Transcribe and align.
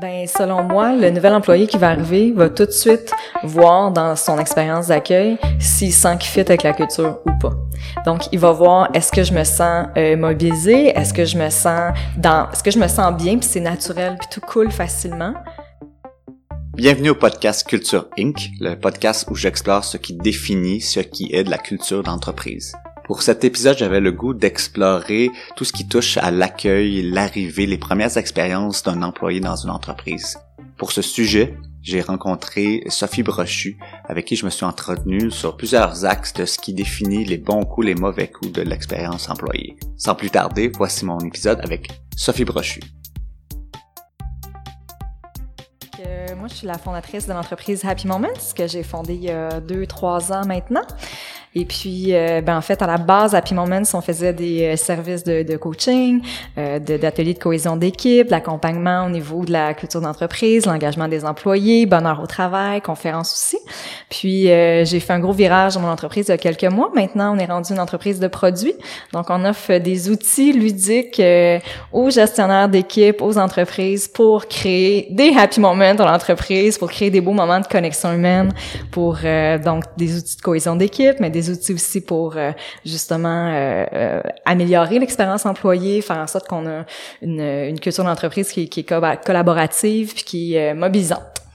Ben, 0.00 0.26
selon 0.26 0.62
moi, 0.62 0.94
le 0.94 1.08
nouvel 1.08 1.32
employé 1.32 1.66
qui 1.66 1.78
va 1.78 1.88
arriver 1.88 2.30
va 2.32 2.50
tout 2.50 2.66
de 2.66 2.70
suite 2.70 3.12
voir 3.42 3.90
dans 3.90 4.14
son 4.14 4.38
expérience 4.38 4.88
d'accueil 4.88 5.38
s'il 5.58 5.92
sent 5.92 6.18
qu'il 6.18 6.28
fit 6.28 6.40
avec 6.40 6.64
la 6.64 6.74
culture 6.74 7.20
ou 7.24 7.30
pas. 7.38 7.54
Donc, 8.04 8.24
il 8.30 8.38
va 8.38 8.52
voir 8.52 8.90
est-ce 8.92 9.10
que 9.10 9.22
je 9.22 9.32
me 9.32 9.42
sens 9.42 9.86
euh, 9.96 10.16
mobilisé, 10.16 10.88
est-ce 10.88 11.14
que 11.14 11.24
je 11.24 11.38
me 11.38 11.48
sens 11.48 11.96
dans, 12.18 12.50
est-ce 12.50 12.62
que 12.62 12.70
je 12.70 12.78
me 12.78 12.88
sens 12.88 13.14
bien, 13.16 13.38
puis 13.38 13.48
c'est 13.48 13.60
naturel, 13.60 14.16
puis 14.18 14.28
tout 14.30 14.40
coule 14.42 14.70
facilement? 14.70 15.32
Bienvenue 16.74 17.10
au 17.10 17.14
podcast 17.14 17.66
Culture 17.66 18.08
Inc., 18.18 18.50
le 18.60 18.74
podcast 18.74 19.26
où 19.30 19.34
j'explore 19.34 19.82
ce 19.82 19.96
qui 19.96 20.12
définit 20.12 20.82
ce 20.82 21.00
qui 21.00 21.30
est 21.32 21.44
de 21.44 21.50
la 21.50 21.58
culture 21.58 22.02
d'entreprise. 22.02 22.74
Pour 23.06 23.22
cet 23.22 23.44
épisode, 23.44 23.78
j'avais 23.78 24.00
le 24.00 24.10
goût 24.10 24.34
d'explorer 24.34 25.30
tout 25.54 25.64
ce 25.64 25.72
qui 25.72 25.86
touche 25.86 26.16
à 26.16 26.32
l'accueil, 26.32 27.02
l'arrivée, 27.02 27.64
les 27.64 27.78
premières 27.78 28.16
expériences 28.16 28.82
d'un 28.82 29.00
employé 29.02 29.38
dans 29.38 29.54
une 29.54 29.70
entreprise. 29.70 30.36
Pour 30.76 30.90
ce 30.90 31.02
sujet, 31.02 31.56
j'ai 31.82 32.00
rencontré 32.00 32.82
Sophie 32.88 33.22
Brochu, 33.22 33.78
avec 34.08 34.24
qui 34.24 34.34
je 34.34 34.44
me 34.44 34.50
suis 34.50 34.64
entretenu 34.64 35.30
sur 35.30 35.56
plusieurs 35.56 36.04
axes 36.04 36.32
de 36.32 36.46
ce 36.46 36.58
qui 36.58 36.74
définit 36.74 37.24
les 37.24 37.38
bons 37.38 37.62
coups, 37.62 37.86
les 37.86 37.94
mauvais 37.94 38.26
coups 38.26 38.50
de 38.50 38.62
l'expérience 38.62 39.30
employée. 39.30 39.76
Sans 39.96 40.16
plus 40.16 40.30
tarder, 40.30 40.68
voici 40.76 41.04
mon 41.04 41.20
épisode 41.20 41.60
avec 41.62 41.88
Sophie 42.16 42.44
Brochu. 42.44 42.80
Euh, 46.04 46.34
moi, 46.34 46.48
je 46.48 46.54
suis 46.54 46.66
la 46.66 46.76
fondatrice 46.76 47.28
de 47.28 47.32
l'entreprise 47.32 47.84
Happy 47.84 48.08
Moments 48.08 48.28
que 48.56 48.66
j'ai 48.66 48.82
fondée 48.82 49.14
il 49.14 49.22
y 49.22 49.30
a 49.30 49.60
deux, 49.60 49.86
trois 49.86 50.32
ans 50.32 50.44
maintenant. 50.44 50.82
Et 51.58 51.64
puis, 51.64 52.08
euh, 52.14 52.42
ben, 52.42 52.58
en 52.58 52.60
fait, 52.60 52.82
à 52.82 52.86
la 52.86 52.98
base, 52.98 53.34
à 53.34 53.38
Happy 53.38 53.54
Moments, 53.54 53.80
on 53.94 54.02
faisait 54.02 54.34
des 54.34 54.74
euh, 54.74 54.76
services 54.76 55.24
de, 55.24 55.56
coaching, 55.56 56.20
euh, 56.58 56.78
d'ateliers 56.78 57.32
de, 57.32 57.38
cohésion 57.38 57.76
d'équipe, 57.76 58.28
d'accompagnement 58.28 59.06
au 59.06 59.08
niveau 59.08 59.42
de 59.42 59.52
la 59.52 59.72
culture 59.72 60.02
d'entreprise, 60.02 60.66
l'engagement 60.66 61.08
des 61.08 61.24
employés, 61.24 61.86
bonheur 61.86 62.20
au 62.22 62.26
travail, 62.26 62.82
conférences 62.82 63.32
aussi. 63.32 63.56
Puis, 64.10 64.50
euh, 64.50 64.84
j'ai 64.84 65.00
fait 65.00 65.14
un 65.14 65.18
gros 65.18 65.32
virage 65.32 65.76
dans 65.76 65.80
mon 65.80 65.88
entreprise 65.88 66.26
il 66.28 66.32
y 66.32 66.34
a 66.34 66.36
quelques 66.36 66.70
mois. 66.70 66.90
Maintenant, 66.94 67.34
on 67.34 67.38
est 67.38 67.46
rendu 67.46 67.72
une 67.72 67.80
entreprise 67.80 68.20
de 68.20 68.28
produits. 68.28 68.74
Donc, 69.14 69.30
on 69.30 69.42
offre 69.46 69.78
des 69.78 70.10
outils 70.10 70.52
ludiques 70.52 71.18
euh, 71.20 71.58
aux 71.90 72.10
gestionnaires 72.10 72.68
d'équipe, 72.68 73.22
aux 73.22 73.38
entreprises 73.38 74.08
pour 74.08 74.46
créer 74.46 75.08
des 75.10 75.32
happy 75.34 75.60
moments 75.60 75.94
dans 75.94 76.04
l'entreprise, 76.04 76.76
pour 76.76 76.90
créer 76.90 77.08
des 77.08 77.22
beaux 77.22 77.32
moments 77.32 77.60
de 77.60 77.66
connexion 77.66 78.12
humaine, 78.12 78.52
pour 78.90 79.16
donc 79.64 79.84
des 79.96 80.18
outils 80.18 80.36
de 80.36 80.42
cohésion 80.42 80.76
d'équipe, 80.76 81.18
mais 81.18 81.30
des 81.30 81.45
outils 81.50 81.72
aussi 81.72 82.00
pour 82.00 82.36
euh, 82.36 82.52
justement 82.84 83.48
euh, 83.48 83.84
euh, 83.92 84.22
améliorer 84.44 84.98
l'expérience 84.98 85.46
employée, 85.46 86.02
faire 86.02 86.18
en 86.18 86.26
sorte 86.26 86.48
qu'on 86.48 86.66
a 86.66 86.84
une, 87.22 87.40
une 87.40 87.80
culture 87.80 88.04
d'entreprise 88.04 88.50
qui, 88.50 88.68
qui, 88.68 88.80
est 88.80 89.24
collaborative 89.24 90.14
puis 90.14 90.24
qui 90.24 90.54
est 90.54 90.74
mobilisante. 90.74 91.45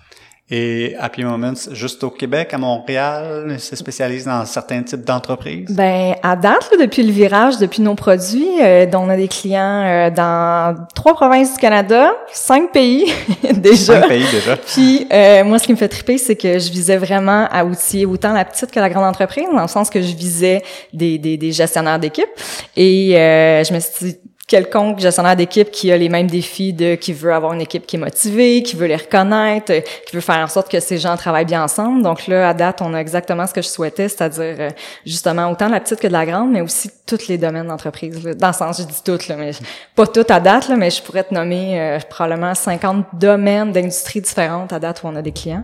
Et 0.54 0.98
Happy 1.00 1.24
Moments, 1.24 1.54
juste 1.72 2.04
au 2.04 2.10
Québec, 2.10 2.54
à 2.54 2.58
Montréal, 2.58 3.56
se 3.58 3.74
spécialise 3.74 4.26
dans 4.26 4.44
certains 4.44 4.84
types 4.84 5.06
d'entreprises? 5.06 5.70
Ben, 5.70 6.16
à 6.22 6.36
date, 6.36 6.70
depuis 6.78 7.04
le 7.04 7.14
virage, 7.14 7.58
depuis 7.58 7.82
nos 7.82 7.96
produits, 7.96 8.62
euh, 8.62 8.86
dont 8.86 9.04
on 9.04 9.10
a 9.10 9.16
des 9.16 9.30
clients 9.30 9.82
euh, 9.86 10.10
dans 10.10 10.76
trois 10.94 11.14
provinces 11.14 11.54
du 11.54 11.58
Canada, 11.58 12.12
cinq 12.34 12.74
pays 12.74 13.14
déjà. 13.54 14.02
Cinq 14.02 14.10
pays 14.10 14.26
déjà. 14.30 14.58
Puis, 14.58 15.08
euh, 15.14 15.46
moi, 15.46 15.58
ce 15.58 15.68
qui 15.68 15.72
me 15.72 15.78
fait 15.78 15.88
triper, 15.88 16.18
c'est 16.18 16.36
que 16.36 16.60
je 16.60 16.70
visais 16.70 16.98
vraiment 16.98 17.48
à 17.50 17.64
outiller 17.64 18.06
autant 18.06 18.34
la 18.34 18.44
petite 18.44 18.72
que 18.72 18.80
la 18.82 18.90
grande 18.90 19.06
entreprise, 19.06 19.46
dans 19.56 19.62
le 19.62 19.70
sens 19.70 19.90
que 19.90 20.02
je 20.02 20.14
visais 20.14 20.64
des, 20.92 21.18
des, 21.18 21.38
des 21.38 21.54
gestionnaires 21.54 21.98
d'équipe. 21.98 22.30
Et 22.76 23.14
je 23.14 23.74
me 23.74 23.80
suis 23.80 24.06
dit, 24.06 24.18
quelconque 24.52 25.00
gestionnaire 25.00 25.38
d'équipe 25.38 25.72
qui 25.72 25.94
a 25.94 25.98
les 25.98 26.10
mêmes 26.10 26.28
défis 26.28 26.74
de 26.74 26.96
qui 26.96 27.14
veut 27.14 27.34
avoir 27.34 27.54
une 27.54 27.62
équipe 27.62 27.88
qui 27.88 27.96
est 27.96 28.00
motivée, 28.00 28.62
qui 28.64 28.76
veut 28.76 28.86
les 28.86 28.98
reconnaître, 28.98 29.72
qui 30.06 30.14
veut 30.14 30.22
faire 30.22 30.40
en 30.44 30.48
sorte 30.48 30.70
que 30.70 30.82
ces 30.82 30.98
gens 30.98 31.16
travaillent 31.16 31.46
bien 31.46 31.64
ensemble. 31.64 32.04
Donc 32.04 32.28
là, 32.28 32.50
à 32.50 32.54
date, 32.54 32.82
on 32.82 32.94
a 32.94 32.98
exactement 33.00 33.48
ce 33.48 33.54
que 33.54 33.62
je 33.62 33.70
souhaitais, 33.70 34.10
c'est-à-dire 34.10 34.56
euh, 34.60 34.70
justement 35.06 35.50
autant 35.50 35.70
la 35.70 35.80
petite 35.80 36.02
que 36.02 36.08
de 36.08 36.12
la 36.12 36.26
grande, 36.26 36.52
mais 36.52 36.60
aussi 36.60 36.90
tous 37.08 37.30
les 37.30 37.38
domaines 37.38 37.68
d'entreprise. 37.68 38.22
Dans 38.22 38.48
le 38.48 38.54
sens, 38.54 38.82
je 38.82 38.84
dis 38.84 39.02
toutes, 39.06 39.30
là, 39.30 39.38
mais 39.38 39.52
pas 39.96 40.06
toutes 40.06 40.32
à 40.32 40.42
date, 40.42 40.68
là, 40.68 40.76
mais 40.76 40.90
je 40.90 41.02
pourrais 41.02 41.24
te 41.24 41.34
nommer 41.34 41.80
euh, 41.80 42.00
probablement 42.10 42.54
50 42.54 43.06
domaines 43.14 43.72
d'industries 43.72 44.20
différentes 44.20 44.74
à 44.74 44.80
date 44.80 45.02
où 45.04 45.08
on 45.08 45.16
a 45.16 45.22
des 45.22 45.32
clients. 45.32 45.64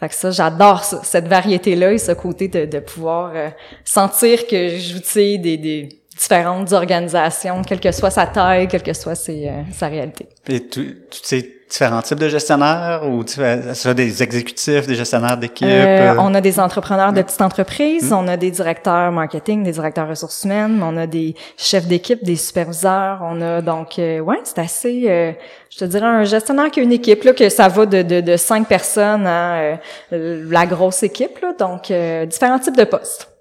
Fait 0.00 0.08
que 0.08 0.14
ça, 0.16 0.32
j'adore 0.32 0.82
cette 0.82 1.28
variété-là 1.28 1.92
et 1.92 1.98
ce 1.98 2.10
côté 2.10 2.48
de, 2.48 2.64
de 2.64 2.80
pouvoir 2.80 3.30
euh, 3.36 3.50
sentir 3.84 4.48
que 4.48 4.76
j'outille 4.76 5.38
des, 5.38 5.56
des 5.56 5.88
différentes 6.16 6.72
organisations, 6.72 7.62
quelle 7.62 7.80
que 7.80 7.92
soit 7.92 8.10
sa 8.10 8.26
taille, 8.26 8.68
quelle 8.68 8.82
que 8.82 8.92
soit 8.92 9.14
ses, 9.14 9.48
euh, 9.48 9.62
sa 9.72 9.88
réalité. 9.88 10.28
Et 10.48 10.66
tu, 10.66 11.02
tu 11.10 11.20
sais 11.22 11.50
différents 11.68 12.02
types 12.02 12.20
de 12.20 12.28
gestionnaires 12.28 13.02
ou 13.08 13.24
tu 13.24 13.42
as 13.42 13.94
des 13.94 14.22
exécutifs, 14.22 14.86
des 14.86 14.94
gestionnaires 14.94 15.36
d'équipe? 15.36 15.66
Euh, 15.66 16.12
euh? 16.12 16.16
on 16.18 16.32
a 16.34 16.40
des 16.40 16.60
entrepreneurs 16.60 17.12
de 17.12 17.20
petites 17.22 17.40
entreprises, 17.40 18.10
hmm. 18.10 18.14
on 18.14 18.28
a 18.28 18.36
des 18.36 18.52
directeurs 18.52 19.10
marketing, 19.10 19.64
des 19.64 19.72
directeurs 19.72 20.08
ressources 20.08 20.44
humaines, 20.44 20.80
on 20.84 20.96
a 20.96 21.06
des 21.08 21.34
chefs 21.56 21.86
d'équipe, 21.86 22.22
des 22.22 22.36
superviseurs, 22.36 23.20
on 23.22 23.40
a 23.40 23.60
donc 23.60 23.94
ouais, 23.98 24.40
c'est 24.44 24.58
assez 24.58 25.36
je 25.70 25.78
te 25.78 25.84
dirais 25.84 26.06
un 26.06 26.24
gestionnaire 26.24 26.70
qui 26.70 26.78
a 26.78 26.82
une 26.84 26.92
équipe 26.92 27.24
là 27.24 27.32
que 27.32 27.48
ça 27.48 27.66
va 27.66 27.86
de 27.86 28.02
de, 28.02 28.20
de 28.20 28.36
cinq 28.36 28.68
personnes 28.68 29.26
à 29.26 29.78
la 30.12 30.66
grosse 30.66 31.02
équipe 31.02 31.40
là, 31.40 31.54
donc 31.58 31.92
différents 32.28 32.60
types 32.60 32.76
de 32.76 32.84
postes. 32.84 33.33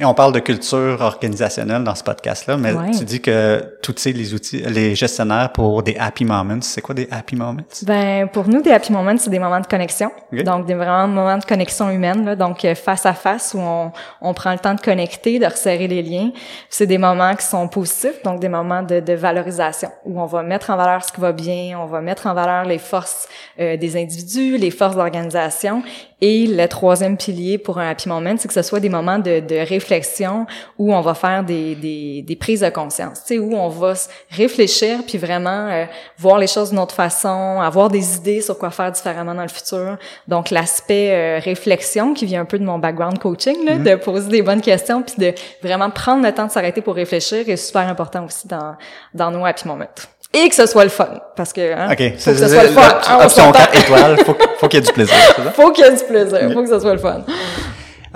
Et 0.00 0.04
on 0.06 0.14
parle 0.14 0.32
de 0.32 0.38
culture 0.38 0.96
organisationnelle 1.02 1.84
dans 1.84 1.94
ce 1.94 2.02
podcast-là, 2.02 2.56
mais 2.56 2.72
tu 2.96 3.04
dis 3.04 3.20
que 3.20 3.76
tous 3.82 4.06
les 4.06 4.32
outils, 4.32 4.62
les 4.62 4.94
gestionnaires 4.94 5.52
pour 5.52 5.82
des 5.82 5.94
happy 5.94 6.24
moments, 6.24 6.62
c'est 6.62 6.80
quoi 6.80 6.94
des 6.94 7.06
happy 7.10 7.36
moments? 7.36 7.60
Ben 7.82 8.26
pour 8.26 8.48
nous, 8.48 8.62
des 8.62 8.70
happy 8.70 8.92
moments, 8.92 9.14
c'est 9.18 9.28
des 9.28 9.38
moments 9.38 9.60
de 9.60 9.66
connexion, 9.66 10.10
donc 10.32 10.64
des 10.64 10.72
vraiment 10.72 11.06
moments 11.06 11.36
de 11.36 11.44
connexion 11.44 11.90
humaine, 11.90 12.24
là, 12.24 12.34
donc 12.34 12.64
euh, 12.64 12.74
face 12.74 13.04
à 13.04 13.12
face 13.12 13.52
où 13.52 13.58
on, 13.60 13.92
on 14.22 14.32
prend 14.32 14.52
le 14.52 14.58
temps 14.58 14.72
de 14.72 14.80
connecter, 14.80 15.38
de 15.38 15.44
resserrer 15.44 15.86
les 15.86 16.02
liens. 16.02 16.30
C'est 16.70 16.86
des 16.86 16.96
moments 16.96 17.34
qui 17.34 17.44
sont 17.44 17.68
positifs, 17.68 18.22
donc 18.24 18.40
des 18.40 18.48
moments 18.48 18.82
de, 18.82 19.00
de, 19.00 19.12
valorisation 19.12 19.90
où 20.06 20.18
on 20.18 20.24
va 20.24 20.42
mettre 20.42 20.70
en 20.70 20.76
valeur 20.76 21.04
ce 21.04 21.12
qui 21.12 21.20
va 21.20 21.32
bien, 21.32 21.78
on 21.78 21.84
va 21.84 22.00
mettre 22.00 22.26
en 22.26 22.32
valeur 22.32 22.64
les 22.64 22.78
forces 22.78 23.28
euh, 23.58 23.76
des 23.76 24.00
individus, 24.00 24.56
les 24.56 24.70
forces 24.70 24.96
d'organisation 24.96 25.82
et 26.20 26.46
le 26.46 26.66
troisième 26.68 27.16
pilier 27.16 27.58
pour 27.58 27.78
un 27.78 27.88
happy 27.88 28.08
moment, 28.08 28.34
c'est 28.38 28.48
que 28.48 28.54
ce 28.54 28.62
soit 28.62 28.80
des 28.80 28.88
moments 28.88 29.18
de, 29.18 29.40
de 29.40 29.56
réflexion 29.56 30.46
où 30.78 30.94
on 30.94 31.00
va 31.00 31.14
faire 31.14 31.44
des, 31.44 31.74
des, 31.74 32.22
des 32.22 32.36
prises 32.36 32.60
de 32.60 32.68
conscience, 32.68 33.24
tu 33.24 33.34
sais, 33.34 33.38
où 33.38 33.54
on 33.54 33.68
va 33.68 33.94
réfléchir 34.30 35.00
puis 35.06 35.18
vraiment 35.18 35.68
euh, 35.68 35.84
voir 36.18 36.38
les 36.38 36.46
choses 36.46 36.70
d'une 36.70 36.78
autre 36.78 36.94
façon, 36.94 37.60
avoir 37.60 37.88
des 37.88 38.16
idées 38.16 38.40
sur 38.40 38.58
quoi 38.58 38.70
faire 38.70 38.92
différemment 38.92 39.34
dans 39.34 39.42
le 39.42 39.48
futur. 39.48 39.96
Donc 40.28 40.50
l'aspect 40.50 41.10
euh, 41.12 41.40
réflexion 41.42 42.14
qui 42.14 42.26
vient 42.26 42.42
un 42.42 42.46
peu 42.46 42.58
de 42.58 42.64
mon 42.64 42.78
background 42.78 43.18
coaching, 43.18 43.64
là, 43.64 43.76
mm-hmm. 43.76 43.82
de 43.82 43.94
poser 43.96 44.28
des 44.28 44.42
bonnes 44.42 44.60
questions 44.60 45.02
puis 45.02 45.14
de 45.18 45.34
vraiment 45.62 45.90
prendre 45.90 46.24
le 46.24 46.32
temps 46.32 46.46
de 46.46 46.52
s'arrêter 46.52 46.80
pour 46.80 46.94
réfléchir 46.94 47.48
est 47.48 47.56
super 47.56 47.88
important 47.88 48.24
aussi 48.24 48.46
dans 48.46 48.76
dans 49.14 49.30
nos 49.30 49.44
happy 49.44 49.66
moments 49.66 49.86
et 50.32 50.48
que 50.48 50.54
ce 50.54 50.66
soit 50.66 50.84
le 50.84 50.90
fun. 50.90 51.20
Parce 51.36 51.52
que, 51.52 51.74
hein, 51.74 51.92
okay. 51.92 52.14
faut 52.18 52.30
que 52.30 52.36
ce 52.36 52.48
soit 52.48 52.62
le 52.62 52.68
fun. 52.70 53.24
option 53.24 53.52
4 53.52 53.76
étoiles, 53.76 54.18
faut, 54.24 54.36
faut 54.58 54.68
qu'il 54.68 54.80
y 54.80 54.82
ait 54.82 54.86
du 54.86 54.92
plaisir. 54.92 55.14
faut 55.54 55.72
qu'il 55.72 55.84
y 55.84 55.88
ait 55.88 55.96
du 55.96 56.04
plaisir, 56.04 56.52
faut 56.52 56.62
que 56.62 56.68
ce 56.68 56.80
soit 56.80 56.92
le 56.92 56.98
fun. 56.98 57.24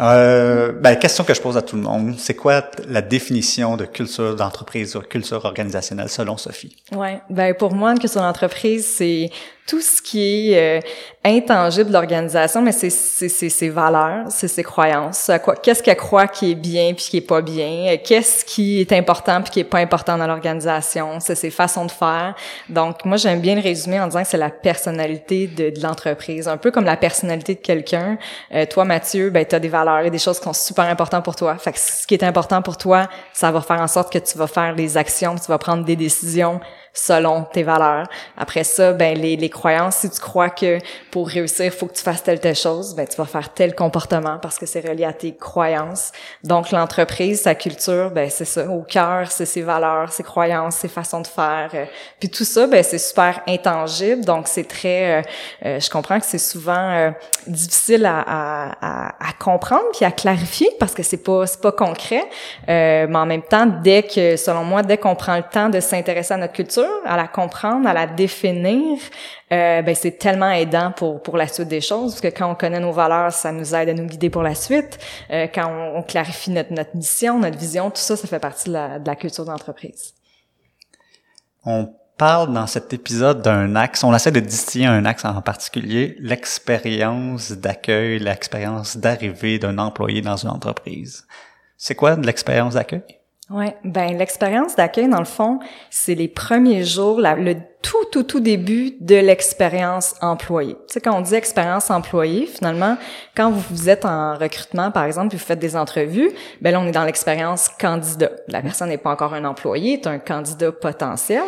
Euh, 0.00 0.72
ben, 0.72 0.96
question 0.96 1.22
que 1.22 1.34
je 1.34 1.40
pose 1.40 1.56
à 1.56 1.62
tout 1.62 1.76
le 1.76 1.82
monde, 1.82 2.16
c'est 2.18 2.34
quoi 2.34 2.64
la 2.88 3.00
définition 3.00 3.76
de 3.76 3.84
culture 3.84 4.34
d'entreprise 4.34 4.96
ou 4.96 5.00
culture 5.00 5.44
organisationnelle 5.44 6.08
selon 6.08 6.36
Sophie? 6.36 6.76
Ouais, 6.92 7.20
ben 7.30 7.54
pour 7.54 7.74
moi, 7.74 7.92
une 7.92 8.00
culture 8.00 8.20
d'entreprise, 8.20 8.86
c'est 8.86 9.30
tout 9.66 9.80
ce 9.80 10.02
qui 10.02 10.52
est 10.52 10.78
euh, 10.78 10.80
intangible 11.24 11.88
de 11.88 11.94
l'organisation, 11.94 12.60
mais 12.60 12.72
c'est 12.72 12.90
ses 12.90 13.68
valeurs, 13.70 14.26
c'est 14.28 14.48
ses 14.48 14.62
croyances. 14.62 15.30
Qu'est-ce 15.62 15.82
qu'elle 15.82 15.96
croit 15.96 16.26
qui 16.26 16.50
est 16.50 16.54
bien 16.54 16.92
puis 16.92 17.04
qui 17.04 17.16
est 17.16 17.26
pas 17.26 17.40
bien? 17.40 17.96
Qu'est-ce 18.04 18.44
qui 18.44 18.80
est 18.80 18.92
important 18.92 19.40
puis 19.40 19.50
qui 19.50 19.60
est 19.60 19.64
pas 19.64 19.78
important 19.78 20.18
dans 20.18 20.26
l'organisation? 20.26 21.18
C'est 21.20 21.34
ses 21.34 21.50
façons 21.50 21.86
de 21.86 21.90
faire. 21.90 22.34
Donc, 22.68 23.06
moi, 23.06 23.16
j'aime 23.16 23.40
bien 23.40 23.54
le 23.54 23.62
résumer 23.62 23.98
en 24.00 24.06
disant 24.06 24.22
que 24.22 24.28
c'est 24.28 24.36
la 24.36 24.50
personnalité 24.50 25.46
de, 25.46 25.70
de 25.70 25.82
l'entreprise, 25.82 26.46
un 26.46 26.58
peu 26.58 26.70
comme 26.70 26.84
la 26.84 26.98
personnalité 26.98 27.54
de 27.54 27.60
quelqu'un. 27.60 28.18
Euh, 28.54 28.66
toi, 28.66 28.84
Mathieu, 28.84 29.30
ben, 29.30 29.46
tu 29.46 29.54
as 29.54 29.60
des 29.60 29.68
valeurs 29.68 30.00
et 30.00 30.10
des 30.10 30.18
choses 30.18 30.38
qui 30.38 30.44
sont 30.44 30.52
super 30.52 30.84
importantes 30.84 31.24
pour 31.24 31.36
toi. 31.36 31.56
Fait 31.56 31.72
que 31.72 31.78
ce 31.78 32.06
qui 32.06 32.12
est 32.12 32.24
important 32.24 32.60
pour 32.60 32.76
toi, 32.76 33.08
ça 33.32 33.50
va 33.50 33.62
faire 33.62 33.80
en 33.80 33.88
sorte 33.88 34.12
que 34.12 34.18
tu 34.18 34.36
vas 34.36 34.46
faire 34.46 34.74
des 34.74 34.98
actions, 34.98 35.36
tu 35.36 35.46
vas 35.46 35.58
prendre 35.58 35.84
des 35.84 35.96
décisions 35.96 36.60
selon 36.94 37.42
tes 37.42 37.64
valeurs. 37.64 38.06
Après 38.38 38.62
ça, 38.62 38.92
ben 38.92 39.18
les, 39.18 39.36
les 39.36 39.50
croyances, 39.50 39.96
si 39.96 40.10
tu 40.10 40.20
crois 40.20 40.48
que 40.48 40.78
pour 41.10 41.28
réussir, 41.28 41.66
il 41.66 41.70
faut 41.72 41.86
que 41.86 41.94
tu 41.94 42.02
fasses 42.02 42.22
telle 42.22 42.38
telle 42.38 42.54
chose, 42.54 42.94
ben 42.94 43.06
tu 43.06 43.16
vas 43.16 43.24
faire 43.24 43.52
tel 43.52 43.74
comportement 43.74 44.38
parce 44.40 44.58
que 44.58 44.64
c'est 44.64 44.86
relié 44.88 45.04
à 45.04 45.12
tes 45.12 45.34
croyances. 45.34 46.12
Donc 46.44 46.70
l'entreprise, 46.70 47.42
sa 47.42 47.56
culture, 47.56 48.10
ben 48.12 48.30
c'est 48.30 48.44
ça, 48.44 48.68
au 48.68 48.82
cœur, 48.82 49.30
c'est 49.30 49.44
ses 49.44 49.62
valeurs, 49.62 50.12
ses 50.12 50.22
croyances, 50.22 50.76
ses 50.76 50.88
façons 50.88 51.20
de 51.20 51.26
faire. 51.26 51.70
Euh. 51.74 51.84
puis 52.20 52.30
tout 52.30 52.44
ça, 52.44 52.68
ben 52.68 52.84
c'est 52.84 52.98
super 52.98 53.40
intangible, 53.48 54.24
donc 54.24 54.46
c'est 54.46 54.68
très, 54.68 55.18
euh, 55.18 55.22
euh, 55.64 55.80
je 55.80 55.90
comprends 55.90 56.20
que 56.20 56.26
c'est 56.26 56.38
souvent 56.38 57.12
difficile 57.48 58.06
à, 58.06 58.20
à, 58.20 59.28
à, 59.28 59.32
comprendre 59.38 59.84
puis 59.92 60.04
à 60.04 60.12
clarifier 60.12 60.70
parce 60.78 60.94
que 60.94 61.02
c'est 61.02 61.22
pas 61.22 61.46
c'est 61.46 61.60
pas 61.60 61.72
concret, 61.72 62.24
mais 62.68 63.08
en 63.16 63.26
même 63.26 63.42
temps, 63.42 63.66
dès 63.66 64.04
que, 64.04 64.36
selon 64.36 64.62
moi, 64.62 64.82
dès 64.82 64.96
qu'on 64.96 65.16
prend 65.16 65.36
le 65.36 65.42
temps 65.42 65.68
de 65.68 65.80
s'intéresser 65.80 66.34
à 66.34 66.36
notre 66.36 66.52
culture 66.52 66.83
à 67.04 67.16
la 67.16 67.28
comprendre, 67.28 67.88
à 67.88 67.92
la 67.92 68.06
définir, 68.06 68.98
euh, 69.52 69.82
ben 69.82 69.94
c'est 69.94 70.18
tellement 70.18 70.50
aidant 70.50 70.92
pour 70.92 71.22
pour 71.22 71.36
la 71.36 71.46
suite 71.46 71.68
des 71.68 71.80
choses 71.80 72.12
parce 72.12 72.20
que 72.20 72.38
quand 72.38 72.50
on 72.50 72.54
connaît 72.54 72.80
nos 72.80 72.92
valeurs, 72.92 73.32
ça 73.32 73.52
nous 73.52 73.74
aide 73.74 73.88
à 73.88 73.94
nous 73.94 74.06
guider 74.06 74.30
pour 74.30 74.42
la 74.42 74.54
suite. 74.54 74.98
Euh, 75.30 75.46
quand 75.52 75.70
on, 75.94 76.02
clarifie 76.02 76.50
notre 76.50 76.72
notre 76.72 76.96
mission, 76.96 77.38
notre 77.38 77.58
vision, 77.58 77.90
tout 77.90 78.00
ça, 78.00 78.16
ça 78.16 78.26
fait 78.26 78.38
partie 78.38 78.68
de 78.68 78.74
la, 78.74 79.16
culture 79.16 79.44
d'entreprise. 79.44 80.14
On 81.64 81.94
parle 82.16 82.52
dans 82.52 82.66
cet 82.66 82.92
épisode 82.92 83.42
d'un 83.42 83.74
axe, 83.76 84.04
on 84.04 84.14
essaie 84.14 84.30
de 84.30 84.40
distiller 84.40 84.86
un 84.86 85.04
axe 85.04 85.24
en 85.24 85.40
particulier, 85.40 86.16
l'expérience 86.18 87.52
d'accueil, 87.52 88.18
l'expérience 88.18 88.96
d'arrivée 88.96 89.58
d'un 89.58 89.78
employé 89.78 90.20
dans 90.20 90.36
une 90.36 90.50
entreprise. 90.50 91.26
C'est 91.76 91.94
quoi 91.94 92.16
l'expérience 92.16 92.74
d'accueil? 92.74 93.02
Ouais, 93.50 93.76
ben 93.84 94.16
l'expérience 94.16 94.74
d'accueil 94.74 95.08
dans 95.08 95.18
le 95.18 95.26
fond, 95.26 95.58
c'est 95.90 96.14
les 96.14 96.28
premiers 96.28 96.84
jours, 96.84 97.20
le 97.20 97.56
tout 97.84 98.04
tout 98.10 98.22
tout 98.22 98.40
début 98.40 98.96
de 99.00 99.16
l'expérience 99.16 100.14
employée. 100.22 100.74
Tu 100.88 100.94
sais 100.94 101.00
quand 101.00 101.16
on 101.16 101.20
dit 101.20 101.34
expérience 101.34 101.90
employée, 101.90 102.46
finalement, 102.46 102.96
quand 103.36 103.50
vous, 103.50 103.90
êtes 103.90 104.06
en 104.06 104.36
recrutement 104.36 104.90
par 104.90 105.04
exemple, 105.04 105.36
vous 105.36 105.38
faites 105.38 105.58
des 105.58 105.76
entrevues, 105.76 106.30
ben 106.62 106.72
là 106.72 106.80
on 106.80 106.86
est 106.86 106.92
dans 106.92 107.04
l'expérience 107.04 107.68
candidat. 107.68 108.30
La 108.48 108.62
personne 108.62 108.88
n'est 108.88 108.98
pas 108.98 109.10
encore 109.10 109.34
un 109.34 109.44
employé, 109.44 110.00
c'est 110.02 110.08
un 110.08 110.18
candidat 110.18 110.72
potentiel. 110.72 111.42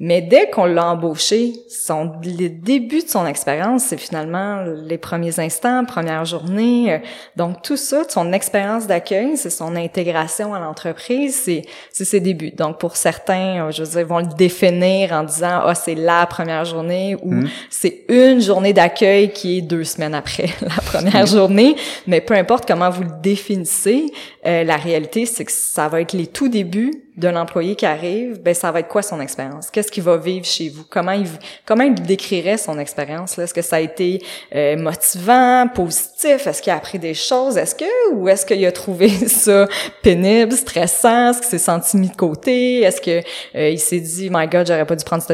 Mais 0.00 0.22
dès 0.22 0.48
qu'on 0.48 0.66
l'a 0.66 0.86
embauché, 0.86 1.54
son, 1.68 2.12
le 2.22 2.48
début 2.48 3.02
de 3.02 3.08
son 3.08 3.26
expérience, 3.26 3.82
c'est 3.82 3.96
finalement 3.96 4.62
les 4.62 4.96
premiers 4.96 5.40
instants, 5.40 5.84
première 5.84 6.24
journée. 6.24 6.92
Euh, 6.92 6.98
donc 7.34 7.62
tout 7.62 7.76
ça, 7.76 8.04
son 8.08 8.32
expérience 8.32 8.86
d'accueil, 8.86 9.36
c'est 9.36 9.50
son 9.50 9.74
intégration 9.74 10.54
à 10.54 10.60
l'entreprise, 10.60 11.34
c'est, 11.34 11.62
c'est 11.90 12.04
ses 12.04 12.20
débuts. 12.20 12.52
Donc 12.52 12.78
pour 12.78 12.96
certains, 12.96 13.66
euh, 13.66 13.70
je 13.72 13.82
veux 13.82 13.90
dire, 13.90 14.06
vont 14.06 14.20
le 14.20 14.34
définir 14.36 15.12
en 15.12 15.24
disant 15.24 15.62
ah 15.68 15.74
c'est 15.74 15.94
la 15.94 16.26
première 16.26 16.64
journée 16.64 17.16
ou 17.22 17.32
mmh. 17.32 17.48
c'est 17.70 18.04
une 18.08 18.40
journée 18.40 18.72
d'accueil 18.72 19.32
qui 19.32 19.58
est 19.58 19.62
deux 19.62 19.84
semaines 19.84 20.14
après 20.14 20.48
la 20.60 20.82
première 20.82 21.26
journée. 21.26 21.76
Mais 22.06 22.20
peu 22.20 22.34
importe 22.34 22.66
comment 22.66 22.90
vous 22.90 23.02
le 23.04 23.12
définissez, 23.22 24.06
euh, 24.46 24.64
la 24.64 24.76
réalité 24.76 25.26
c'est 25.26 25.44
que 25.44 25.52
ça 25.52 25.88
va 25.88 26.00
être 26.00 26.12
les 26.12 26.26
tout 26.26 26.48
débuts 26.48 27.08
d'un 27.18 27.34
employé 27.34 27.74
qui 27.74 27.84
arrive, 27.84 28.40
ben 28.40 28.54
ça 28.54 28.70
va 28.70 28.78
être 28.80 28.88
quoi 28.88 29.02
son 29.02 29.20
expérience? 29.20 29.70
Qu'est-ce 29.70 29.90
qu'il 29.90 30.04
va 30.04 30.16
vivre 30.16 30.46
chez 30.46 30.68
vous? 30.68 30.84
Comment 30.88 31.12
il 31.12 31.26
comment 31.66 31.82
il 31.82 31.94
décrirait 31.94 32.56
son 32.56 32.78
expérience 32.78 33.36
Est-ce 33.38 33.52
que 33.52 33.60
ça 33.60 33.76
a 33.76 33.80
été 33.80 34.22
euh, 34.54 34.76
motivant, 34.76 35.66
positif? 35.74 36.46
Est-ce 36.46 36.62
qu'il 36.62 36.72
a 36.72 36.76
appris 36.76 37.00
des 37.00 37.14
choses? 37.14 37.56
Est-ce 37.56 37.74
que 37.74 38.12
ou 38.14 38.28
est-ce 38.28 38.46
qu'il 38.46 38.64
a 38.64 38.70
trouvé 38.70 39.08
ça 39.26 39.66
pénible, 40.02 40.52
stressant? 40.52 41.30
Est-ce 41.30 41.40
qu'il 41.40 41.48
s'est 41.48 41.58
senti 41.58 41.96
mis 41.96 42.08
de 42.08 42.16
côté? 42.16 42.82
Est-ce 42.82 43.00
que 43.00 43.20
euh, 43.56 43.70
il 43.70 43.80
s'est 43.80 44.00
dit 44.00 44.28
my 44.30 44.46
God, 44.46 44.68
j'aurais 44.68 44.86
pas 44.86 44.96
dû 44.96 45.04
prendre 45.04 45.24
ce 45.24 45.32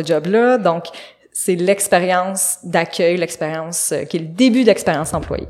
Donc 0.58 0.84
c'est 1.32 1.56
l'expérience 1.56 2.58
d'accueil, 2.62 3.16
l'expérience 3.16 3.92
euh, 3.92 4.04
qui 4.04 4.18
est 4.18 4.20
le 4.20 4.26
début 4.26 4.64
d'expérience 4.64 5.12
employée. 5.14 5.48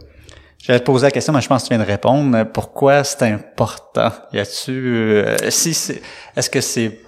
J'allais 0.58 0.80
te 0.80 0.84
poser 0.84 1.06
la 1.06 1.10
question, 1.10 1.32
mais 1.34 1.42
je 1.42 1.48
pense 1.48 1.62
que 1.62 1.68
tu 1.68 1.74
viens 1.74 1.84
de 1.84 1.88
répondre. 1.88 2.44
Pourquoi 2.44 3.04
c'est 3.04 3.22
important? 3.22 4.10
Y 4.32 4.38
a-tu, 4.38 4.72
euh, 4.72 5.36
si 5.50 5.74
c'est, 5.74 6.00
est-ce 6.34 6.48
que 6.48 6.62
c'est, 6.62 7.00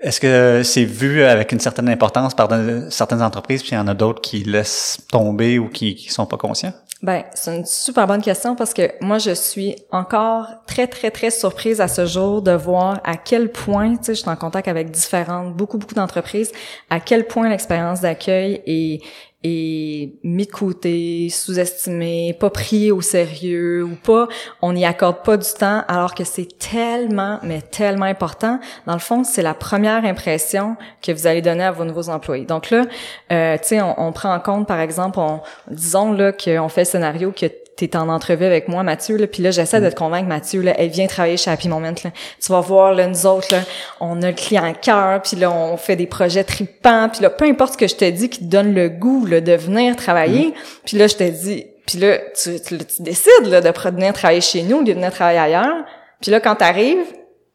est-ce 0.00 0.18
que 0.18 0.62
c'est 0.64 0.84
vu 0.84 1.24
avec 1.24 1.52
une 1.52 1.60
certaine 1.60 1.90
importance 1.90 2.34
par 2.34 2.48
certaines 2.88 3.20
entreprises, 3.20 3.62
puis 3.62 3.72
il 3.72 3.74
y 3.74 3.78
en 3.78 3.86
a 3.86 3.94
d'autres 3.94 4.22
qui 4.22 4.44
laissent 4.44 4.98
tomber 5.10 5.58
ou 5.58 5.68
qui, 5.68 5.94
qui 5.94 6.08
sont 6.08 6.24
pas 6.24 6.38
conscients? 6.38 6.72
Ben, 7.00 7.22
c'est 7.34 7.56
une 7.56 7.64
super 7.64 8.08
bonne 8.08 8.22
question 8.22 8.56
parce 8.56 8.74
que 8.74 8.90
moi, 9.00 9.18
je 9.18 9.30
suis 9.30 9.76
encore 9.92 10.48
très, 10.66 10.88
très, 10.88 11.12
très 11.12 11.30
surprise 11.30 11.80
à 11.80 11.86
ce 11.86 12.06
jour 12.06 12.42
de 12.42 12.50
voir 12.50 13.00
à 13.04 13.16
quel 13.16 13.52
point, 13.52 13.96
tu 13.96 14.04
sais, 14.04 14.14
je 14.16 14.20
suis 14.20 14.28
en 14.28 14.34
contact 14.34 14.66
avec 14.66 14.90
différentes, 14.90 15.54
beaucoup, 15.54 15.78
beaucoup 15.78 15.94
d'entreprises, 15.94 16.50
à 16.90 16.98
quel 16.98 17.28
point 17.28 17.48
l'expérience 17.48 18.00
d'accueil 18.00 18.62
est, 18.66 19.00
de 19.44 20.44
côté, 20.50 21.28
sous-estimé, 21.30 22.36
pas 22.38 22.50
pris 22.50 22.90
au 22.90 23.00
sérieux 23.00 23.84
ou 23.84 23.94
pas, 23.94 24.28
on 24.62 24.72
n'y 24.72 24.84
accorde 24.84 25.22
pas 25.22 25.36
du 25.36 25.48
temps 25.58 25.84
alors 25.86 26.14
que 26.14 26.24
c'est 26.24 26.58
tellement, 26.58 27.38
mais 27.42 27.62
tellement 27.62 28.06
important. 28.06 28.58
Dans 28.86 28.94
le 28.94 28.98
fond, 28.98 29.22
c'est 29.24 29.42
la 29.42 29.54
première 29.54 30.04
impression 30.04 30.76
que 31.02 31.12
vous 31.12 31.26
allez 31.26 31.42
donner 31.42 31.64
à 31.64 31.70
vos 31.70 31.84
nouveaux 31.84 32.08
employés. 32.08 32.46
Donc 32.46 32.70
là, 32.70 32.84
euh, 33.32 33.56
tu 33.58 33.64
sais, 33.68 33.80
on, 33.80 34.00
on, 34.00 34.12
prend 34.12 34.34
en 34.34 34.40
compte, 34.40 34.66
par 34.66 34.80
exemple, 34.80 35.18
on, 35.20 35.40
disons 35.70 36.12
là 36.12 36.32
qu'on 36.32 36.68
fait 36.68 36.82
le 36.82 36.86
scénario 36.86 37.32
que 37.32 37.46
t'es 37.78 37.96
en 37.96 38.08
entrevue 38.08 38.44
avec 38.44 38.66
moi, 38.66 38.82
Mathieu, 38.82 39.16
là, 39.16 39.28
puis 39.28 39.40
là, 39.40 39.52
j'essaie 39.52 39.80
de 39.80 39.88
te 39.88 39.94
convaincre, 39.94 40.26
Mathieu, 40.26 40.62
là, 40.62 40.74
elle 40.76 40.88
vient 40.88 41.06
travailler 41.06 41.36
chez 41.36 41.50
Happy 41.50 41.68
Moment, 41.68 41.94
là. 42.02 42.10
Tu 42.40 42.52
vas 42.52 42.60
voir, 42.60 42.92
là, 42.92 43.06
nous 43.06 43.24
autres, 43.24 43.54
là, 43.54 43.60
on 44.00 44.20
a 44.22 44.28
le 44.28 44.32
client 44.32 44.64
à 44.64 44.72
cœur, 44.72 45.22
puis 45.22 45.36
là, 45.36 45.50
on 45.50 45.76
fait 45.76 45.94
des 45.94 46.06
projets 46.06 46.42
tripants, 46.42 47.08
puis 47.08 47.22
là, 47.22 47.30
peu 47.30 47.44
importe 47.44 47.74
ce 47.74 47.78
que 47.78 47.86
je 47.86 47.94
te 47.94 48.10
dis 48.10 48.28
qui 48.28 48.40
te 48.40 48.44
donne 48.44 48.74
le 48.74 48.88
goût, 48.88 49.26
là, 49.26 49.40
de 49.40 49.52
venir 49.52 49.94
travailler, 49.94 50.48
mm. 50.48 50.52
puis 50.84 50.98
là, 50.98 51.06
je 51.06 51.14
te 51.14 51.24
dis, 51.24 51.66
puis 51.86 51.98
là, 51.98 52.18
tu, 52.42 52.60
tu, 52.60 52.78
décides, 53.02 53.46
là, 53.46 53.60
de 53.60 53.70
venir 53.90 54.12
travailler 54.12 54.40
chez 54.40 54.62
nous, 54.62 54.82
de 54.82 54.92
venir 54.92 55.12
travailler 55.12 55.38
ailleurs, 55.38 55.84
puis 56.20 56.32
là, 56.32 56.40
quand 56.40 56.56
t'arrives, 56.56 57.06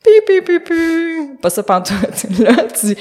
pi, 0.03 0.41
pi, 0.41 0.59
pi, 0.59 0.73
Pas 1.41 1.49
ça 1.49 1.63
pantoute. 1.63 2.25
Là, 2.39 2.53
tu, 2.79 2.95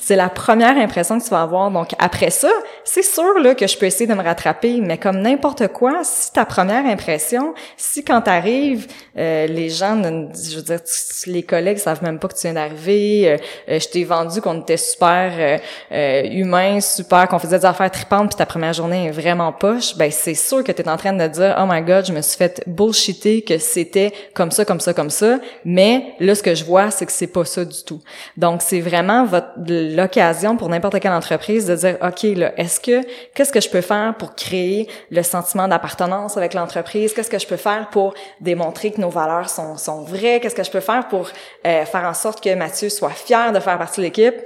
c'est 0.00 0.16
la 0.16 0.28
première 0.28 0.76
impression 0.78 1.18
que 1.18 1.24
tu 1.24 1.30
vas 1.30 1.42
avoir. 1.42 1.70
Donc, 1.70 1.90
après 1.98 2.30
ça, 2.30 2.50
c'est 2.84 3.02
sûr, 3.02 3.38
là, 3.40 3.54
que 3.54 3.66
je 3.66 3.76
peux 3.76 3.86
essayer 3.86 4.06
de 4.06 4.14
me 4.14 4.22
rattraper, 4.22 4.80
mais 4.80 4.98
comme 4.98 5.20
n'importe 5.20 5.68
quoi, 5.68 6.00
si 6.02 6.32
ta 6.32 6.44
première 6.44 6.86
impression, 6.86 7.54
si 7.76 8.04
quand 8.04 8.22
t'arrives, 8.22 8.86
euh, 9.18 9.46
les 9.46 9.68
gens, 9.68 10.00
je 10.02 10.56
veux 10.56 10.62
dire, 10.62 10.80
les 11.26 11.42
collègues 11.42 11.78
savent 11.78 12.02
même 12.02 12.18
pas 12.18 12.28
que 12.28 12.34
tu 12.34 12.42
viens 12.42 12.54
d'arriver, 12.54 13.28
euh, 13.28 13.36
euh, 13.68 13.80
je 13.80 13.88
t'ai 13.88 14.04
vendu 14.04 14.40
qu'on 14.40 14.60
était 14.60 14.76
super 14.76 15.60
euh, 15.92 16.22
humain, 16.30 16.80
super, 16.80 17.28
qu'on 17.28 17.38
faisait 17.38 17.58
des 17.58 17.64
affaires 17.64 17.90
tripantes, 17.90 18.30
puis 18.30 18.36
ta 18.36 18.46
première 18.46 18.72
journée 18.72 19.06
est 19.06 19.10
vraiment 19.10 19.52
poche, 19.52 19.96
ben, 19.96 20.10
c'est 20.10 20.34
sûr 20.34 20.62
que 20.64 20.72
tu 20.72 20.82
es 20.82 20.88
en 20.88 20.96
train 20.96 21.12
de 21.12 21.26
dire, 21.26 21.56
oh 21.60 21.66
my 21.68 21.82
god, 21.82 22.06
je 22.06 22.12
me 22.12 22.22
suis 22.22 22.36
fait 22.36 22.62
bullshitter 22.66 23.42
que 23.42 23.58
c'était 23.58 24.12
comme 24.34 24.50
ça, 24.50 24.64
comme 24.64 24.80
ça, 24.80 24.94
comme 24.94 25.10
ça, 25.10 25.38
mais 25.64 26.14
là, 26.20 26.34
ce 26.34 26.42
que 26.46 26.54
je 26.54 26.64
vois, 26.64 26.92
c'est 26.92 27.06
que 27.06 27.12
c'est 27.12 27.26
pas 27.26 27.44
ça 27.44 27.64
du 27.64 27.82
tout. 27.82 28.00
Donc, 28.36 28.62
c'est 28.62 28.80
vraiment 28.80 29.24
votre 29.24 29.48
l'occasion 29.66 30.56
pour 30.56 30.68
n'importe 30.68 31.00
quelle 31.00 31.12
entreprise 31.12 31.66
de 31.66 31.74
dire, 31.74 31.96
OK, 32.00 32.22
là, 32.36 32.52
est-ce 32.56 32.78
que, 32.78 33.02
qu'est-ce 33.34 33.52
que 33.52 33.60
je 33.60 33.68
peux 33.68 33.80
faire 33.80 34.14
pour 34.16 34.36
créer 34.36 34.88
le 35.10 35.24
sentiment 35.24 35.66
d'appartenance 35.66 36.36
avec 36.36 36.54
l'entreprise? 36.54 37.12
Qu'est-ce 37.12 37.30
que 37.30 37.40
je 37.40 37.48
peux 37.48 37.56
faire 37.56 37.88
pour 37.90 38.14
démontrer 38.40 38.92
que 38.92 39.00
nos 39.00 39.10
valeurs 39.10 39.48
sont, 39.48 39.76
sont 39.76 40.04
vraies? 40.04 40.38
Qu'est-ce 40.40 40.54
que 40.54 40.62
je 40.62 40.70
peux 40.70 40.78
faire 40.78 41.08
pour 41.08 41.28
euh, 41.66 41.84
faire 41.84 42.04
en 42.04 42.14
sorte 42.14 42.40
que 42.40 42.54
Mathieu 42.54 42.90
soit 42.90 43.10
fier 43.10 43.52
de 43.52 43.58
faire 43.58 43.76
partie 43.76 44.00
de 44.00 44.06
l'équipe? 44.06 44.36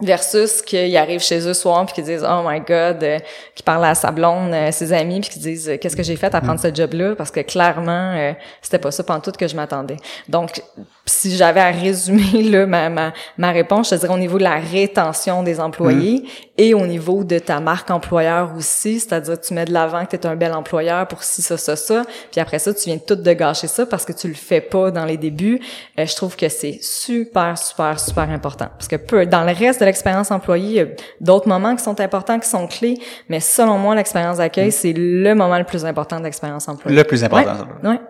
versus 0.00 0.62
qu'ils 0.62 0.96
arrivent 0.96 1.22
chez 1.22 1.46
eux 1.46 1.54
soir 1.54 1.84
puis 1.86 1.96
qu'ils 1.96 2.04
disent 2.04 2.24
oh 2.28 2.42
my 2.46 2.60
god 2.60 3.02
euh, 3.02 3.18
qui 3.54 3.62
parlent 3.64 3.84
à 3.84 3.94
sa 3.96 4.12
blonde 4.12 4.52
euh, 4.54 4.70
ses 4.70 4.92
amis 4.92 5.20
puis 5.20 5.30
qu'ils 5.30 5.42
disent 5.42 5.72
qu'est-ce 5.80 5.96
que 5.96 6.04
j'ai 6.04 6.14
fait 6.14 6.32
à 6.34 6.40
prendre 6.40 6.60
mm. 6.60 6.70
ce 6.70 6.74
job 6.74 6.92
là 6.94 7.14
parce 7.16 7.32
que 7.32 7.40
clairement 7.40 8.14
euh, 8.14 8.32
c'était 8.62 8.78
pas 8.78 8.92
ça 8.92 9.02
tout 9.02 9.32
que 9.32 9.48
je 9.48 9.56
m'attendais 9.56 9.96
donc 10.28 10.62
si 11.08 11.36
j'avais 11.36 11.60
à 11.60 11.70
résumer 11.70 12.42
là 12.50 12.66
ma, 12.66 12.88
ma, 12.88 13.12
ma 13.36 13.50
réponse 13.50 13.90
je 13.90 13.96
te 13.96 14.00
dirais 14.00 14.14
au 14.14 14.18
niveau 14.18 14.38
de 14.38 14.44
la 14.44 14.56
rétention 14.56 15.42
des 15.42 15.60
employés 15.60 16.20
mm. 16.20 16.26
et 16.58 16.74
au 16.74 16.86
niveau 16.86 17.24
de 17.24 17.38
ta 17.38 17.60
marque 17.60 17.90
employeur 17.90 18.52
aussi 18.56 19.00
c'est-à-dire 19.00 19.40
tu 19.40 19.54
mets 19.54 19.64
de 19.64 19.72
l'avant 19.72 20.04
que 20.04 20.16
tu 20.16 20.16
es 20.16 20.26
un 20.26 20.36
bel 20.36 20.52
employeur 20.52 21.06
pour 21.08 21.22
ci 21.22 21.42
ça 21.42 21.56
ça 21.56 21.76
ça 21.76 22.02
puis 22.30 22.40
après 22.40 22.58
ça 22.58 22.72
tu 22.74 22.84
viens 22.84 22.98
tout 22.98 23.16
de 23.16 23.32
gâcher 23.32 23.66
ça 23.66 23.86
parce 23.86 24.04
que 24.04 24.12
tu 24.12 24.28
le 24.28 24.34
fais 24.34 24.60
pas 24.60 24.90
dans 24.90 25.04
les 25.04 25.16
débuts 25.16 25.60
je 25.96 26.14
trouve 26.14 26.36
que 26.36 26.48
c'est 26.48 26.78
super 26.80 27.56
super 27.58 27.98
super 27.98 28.30
important 28.30 28.68
parce 28.76 28.88
que 28.88 28.96
peu 28.96 29.26
dans 29.26 29.44
le 29.44 29.52
reste 29.52 29.80
de 29.80 29.84
l'expérience 29.84 30.30
employée, 30.30 30.68
il 30.68 30.74
y 30.74 30.80
a 30.80 30.86
d'autres 31.20 31.48
moments 31.48 31.74
qui 31.76 31.82
sont 31.82 32.00
importants, 32.00 32.38
qui 32.38 32.48
sont 32.48 32.66
clés, 32.66 32.98
mais 33.28 33.40
selon 33.40 33.78
moi, 33.78 33.94
l'expérience 33.94 34.38
d'accueil, 34.38 34.68
mm. 34.68 34.72
c'est 34.72 34.92
le 34.92 35.34
moment 35.34 35.58
le 35.58 35.64
plus 35.64 35.84
important 35.84 36.18
de 36.18 36.24
l'expérience 36.24 36.68
employée. 36.68 36.96
Le 36.96 37.04
plus 37.04 37.24
important. 37.24 37.66
Ouais. 37.82 38.00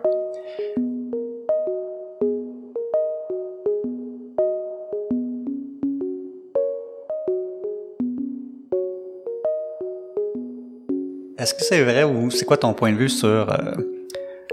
Est-ce 11.39 11.53
que 11.53 11.63
c'est 11.63 11.81
vrai 11.81 12.03
ou 12.03 12.29
c'est 12.31 12.43
quoi 12.43 12.57
ton 12.57 12.73
point 12.73 12.91
de 12.91 12.97
vue 12.97 13.07
sur 13.07 13.27
euh, 13.27 13.73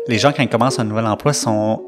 les 0.07 0.19
gens 0.19 0.31
quand 0.31 0.45
ils 0.45 0.49
commencent 0.49 0.79
un 0.79 0.85
nouvel 0.85 1.07
emploi 1.07 1.33
sont 1.33 1.83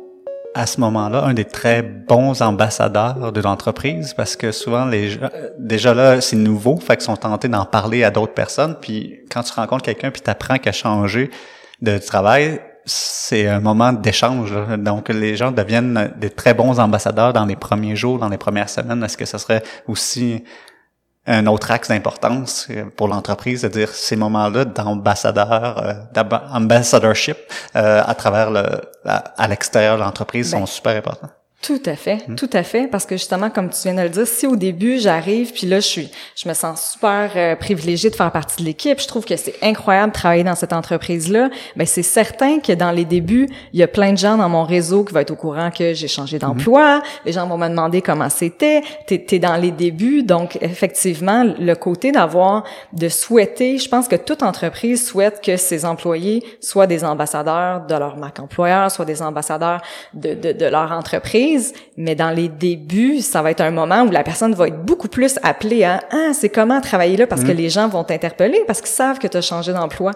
à 0.55 0.67
ce 0.67 0.81
moment-là 0.81 1.23
un 1.23 1.35
des 1.35 1.45
très 1.45 1.83
bons 1.83 2.43
ambassadeurs 2.43 3.31
de 3.31 3.41
l'entreprise? 3.41 4.13
Parce 4.15 4.35
que 4.35 4.51
souvent 4.51 4.87
les 4.87 5.11
gens, 5.11 5.31
déjà 5.57 5.95
là 5.95 6.21
c'est 6.21 6.35
nouveau, 6.35 6.79
fait 6.79 6.97
qu'ils 6.97 7.05
sont 7.05 7.17
tentés 7.17 7.47
d'en 7.47 7.65
parler 7.65 8.03
à 8.03 8.11
d'autres 8.11 8.35
personnes. 8.35 8.75
Puis 8.81 9.21
quand 9.31 9.45
tu 9.45 9.53
rencontres 9.53 9.85
quelqu'un 9.85 10.11
puis 10.11 10.21
t'apprends 10.21 10.59
qu'à 10.59 10.73
changer 10.73 11.31
de 11.81 11.97
travail, 11.99 12.61
c'est 12.85 13.47
un 13.47 13.61
moment 13.61 13.93
d'échange. 13.93 14.53
Donc 14.79 15.11
les 15.11 15.37
gens 15.37 15.53
deviennent 15.53 16.13
des 16.17 16.31
très 16.31 16.55
bons 16.55 16.81
ambassadeurs 16.81 17.33
dans 17.33 17.47
les 17.47 17.55
premiers 17.55 17.95
jours, 17.95 18.19
dans 18.19 18.29
les 18.29 18.39
premières 18.39 18.69
semaines. 18.69 19.05
Est-ce 19.05 19.17
que 19.17 19.27
ce 19.27 19.39
serait 19.39 19.63
aussi 19.87 20.43
un 21.29 21.47
autre 21.47 21.71
axe 21.71 21.89
d'importance 21.89 22.67
euh, 22.71 22.85
pour 22.97 23.07
l'entreprise, 23.07 23.61
c'est-à-dire 23.61 23.91
ces 23.91 24.17
moments-là 24.17 24.65
d'ambassadeur, 24.65 25.79
euh, 25.79 25.93
d'ambassadorship 26.15 27.37
euh, 27.77 28.03
à 28.05 28.15
travers 28.15 28.51
le, 28.51 28.65
à, 29.05 29.49
l'extérieur 29.49 29.97
de 29.97 30.03
l'entreprise 30.03 30.51
sont 30.51 30.61
ben, 30.61 30.67
super 30.67 30.97
importants. 30.97 31.31
Tout 31.61 31.83
à 31.87 31.97
fait, 31.97 32.23
hmm. 32.29 32.37
tout 32.37 32.49
à 32.53 32.63
fait, 32.63 32.87
parce 32.87 33.05
que 33.05 33.17
justement, 33.17 33.51
comme 33.51 33.69
tu 33.69 33.83
viens 33.83 33.95
de 33.95 34.03
le 34.03 34.09
dire, 34.09 34.29
si 34.29 34.47
au 34.47 34.55
début 34.55 35.01
j'arrive, 35.01 35.53
puis 35.53 35.67
là 35.67 35.81
je 35.81 35.87
suis, 35.87 36.11
je 36.37 36.49
me 36.49 36.55
sens 36.55 36.93
super 36.93 37.33
euh, 37.35 37.57
privilégiée 37.57 38.11
de 38.11 38.15
faire 38.15 38.31
partie 38.31 38.63
de 38.63 38.65
l'équipe, 38.67 39.01
je 39.01 39.09
trouve 39.09 39.25
que 39.25 39.37
c'est 39.37 39.57
incroyable 39.61 40.13
de 40.13 40.15
travailler 40.15 40.45
dans 40.45 40.55
cette 40.55 40.73
entreprise-là. 40.73 41.51
Ben 41.75 41.85
c'est 41.85 42.05
certain 42.05 42.61
que 42.61 42.73
dans 42.73 42.93
les 42.93 43.05
débuts, 43.05 43.49
il 43.73 43.81
y 43.81 43.83
a 43.83 43.89
plein 43.89 44.13
de 44.13 44.19
gens 44.19 44.37
dans 44.37 44.49
mon 44.49 44.63
réseau 44.63 45.03
qui 45.03 45.13
vont 45.13 45.19
être 45.19 45.33
au 45.33 45.37
courant 45.37 45.73
que 45.73 45.95
j'ai 45.95 46.07
changé 46.07 46.37
hmm. 46.37 46.41
d'emploi. 46.41 47.03
Les 47.27 47.33
gens 47.33 47.49
vont 47.49 47.59
me 47.59 47.69
demander 47.69 48.03
comment 48.03 48.31
c'était. 48.31 48.83
T'es 49.09 49.27
es 49.29 49.39
dans 49.41 49.57
les 49.57 49.73
débuts, 49.73 50.23
donc 50.23 50.59
effectivement, 50.61 51.45
le 51.59 51.75
côté 51.75 52.13
d'avoir, 52.13 52.63
de 52.93 53.09
souhaiter, 53.09 53.79
je 53.79 53.89
pense 53.89 54.07
que 54.07 54.17
toute 54.17 54.45
entreprise 54.45 55.05
souhaite 55.05 55.43
que 55.45 55.57
ses 55.57 55.85
employés 55.85 56.45
soient 56.61 56.87
des 56.87 57.05
ambassadeurs 57.05 57.85
de 57.85 57.95
leur 57.97 58.17
marque 58.17 58.39
employeur, 58.39 58.93
soient 58.93 59.05
des 59.05 59.23
ambassadeurs 59.23 59.83
de, 60.15 60.35
de, 60.35 60.53
de 60.53 60.67
leur 60.67 60.93
entreprise 60.93 61.48
mais 61.97 62.15
dans 62.15 62.31
les 62.31 62.49
débuts, 62.49 63.21
ça 63.21 63.43
va 63.43 63.51
être 63.51 63.61
un 63.61 63.71
moment 63.71 64.03
où 64.03 64.11
la 64.11 64.23
personne 64.23 64.55
va 64.55 64.69
être 64.69 64.83
beaucoup 64.85 65.09
plus 65.09 65.39
appelée 65.43 65.85
à 65.85 66.01
ah 66.13 66.31
c'est 66.33 66.49
comment 66.49 66.81
travailler 66.81 67.17
là 67.17 67.27
parce 67.27 67.43
que 67.43 67.53
mm. 67.53 67.57
les 67.57 67.69
gens 67.69 67.89
vont 67.89 68.05
t'interpeller 68.05 68.63
parce 68.67 68.81
qu'ils 68.81 68.91
savent 68.91 69.19
que 69.19 69.27
tu 69.27 69.37
as 69.37 69.41
changé 69.41 69.73
d'emploi. 69.73 70.13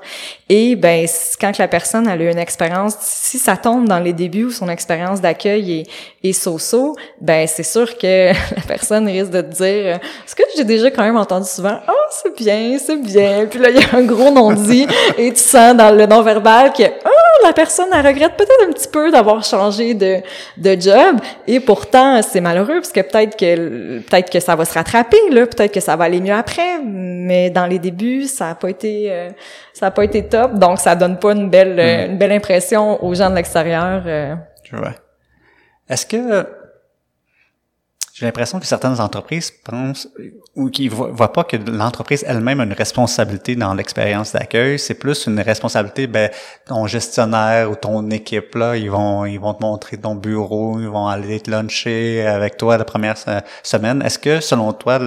Et 0.48 0.76
ben 0.76 1.06
quand 1.40 1.58
la 1.58 1.68
personne 1.68 2.08
a 2.08 2.16
eu 2.16 2.30
une 2.30 2.38
expérience, 2.38 2.96
si 3.00 3.38
ça 3.38 3.56
tombe 3.56 3.88
dans 3.88 3.98
les 3.98 4.12
débuts 4.12 4.44
où 4.44 4.50
son 4.50 4.68
expérience 4.68 5.20
d'accueil 5.20 5.80
est, 5.80 6.28
est 6.28 6.32
so-so, 6.32 6.96
ben 7.20 7.46
c'est 7.46 7.62
sûr 7.62 7.96
que 7.98 8.28
la 8.56 8.62
personne 8.66 9.06
risque 9.08 9.30
de 9.30 9.40
te 9.40 9.54
dire 9.54 10.00
ce 10.26 10.34
que 10.34 10.42
j'ai 10.56 10.64
déjà 10.64 10.90
quand 10.90 11.02
même 11.02 11.16
entendu 11.16 11.48
souvent 11.48 11.78
oh 11.88 11.92
c'est 12.10 12.36
bien 12.36 12.78
c'est 12.78 12.96
bien 12.96 13.46
puis 13.46 13.58
là 13.58 13.70
il 13.70 13.76
y 13.76 13.82
a 13.82 13.96
un 13.96 14.02
gros 14.02 14.30
non-dit 14.30 14.86
et 15.18 15.32
tu 15.32 15.40
sens 15.40 15.76
dans 15.76 15.90
le 15.90 16.06
non-verbal 16.06 16.72
que 16.72 16.82
oh 16.82 17.44
la 17.44 17.52
personne 17.52 17.88
elle 17.92 18.06
regrette 18.06 18.36
peut-être 18.36 18.68
un 18.68 18.72
petit 18.72 18.88
peu 18.88 19.10
d'avoir 19.10 19.42
changé 19.44 19.94
de 19.94 20.18
de 20.56 20.80
job 20.80 21.16
et 21.46 21.60
pourtant, 21.60 22.20
c'est 22.22 22.40
malheureux 22.40 22.76
parce 22.76 22.92
que 22.92 23.00
peut-être 23.00 23.36
que 23.36 23.98
peut-être 24.00 24.30
que 24.30 24.40
ça 24.40 24.56
va 24.56 24.64
se 24.64 24.74
rattraper 24.74 25.18
là, 25.30 25.46
peut-être 25.46 25.72
que 25.72 25.80
ça 25.80 25.96
va 25.96 26.04
aller 26.04 26.20
mieux 26.20 26.34
après, 26.34 26.80
mais 26.82 27.50
dans 27.50 27.66
les 27.66 27.78
débuts, 27.78 28.24
ça 28.24 28.50
a 28.50 28.54
pas 28.54 28.70
été 28.70 29.10
euh, 29.10 29.30
ça 29.72 29.86
a 29.86 29.90
pas 29.90 30.04
été 30.04 30.28
top, 30.28 30.54
donc 30.54 30.78
ça 30.78 30.94
donne 30.94 31.18
pas 31.18 31.32
une 31.32 31.50
belle 31.50 31.78
euh, 31.78 32.06
mm. 32.06 32.10
une 32.12 32.18
belle 32.18 32.32
impression 32.32 33.02
aux 33.04 33.14
gens 33.14 33.30
de 33.30 33.36
l'extérieur. 33.36 34.02
Euh. 34.06 34.34
vois. 34.72 34.94
Est-ce 35.88 36.06
que 36.06 36.46
j'ai 38.14 38.26
l'impression 38.26 38.60
que 38.60 38.66
certaines 38.66 39.00
entreprises 39.00 39.50
pensent 39.50 40.06
ou 40.54 40.68
qui 40.68 40.88
voient, 40.88 41.32
pas 41.32 41.44
que 41.44 41.56
l'entreprise 41.56 42.24
elle-même 42.28 42.60
a 42.60 42.64
une 42.64 42.74
responsabilité 42.74 43.56
dans 43.56 43.72
l'expérience 43.72 44.32
d'accueil. 44.32 44.78
C'est 44.78 44.94
plus 44.94 45.26
une 45.26 45.40
responsabilité, 45.40 46.06
ben, 46.06 46.30
ton 46.66 46.86
gestionnaire 46.86 47.70
ou 47.70 47.74
ton 47.74 48.10
équipe 48.10 48.54
là, 48.54 48.76
ils 48.76 48.90
vont, 48.90 49.24
ils 49.24 49.40
vont 49.40 49.54
te 49.54 49.62
montrer 49.62 49.96
ton 49.96 50.14
bureau, 50.14 50.78
ils 50.78 50.88
vont 50.88 51.06
aller 51.06 51.40
te 51.40 51.50
luncher 51.50 52.26
avec 52.26 52.58
toi 52.58 52.76
la 52.76 52.84
première 52.84 53.16
semaine. 53.62 54.02
Est-ce 54.02 54.18
que, 54.18 54.40
selon 54.40 54.74
toi, 54.74 55.00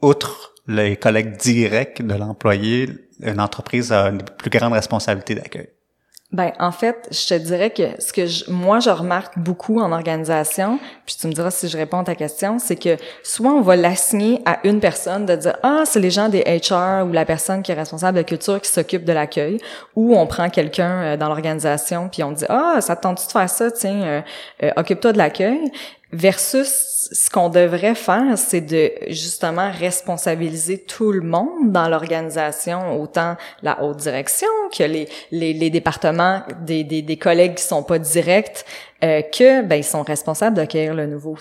outre 0.00 0.54
les 0.68 0.96
collègues 0.96 1.36
directs 1.36 2.06
de 2.06 2.14
l'employé, 2.14 2.88
une 3.20 3.40
entreprise 3.40 3.90
a 3.92 4.08
une 4.08 4.22
plus 4.22 4.50
grande 4.50 4.72
responsabilité 4.72 5.34
d'accueil? 5.34 5.70
Ben 6.32 6.52
en 6.58 6.72
fait, 6.72 7.08
je 7.12 7.28
te 7.28 7.34
dirais 7.34 7.70
que 7.70 7.84
ce 8.00 8.12
que 8.12 8.26
je, 8.26 8.50
moi 8.50 8.80
je 8.80 8.90
remarque 8.90 9.38
beaucoup 9.38 9.78
en 9.78 9.92
organisation, 9.92 10.80
puis 11.06 11.14
tu 11.20 11.28
me 11.28 11.32
diras 11.32 11.52
si 11.52 11.68
je 11.68 11.76
réponds 11.76 12.00
à 12.00 12.04
ta 12.04 12.16
question, 12.16 12.58
c'est 12.58 12.74
que 12.74 12.96
soit 13.22 13.52
on 13.52 13.60
va 13.60 13.76
l'assigner 13.76 14.42
à 14.44 14.58
une 14.64 14.80
personne 14.80 15.24
de 15.24 15.36
dire 15.36 15.56
ah 15.62 15.84
c'est 15.84 16.00
les 16.00 16.10
gens 16.10 16.28
des 16.28 16.40
HR 16.42 17.06
ou 17.06 17.12
la 17.12 17.24
personne 17.24 17.62
qui 17.62 17.70
est 17.70 17.76
responsable 17.76 18.18
de 18.18 18.22
culture 18.22 18.60
qui 18.60 18.68
s'occupe 18.68 19.04
de 19.04 19.12
l'accueil, 19.12 19.58
ou 19.94 20.16
on 20.16 20.26
prend 20.26 20.50
quelqu'un 20.50 20.90
euh, 20.90 21.16
dans 21.16 21.28
l'organisation 21.28 22.08
puis 22.08 22.24
on 22.24 22.32
dit 22.32 22.44
ah 22.48 22.78
ça 22.80 22.96
te 22.96 23.02
tente-tu 23.02 23.28
de 23.28 23.32
faire 23.32 23.48
ça? 23.48 23.70
Tiens 23.70 24.02
euh, 24.02 24.20
euh, 24.64 24.70
occupe-toi 24.76 25.12
de 25.12 25.18
l'accueil 25.18 25.70
versus 26.12 27.08
ce 27.12 27.30
qu'on 27.30 27.48
devrait 27.48 27.94
faire, 27.94 28.36
c'est 28.36 28.60
de 28.60 28.92
justement 29.08 29.70
responsabiliser 29.70 30.78
tout 30.78 31.12
le 31.12 31.20
monde 31.20 31.72
dans 31.72 31.88
l'organisation, 31.88 33.00
autant 33.00 33.36
la 33.62 33.82
haute 33.82 33.98
direction 33.98 34.48
que 34.76 34.84
les, 34.84 35.08
les, 35.30 35.52
les 35.52 35.70
départements 35.70 36.42
des, 36.62 36.84
des, 36.84 37.02
des, 37.02 37.16
collègues 37.16 37.54
qui 37.54 37.64
sont 37.64 37.82
pas 37.82 37.98
directs, 37.98 38.64
euh, 39.04 39.22
que 39.22 39.62
ben 39.62 39.76
ils 39.76 39.84
sont 39.84 40.02
responsables 40.02 40.56
d'accueillir 40.56 40.94
le 40.94 41.06
nouveau. 41.06 41.36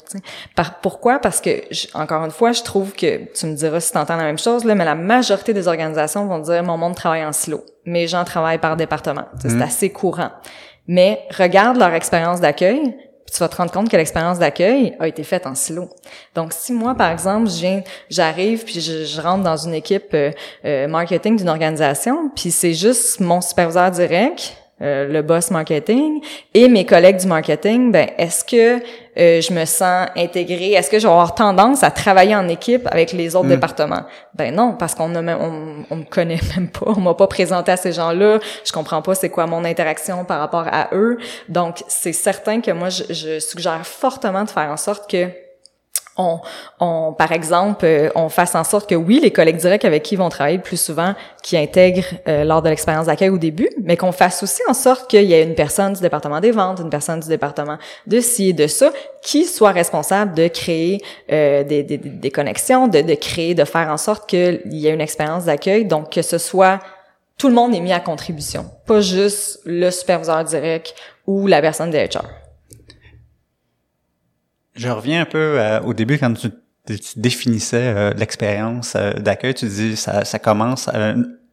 Par, 0.55 0.79
pourquoi? 0.79 1.19
Parce 1.19 1.41
que 1.41 1.49
encore 1.93 2.25
une 2.25 2.31
fois, 2.31 2.51
je 2.51 2.63
trouve 2.63 2.93
que 2.93 3.31
tu 3.33 3.45
me 3.45 3.55
diras 3.55 3.79
si 3.79 3.91
tu 3.91 3.97
entends 3.97 4.17
la 4.17 4.23
même 4.23 4.39
chose 4.39 4.65
là, 4.65 4.75
mais 4.75 4.85
la 4.85 4.95
majorité 4.95 5.53
des 5.53 5.67
organisations 5.67 6.25
vont 6.25 6.39
dire 6.39 6.63
mon 6.63 6.77
monde 6.77 6.95
travaille 6.95 7.25
en 7.25 7.31
silo, 7.31 7.63
mes 7.85 8.07
gens 8.07 8.23
travaillent 8.23 8.59
par 8.59 8.75
département. 8.75 9.25
C'est 9.39 9.53
mmh. 9.53 9.61
assez 9.61 9.89
courant. 9.89 10.31
Mais 10.87 11.21
regarde 11.35 11.77
leur 11.77 11.93
expérience 11.93 12.41
d'accueil, 12.41 12.95
tu 13.31 13.39
vas 13.39 13.49
te 13.49 13.55
rendre 13.55 13.71
compte 13.71 13.89
que 13.89 13.97
l'expérience 13.97 14.39
d'accueil 14.39 14.95
a 14.99 15.07
été 15.07 15.23
faite 15.23 15.47
en 15.47 15.55
silo. 15.55 15.89
Donc, 16.35 16.53
si 16.53 16.73
moi, 16.73 16.95
par 16.95 17.11
exemple, 17.11 17.49
j'arrive 18.09 18.63
puis 18.63 18.79
je, 18.79 19.21
rentre 19.21 19.43
dans 19.43 19.57
une 19.57 19.73
équipe 19.73 20.13
euh, 20.13 20.31
euh, 20.63 20.87
marketing 20.87 21.37
d'une 21.37 21.49
organisation, 21.49 22.29
puis 22.35 22.51
c'est 22.51 22.73
juste 22.73 23.19
mon 23.19 23.41
superviseur 23.41 23.91
direct, 23.91 24.55
euh, 24.81 25.07
le 25.07 25.21
boss 25.21 25.51
marketing. 25.51 26.21
Et 26.53 26.67
mes 26.67 26.85
collègues 26.85 27.15
du 27.15 27.27
marketing, 27.27 27.93
ben 27.93 28.09
est-ce 28.17 28.43
que 28.43 28.83
euh, 29.17 29.39
je 29.39 29.53
me 29.53 29.63
sens 29.63 30.09
intégrée? 30.17 30.73
Est-ce 30.73 30.89
que 30.89 30.99
je 30.99 31.07
vais 31.07 31.13
avoir 31.13 31.33
tendance 31.33 31.81
à 31.81 31.91
travailler 31.91 32.35
en 32.35 32.49
équipe 32.49 32.85
avec 32.91 33.13
les 33.13 33.37
autres 33.37 33.45
mm. 33.45 33.51
départements? 33.51 34.03
Ben 34.33 34.53
non, 34.53 34.75
parce 34.77 34.93
qu'on 34.93 35.07
ne 35.07 35.21
on, 35.33 35.85
on 35.89 35.95
me 35.95 36.03
connaît 36.03 36.41
même 36.57 36.67
pas, 36.67 36.87
on 36.87 36.99
m'a 36.99 37.13
pas 37.13 37.27
présenté 37.27 37.71
à 37.71 37.77
ces 37.77 37.93
gens-là, 37.93 38.39
je 38.65 38.71
comprends 38.73 39.01
pas 39.01 39.15
c'est 39.15 39.29
quoi 39.29 39.47
mon 39.47 39.63
interaction 39.63 40.25
par 40.25 40.41
rapport 40.41 40.67
à 40.69 40.89
eux. 40.91 41.19
Donc 41.47 41.81
c'est 41.87 42.11
certain 42.11 42.59
que 42.59 42.71
moi 42.71 42.89
je, 42.89 43.03
je 43.11 43.39
suggère 43.39 43.87
fortement 43.87 44.43
de 44.43 44.49
faire 44.49 44.69
en 44.69 44.77
sorte 44.77 45.09
que 45.09 45.44
on, 46.17 47.13
par 47.13 47.31
exemple, 47.31 47.85
euh, 47.85 48.09
on 48.15 48.29
fasse 48.29 48.55
en 48.55 48.63
sorte 48.63 48.89
que 48.89 48.95
oui, 48.95 49.19
les 49.21 49.31
collègues 49.31 49.57
directs 49.57 49.85
avec 49.85 50.03
qui 50.03 50.15
ils 50.15 50.17
vont 50.17 50.29
travailler 50.29 50.57
le 50.57 50.63
plus 50.63 50.79
souvent, 50.79 51.13
qui 51.43 51.57
intègrent 51.57 52.05
euh, 52.27 52.43
lors 52.43 52.61
de 52.61 52.69
l'expérience 52.69 53.07
d'accueil 53.07 53.29
au 53.29 53.37
début, 53.37 53.69
mais 53.83 53.97
qu'on 53.97 54.11
fasse 54.11 54.41
aussi 54.41 54.61
en 54.67 54.73
sorte 54.73 55.09
qu'il 55.09 55.23
y 55.23 55.33
ait 55.33 55.43
une 55.43 55.55
personne 55.55 55.93
du 55.93 56.01
département 56.01 56.39
des 56.39 56.51
ventes, 56.51 56.79
une 56.79 56.89
personne 56.89 57.19
du 57.19 57.27
département 57.27 57.77
de 58.07 58.19
ci 58.21 58.49
et 58.49 58.53
de 58.53 58.67
ça, 58.67 58.91
qui 59.21 59.45
soit 59.45 59.71
responsable 59.71 60.33
de 60.35 60.47
créer 60.47 61.01
euh, 61.31 61.63
des, 61.63 62.31
connexions, 62.31 62.87
de, 62.87 63.01
de 63.01 63.15
créer, 63.15 63.53
de 63.53 63.65
faire 63.65 63.89
en 63.89 63.97
sorte 63.97 64.29
qu'il 64.29 64.61
y 64.67 64.87
ait 64.87 64.93
une 64.93 65.01
expérience 65.01 65.45
d'accueil, 65.45 65.85
donc 65.85 66.11
que 66.11 66.21
ce 66.21 66.37
soit 66.37 66.79
tout 67.37 67.49
le 67.49 67.53
monde 67.53 67.75
est 67.75 67.81
mis 67.81 67.91
à 67.91 67.99
contribution, 67.99 68.65
pas 68.85 69.01
juste 69.01 69.59
le 69.65 69.91
superviseur 69.91 70.45
direct 70.45 70.95
ou 71.27 71.47
la 71.47 71.61
personne 71.61 71.91
de 71.91 71.97
HR. 71.97 72.44
Je 74.75 74.89
reviens 74.89 75.21
un 75.21 75.25
peu 75.25 75.37
euh, 75.59 75.79
au 75.81 75.93
début 75.93 76.17
quand 76.17 76.33
tu, 76.33 76.49
définissais 77.15 77.93
euh, 77.95 78.13
l'expérience 78.13 78.93
euh, 78.95 79.13
d'accueil. 79.13 79.53
Tu 79.53 79.65
dis 79.65 79.95
ça, 79.95 80.23
ça 80.25 80.37
commence 80.37 80.89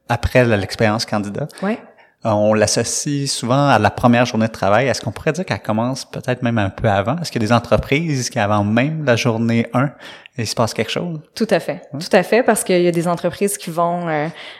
après 0.08 0.44
l'expérience 0.44 1.06
candidat. 1.06 1.48
Ouais. 1.62 1.78
on 2.24 2.52
l'associe 2.52 3.30
souvent 3.30 3.68
à 3.68 3.78
la 3.78 3.90
première 3.90 4.26
journée 4.26 4.48
de 4.48 4.52
travail. 4.52 4.88
Est-ce 4.88 5.00
qu'on 5.00 5.12
pourrait 5.12 5.32
dire 5.32 5.46
qu'elle 5.46 5.62
commence 5.62 6.04
peut-être 6.04 6.42
même 6.42 6.58
un 6.58 6.68
peu 6.68 6.88
avant? 6.88 7.16
Est-ce 7.18 7.30
qu'il 7.30 7.40
y 7.40 7.44
a 7.44 7.48
des 7.48 7.52
entreprises 7.52 8.28
qui, 8.28 8.38
avant 8.38 8.64
même 8.64 9.04
la 9.04 9.16
journée 9.16 9.68
1, 9.72 9.90
il 10.36 10.46
se 10.46 10.54
passe 10.54 10.74
quelque 10.74 10.90
chose? 10.90 11.20
Tout 11.34 11.48
à 11.48 11.60
fait. 11.60 11.82
Tout 11.92 12.14
à 12.14 12.22
fait, 12.22 12.42
parce 12.42 12.64
qu'il 12.64 12.82
y 12.82 12.88
a 12.88 12.92
des 12.92 13.08
entreprises 13.08 13.56
qui 13.56 13.70
vont, 13.70 14.06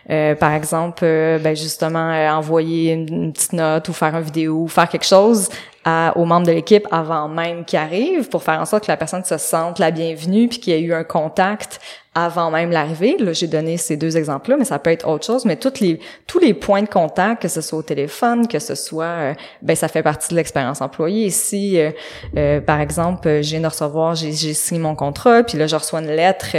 par 0.09 0.53
exemple, 0.55 1.03
ben 1.03 1.55
justement, 1.55 2.13
envoyer 2.31 2.93
une, 2.93 3.33
petite 3.33 3.53
note 3.53 3.89
ou 3.89 3.93
faire 3.93 4.15
une 4.17 4.23
vidéo 4.23 4.63
ou 4.63 4.69
faire 4.69 4.89
quelque 4.89 5.07
chose 5.07 5.49
aux 5.85 6.25
membres 6.25 6.47
de 6.47 6.53
l'équipe 6.53 6.87
avant 6.91 7.29
même 7.29 7.65
qu'ils 7.65 7.79
arrivent 7.79 8.29
pour 8.29 8.43
faire 8.43 8.61
en 8.61 8.67
sorte 8.67 8.85
que 8.87 8.91
la 8.91 8.97
personne 8.97 9.25
se 9.25 9.37
sente 9.37 9.79
la 9.79 9.91
bienvenue 9.91 10.49
puis 10.49 10.59
qu'il 10.59 10.73
y 10.73 10.77
ait 10.77 10.81
eu 10.81 10.95
un 10.95 11.05
contact 11.05 11.81
avant 12.15 12.51
même 12.51 12.71
l'arrivée. 12.71 13.17
Là, 13.19 13.33
j'ai 13.33 13.47
donné 13.47 13.79
ces 13.79 13.97
deux 13.97 14.17
exemples-là, 14.17 14.57
mais 14.59 14.65
ça 14.65 14.79
peut 14.79 14.91
être 14.91 15.09
autre 15.09 15.25
chose. 15.25 15.45
Mais 15.45 15.57
toutes 15.57 15.81
les, 15.81 15.99
tous 16.27 16.39
les 16.39 16.53
points 16.53 16.83
de 16.83 16.89
contact, 16.89 17.43
que 17.43 17.49
ce 17.49 17.61
soit 17.61 17.79
au 17.79 17.83
téléphone, 17.83 18.47
que 18.47 18.59
ce 18.59 18.75
soit, 18.75 19.05
euh, 19.05 19.35
ben 19.63 19.75
ça 19.75 19.89
fait 19.89 20.03
partie 20.03 20.31
de 20.31 20.37
l'expérience 20.37 20.83
employée. 20.83 21.31
Si, 21.31 21.79
euh, 21.79 21.91
euh, 22.37 22.61
par 22.61 22.81
exemple, 22.81 23.41
j'ai 23.41 23.59
de 23.61 23.67
recevoir, 23.67 24.15
j'ai 24.15 24.33
signé 24.33 24.81
mon 24.81 24.95
contrat, 24.95 25.43
puis 25.43 25.57
là, 25.57 25.67
je 25.67 25.77
reçois 25.77 26.01
une 26.01 26.15
lettre 26.15 26.57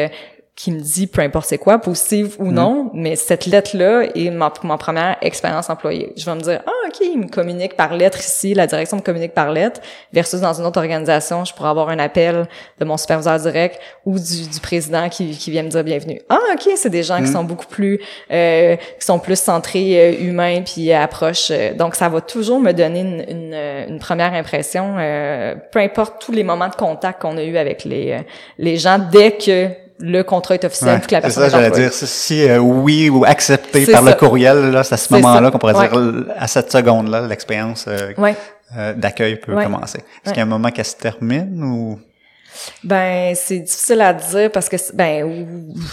qui 0.55 0.71
me 0.71 0.79
dit 0.79 1.07
peu 1.07 1.21
importe 1.21 1.47
c'est 1.47 1.57
quoi, 1.57 1.79
positive 1.79 2.35
ou 2.37 2.45
mm. 2.45 2.53
non, 2.53 2.91
mais 2.93 3.15
cette 3.15 3.47
lettre-là 3.47 4.03
est 4.15 4.29
ma, 4.29 4.51
première 4.51 5.17
expérience 5.21 5.69
employée. 5.69 6.13
Je 6.15 6.25
vais 6.25 6.35
me 6.35 6.41
dire, 6.41 6.61
ah, 6.67 6.87
OK, 6.87 6.97
il 7.01 7.17
me 7.17 7.27
communique 7.27 7.75
par 7.75 7.95
lettre 7.95 8.19
ici, 8.19 8.53
la 8.53 8.67
direction 8.67 8.97
me 8.97 9.01
communique 9.01 9.33
par 9.33 9.51
lettre, 9.51 9.81
versus 10.11 10.41
dans 10.41 10.53
une 10.53 10.65
autre 10.65 10.77
organisation, 10.77 11.43
je 11.43 11.53
pourrais 11.55 11.69
avoir 11.69 11.89
un 11.89 11.97
appel 11.97 12.47
de 12.79 12.85
mon 12.85 12.97
superviseur 12.97 13.39
direct 13.39 13.79
ou 14.05 14.19
du, 14.19 14.47
du 14.47 14.59
président 14.59 15.09
qui, 15.09 15.31
qui 15.31 15.49
vient 15.49 15.63
me 15.63 15.69
dire 15.69 15.83
bienvenue. 15.83 16.21
Ah, 16.29 16.37
OK, 16.53 16.69
c'est 16.75 16.91
des 16.91 17.03
gens 17.03 17.17
qui 17.17 17.29
mm. 17.29 17.33
sont 17.33 17.43
beaucoup 17.43 17.67
plus, 17.67 17.99
euh, 18.31 18.75
qui 18.75 19.05
sont 19.05 19.17
plus 19.17 19.39
centrés 19.39 19.99
euh, 19.99 20.23
humains 20.23 20.61
puis 20.61 20.93
approches. 20.93 21.49
Euh, 21.49 21.73
donc, 21.73 21.95
ça 21.95 22.09
va 22.09 22.21
toujours 22.21 22.59
me 22.59 22.73
donner 22.73 22.99
une, 22.99 23.25
une, 23.27 23.89
une 23.89 23.99
première 23.99 24.33
impression, 24.33 24.97
euh, 24.99 25.55
peu 25.71 25.79
importe 25.79 26.23
tous 26.23 26.31
les 26.31 26.43
moments 26.43 26.69
de 26.69 26.75
contact 26.75 27.23
qu'on 27.23 27.37
a 27.37 27.43
eu 27.43 27.57
avec 27.57 27.85
les, 27.85 28.19
les 28.59 28.77
gens, 28.77 28.99
dès 28.99 29.31
que 29.31 29.82
le 29.99 30.21
contrat 30.23 30.55
est 30.55 30.65
officiel, 30.65 30.99
que 31.01 31.11
la 31.13 31.21
c'est 31.21 31.21
personne 31.21 31.43
ça, 31.43 31.47
est 31.47 31.49
j'allais 31.51 31.69
dire. 31.71 31.93
Si- 31.93 32.49
euh, 32.49 32.57
oui 32.57 33.09
ou 33.09 33.25
accepté 33.25 33.85
C'est 33.85 33.91
par 33.91 34.01
le 34.01 34.09
ça. 34.11 34.15
courriel, 34.15 34.71
là, 34.71 34.83
c'est 34.83 34.95
à 34.95 34.97
ce 34.97 35.07
C'est 35.07 35.13
moment-là 35.15 35.47
ça. 35.47 35.51
qu'on 35.51 35.57
pourrait 35.59 35.75
Ouais. 35.75 35.89
dire, 35.89 36.25
à 36.37 36.47
cette 36.47 36.71
seconde-là, 36.71 37.27
l'expérience 37.27 37.85
euh, 37.87 38.13
Ouais. 38.17 38.35
euh, 38.77 38.93
d'accueil 38.93 39.35
peut 39.37 39.53
Ouais. 39.53 39.63
commencer. 39.63 39.99
Est-ce 39.99 40.05
Ouais. 40.29 40.33
qu'il 40.33 40.37
y 40.37 40.39
a 40.39 40.43
un 40.43 40.45
moment 40.47 40.69
qu'elle 40.71 40.85
se 40.85 40.95
termine 40.95 41.63
ou... 41.63 41.99
Ben 42.83 43.35
c'est 43.35 43.59
difficile 43.59 44.01
à 44.01 44.13
dire 44.13 44.51
parce 44.51 44.69
que 44.69 44.77
ben 44.93 45.45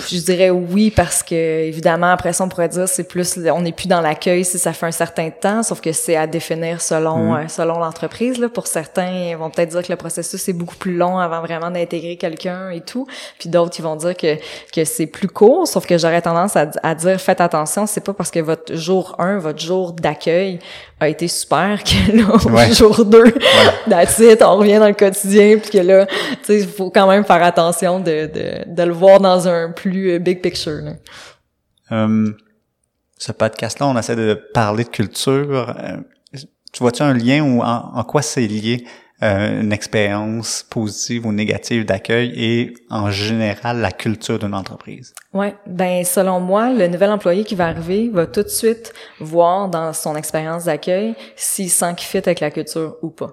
je 0.09 0.19
dirais 0.19 0.51
oui 0.51 0.91
parce 0.91 1.23
que 1.23 1.35
évidemment 1.35 2.11
après 2.11 2.33
ça 2.33 2.45
on 2.45 2.49
pourrait 2.49 2.69
dire 2.69 2.89
c'est 2.89 3.05
plus 3.05 3.39
on 3.53 3.63
n'est 3.63 3.73
plus 3.73 3.89
dans 3.89 4.01
l'accueil 4.01 4.45
si 4.45 4.59
ça 4.59 4.73
fait 4.73 4.87
un 4.87 4.93
certain 4.93 5.31
temps 5.31 5.63
sauf 5.63 5.81
que 5.81 5.93
c'est 5.93 6.17
à 6.17 6.27
définir 6.27 6.81
selon 6.81 7.35
euh, 7.35 7.49
selon 7.49 7.79
l'entreprise 7.79 8.39
là. 8.39 8.49
Pour 8.49 8.67
certains 8.67 9.31
ils 9.31 9.37
vont 9.37 9.51
peut-être 9.51 9.71
dire 9.71 9.83
que 9.83 9.93
le 9.93 9.97
processus 9.97 10.49
est 10.49 10.53
beaucoup 10.53 10.77
plus 10.77 10.97
long 10.97 11.19
avant 11.19 11.41
vraiment 11.41 11.71
d'intégrer 11.71 12.17
quelqu'un 12.17 12.71
et 12.71 12.81
tout. 12.81 13.07
Puis 13.39 13.49
d'autres 13.49 13.77
ils 13.79 13.83
vont 13.83 13.97
dire 13.97 14.17
que 14.17 14.37
que 14.73 14.85
c'est 14.85 15.07
plus 15.07 15.29
court 15.29 15.67
sauf 15.67 15.87
que 15.87 15.99
j'aurais 15.99 16.23
tendance 16.23 16.57
à, 16.57 16.71
à 16.83 16.95
dire 16.95 17.21
faites 17.21 17.41
attention 17.41 17.87
c'est 17.87 18.05
pas 18.05 18.13
parce 18.13 18.31
que 18.31 18.41
votre 18.41 18.75
jour 18.75 19.15
1 19.19 19.39
votre 19.39 19.61
jour 19.61 19.93
d'accueil 19.93 20.59
a 21.01 21.09
été 21.09 21.27
super 21.29 21.83
que 21.83 22.17
là 22.17 22.53
Ouais. 22.53 22.73
jour 22.73 23.05
2 23.05 23.25
that's 23.89 24.19
it, 24.19 24.43
on 24.43 24.57
revient 24.59 24.79
dans 24.79 24.87
le 24.89 24.95
quotidien 24.95 25.59
puis 25.59 25.71
que 25.71 25.79
là 25.79 26.07
tu 26.07 26.15
sais 26.43 26.61
il 26.61 26.69
faut 26.69 26.91
quand 26.91 27.09
même 27.09 27.25
faire 27.25 27.43
attention 27.43 27.99
de, 28.01 28.27
de, 28.27 28.73
de 28.75 28.83
le 28.83 28.93
voir 28.93 29.19
dans 29.19 29.49
un 29.49 29.71
plus 29.71 30.13
euh, 30.13 30.19
big 30.19 30.41
picture 30.43 30.81
là. 30.83 30.93
Euh, 31.93 32.31
ce 33.19 33.33
podcast-là, 33.33 33.87
on 33.89 33.99
essaie 33.99 34.17
de 34.17 34.35
parler 34.55 34.85
de 34.85 34.89
culture. 34.89 35.75
Euh, 35.79 35.97
tu 36.73 36.79
vois-tu 36.83 37.03
un 37.03 37.13
lien 37.13 37.43
ou 37.43 37.61
en, 37.61 37.91
en 37.95 38.05
quoi 38.05 38.23
c'est 38.23 38.47
lié 38.47 38.85
euh, 39.23 39.61
une 39.61 39.73
expérience 39.73 40.65
positive 40.69 41.27
ou 41.27 41.33
négative 41.33 41.85
d'accueil 41.85 42.33
et 42.37 42.75
en 42.91 43.11
général 43.11 43.79
la 43.81 43.93
culture 43.93 44.39
d'une 44.39 44.55
entreprise? 44.55 45.15
Ouais, 45.35 45.55
ben 45.67 46.05
selon 46.05 46.41
moi, 46.41 46.73
le 46.73 46.89
nouvel 46.89 47.11
employé 47.11 47.45
qui 47.45 47.55
va 47.55 47.67
arriver 47.67 48.09
va 48.09 48.27
tout 48.27 48.43
de 48.43 48.49
suite 48.49 48.93
voir 49.19 49.69
dans 49.69 49.93
son 49.93 50.17
expérience 50.17 50.65
d'accueil 50.65 51.15
s'il 51.37 51.71
sent 51.71 51.95
qu'il 51.97 52.07
fit 52.07 52.19
avec 52.19 52.41
la 52.41 52.51
culture 52.51 52.97
ou 53.03 53.11
pas. 53.11 53.33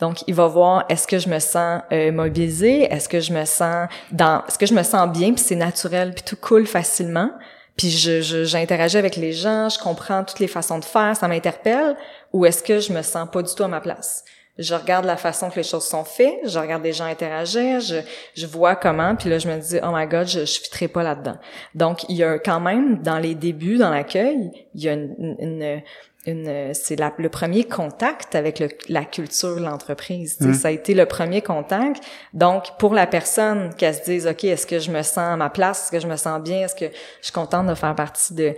Donc, 0.00 0.26
il 0.26 0.34
va 0.34 0.46
voir 0.46 0.84
est-ce 0.88 1.06
que 1.06 1.18
je 1.18 1.28
me 1.28 1.38
sens 1.38 1.82
euh, 1.92 2.12
mobilisé, 2.12 2.92
est-ce 2.92 3.08
que 3.08 3.20
je 3.20 3.32
me 3.32 3.44
sens 3.44 3.88
dans, 4.10 4.42
est-ce 4.46 4.58
que 4.58 4.66
je 4.66 4.74
me 4.74 4.82
sens 4.82 5.08
bien, 5.10 5.32
puis 5.32 5.44
c'est 5.44 5.54
naturel, 5.54 6.14
puis 6.14 6.24
tout 6.24 6.36
coule 6.36 6.66
facilement, 6.66 7.30
puis 7.76 7.90
je 7.90 8.44
j'interagis 8.44 8.96
avec 8.96 9.16
les 9.16 9.32
gens, 9.32 9.68
je 9.68 9.78
comprends 9.78 10.24
toutes 10.24 10.40
les 10.40 10.48
façons 10.48 10.78
de 10.78 10.84
faire, 10.84 11.16
ça 11.16 11.28
m'interpelle, 11.28 11.96
ou 12.32 12.44
est-ce 12.44 12.62
que 12.62 12.80
je 12.80 12.92
me 12.92 13.02
sens 13.02 13.28
pas 13.30 13.42
du 13.42 13.54
tout 13.54 13.62
à 13.62 13.68
ma 13.68 13.80
place? 13.80 14.24
Je 14.58 14.74
regarde 14.74 15.04
la 15.04 15.16
façon 15.16 15.50
que 15.50 15.56
les 15.56 15.62
choses 15.62 15.84
sont 15.86 16.04
faites, 16.04 16.40
je 16.44 16.58
regarde 16.58 16.82
les 16.82 16.92
gens 16.92 17.04
interagir, 17.04 17.80
je, 17.80 17.96
je 18.34 18.46
vois 18.46 18.74
comment, 18.76 19.14
puis 19.16 19.30
là 19.30 19.38
je 19.38 19.48
me 19.48 19.56
dis 19.58 19.78
oh 19.82 19.90
my 19.92 20.06
god, 20.06 20.26
je 20.26 20.40
je 20.40 20.60
fitterai 20.60 20.88
pas 20.88 21.02
là-dedans. 21.02 21.36
Donc 21.74 22.04
il 22.08 22.16
y 22.16 22.24
a 22.24 22.38
quand 22.38 22.60
même 22.60 23.00
dans 23.02 23.18
les 23.18 23.34
débuts 23.34 23.76
dans 23.78 23.90
l'accueil, 23.90 24.50
il 24.74 24.82
y 24.82 24.88
a 24.88 24.94
une, 24.94 25.36
une, 25.38 25.82
une 26.26 26.74
c'est 26.74 26.96
le 27.00 27.28
premier 27.28 27.64
contact 27.64 28.34
avec 28.34 28.58
le- 28.58 28.68
la 28.88 29.04
culture 29.04 29.54
de 29.56 29.62
l'entreprise. 29.62 30.36
Sais, 30.40 30.52
Ça 30.52 30.68
a 30.68 30.70
été 30.72 30.92
le 30.92 31.06
premier 31.06 31.40
contact. 31.40 32.02
Donc, 32.34 32.64
pour 32.78 32.92
la 32.92 33.06
personne 33.06 33.72
qu'elle 33.74 33.94
se 33.94 34.02
dise, 34.02 34.26
OK, 34.26 34.44
est-ce 34.44 34.66
que 34.66 34.78
je 34.78 34.90
me 34.90 35.02
sens 35.02 35.18
à 35.18 35.36
ma 35.36 35.48
place? 35.48 35.84
Est-ce 35.84 35.92
que 35.92 36.00
je 36.00 36.08
me 36.08 36.16
sens 36.16 36.42
bien? 36.42 36.64
Est-ce 36.64 36.74
que 36.74 36.86
je 36.86 37.24
suis 37.26 37.32
contente 37.32 37.66
de 37.68 37.74
faire 37.74 37.94
partie 37.94 38.34
de 38.34 38.54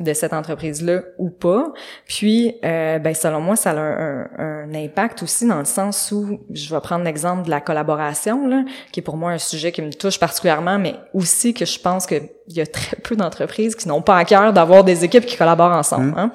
de 0.00 0.14
cette 0.14 0.32
entreprise-là 0.32 1.02
ou 1.18 1.28
pas. 1.28 1.70
Puis, 2.06 2.56
euh, 2.64 2.98
ben 2.98 3.12
selon 3.14 3.40
moi, 3.40 3.56
ça 3.56 3.72
a 3.72 3.76
un, 3.76 4.26
un- 4.38 4.74
impact 4.74 5.22
aussi 5.22 5.46
dans 5.46 5.58
le 5.58 5.66
sens 5.66 6.10
où, 6.12 6.40
je 6.50 6.74
vais 6.74 6.80
prendre 6.80 7.04
l'exemple 7.04 7.44
de 7.44 7.50
la 7.50 7.60
collaboration, 7.60 8.48
là, 8.48 8.64
qui 8.90 9.00
est 9.00 9.02
pour 9.02 9.18
moi 9.18 9.32
un 9.32 9.38
sujet 9.38 9.70
qui 9.70 9.82
me 9.82 9.92
touche 9.92 10.18
particulièrement, 10.18 10.78
mais 10.78 10.94
aussi 11.12 11.52
que 11.52 11.66
je 11.66 11.78
pense 11.78 12.06
qu'il 12.06 12.26
y 12.48 12.62
a 12.62 12.66
très 12.66 12.96
peu 12.96 13.16
d'entreprises 13.16 13.76
qui 13.76 13.86
n'ont 13.86 14.00
pas 14.00 14.16
à 14.16 14.24
cœur 14.24 14.54
d'avoir 14.54 14.82
des 14.82 15.04
équipes 15.04 15.26
qui 15.26 15.36
collaborent 15.36 15.76
ensemble. 15.76 16.14
Hein. 16.16 16.32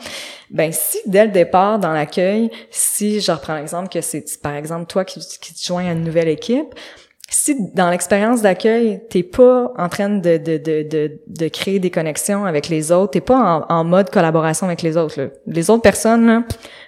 Ben 0.51 0.71
si 0.71 0.99
dès 1.07 1.25
le 1.25 1.31
départ 1.31 1.79
dans 1.79 1.91
l'accueil, 1.91 2.51
si 2.69 3.19
je 3.19 3.31
reprends 3.31 3.55
l'exemple 3.55 3.89
que 3.89 4.01
c'est 4.01 4.23
par 4.41 4.53
exemple 4.53 4.85
toi 4.85 5.03
qui, 5.03 5.19
qui 5.19 5.53
te 5.55 5.65
joins 5.65 5.87
à 5.87 5.93
une 5.93 6.03
nouvelle 6.03 6.29
équipe, 6.29 6.75
si 7.29 7.71
dans 7.73 7.89
l'expérience 7.89 8.41
d'accueil, 8.41 9.01
t'es 9.09 9.23
pas 9.23 9.73
en 9.77 9.89
train 9.89 10.09
de, 10.09 11.47
créer 11.49 11.79
des 11.79 11.91
connexions 11.91 12.45
avec 12.45 12.69
les 12.69 12.91
autres, 12.91 13.11
t'es 13.11 13.21
pas 13.21 13.65
en, 13.69 13.73
en 13.73 13.83
mode 13.83 14.09
collaboration 14.09 14.67
avec 14.67 14.81
les 14.81 14.95
autres. 14.95 15.19
Là. 15.19 15.27
Les 15.45 15.69
autres 15.69 15.81
personnes 15.81 16.25
là, 16.25 16.43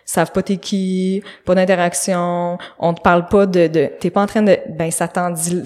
savent 0.06 0.32
pas 0.32 0.42
t'es 0.42 0.56
qui, 0.56 1.22
pas 1.46 1.56
d'interaction, 1.56 2.58
on 2.80 2.94
te 2.94 3.02
parle 3.02 3.28
pas 3.28 3.46
de, 3.46 3.68
de 3.68 3.90
t'es 4.00 4.10
pas 4.10 4.22
en 4.22 4.28
train 4.28 4.42
de, 4.42 4.58
ben 4.70 4.90
ça 4.92 5.10
t'en 5.10 5.30
dit, 5.30 5.62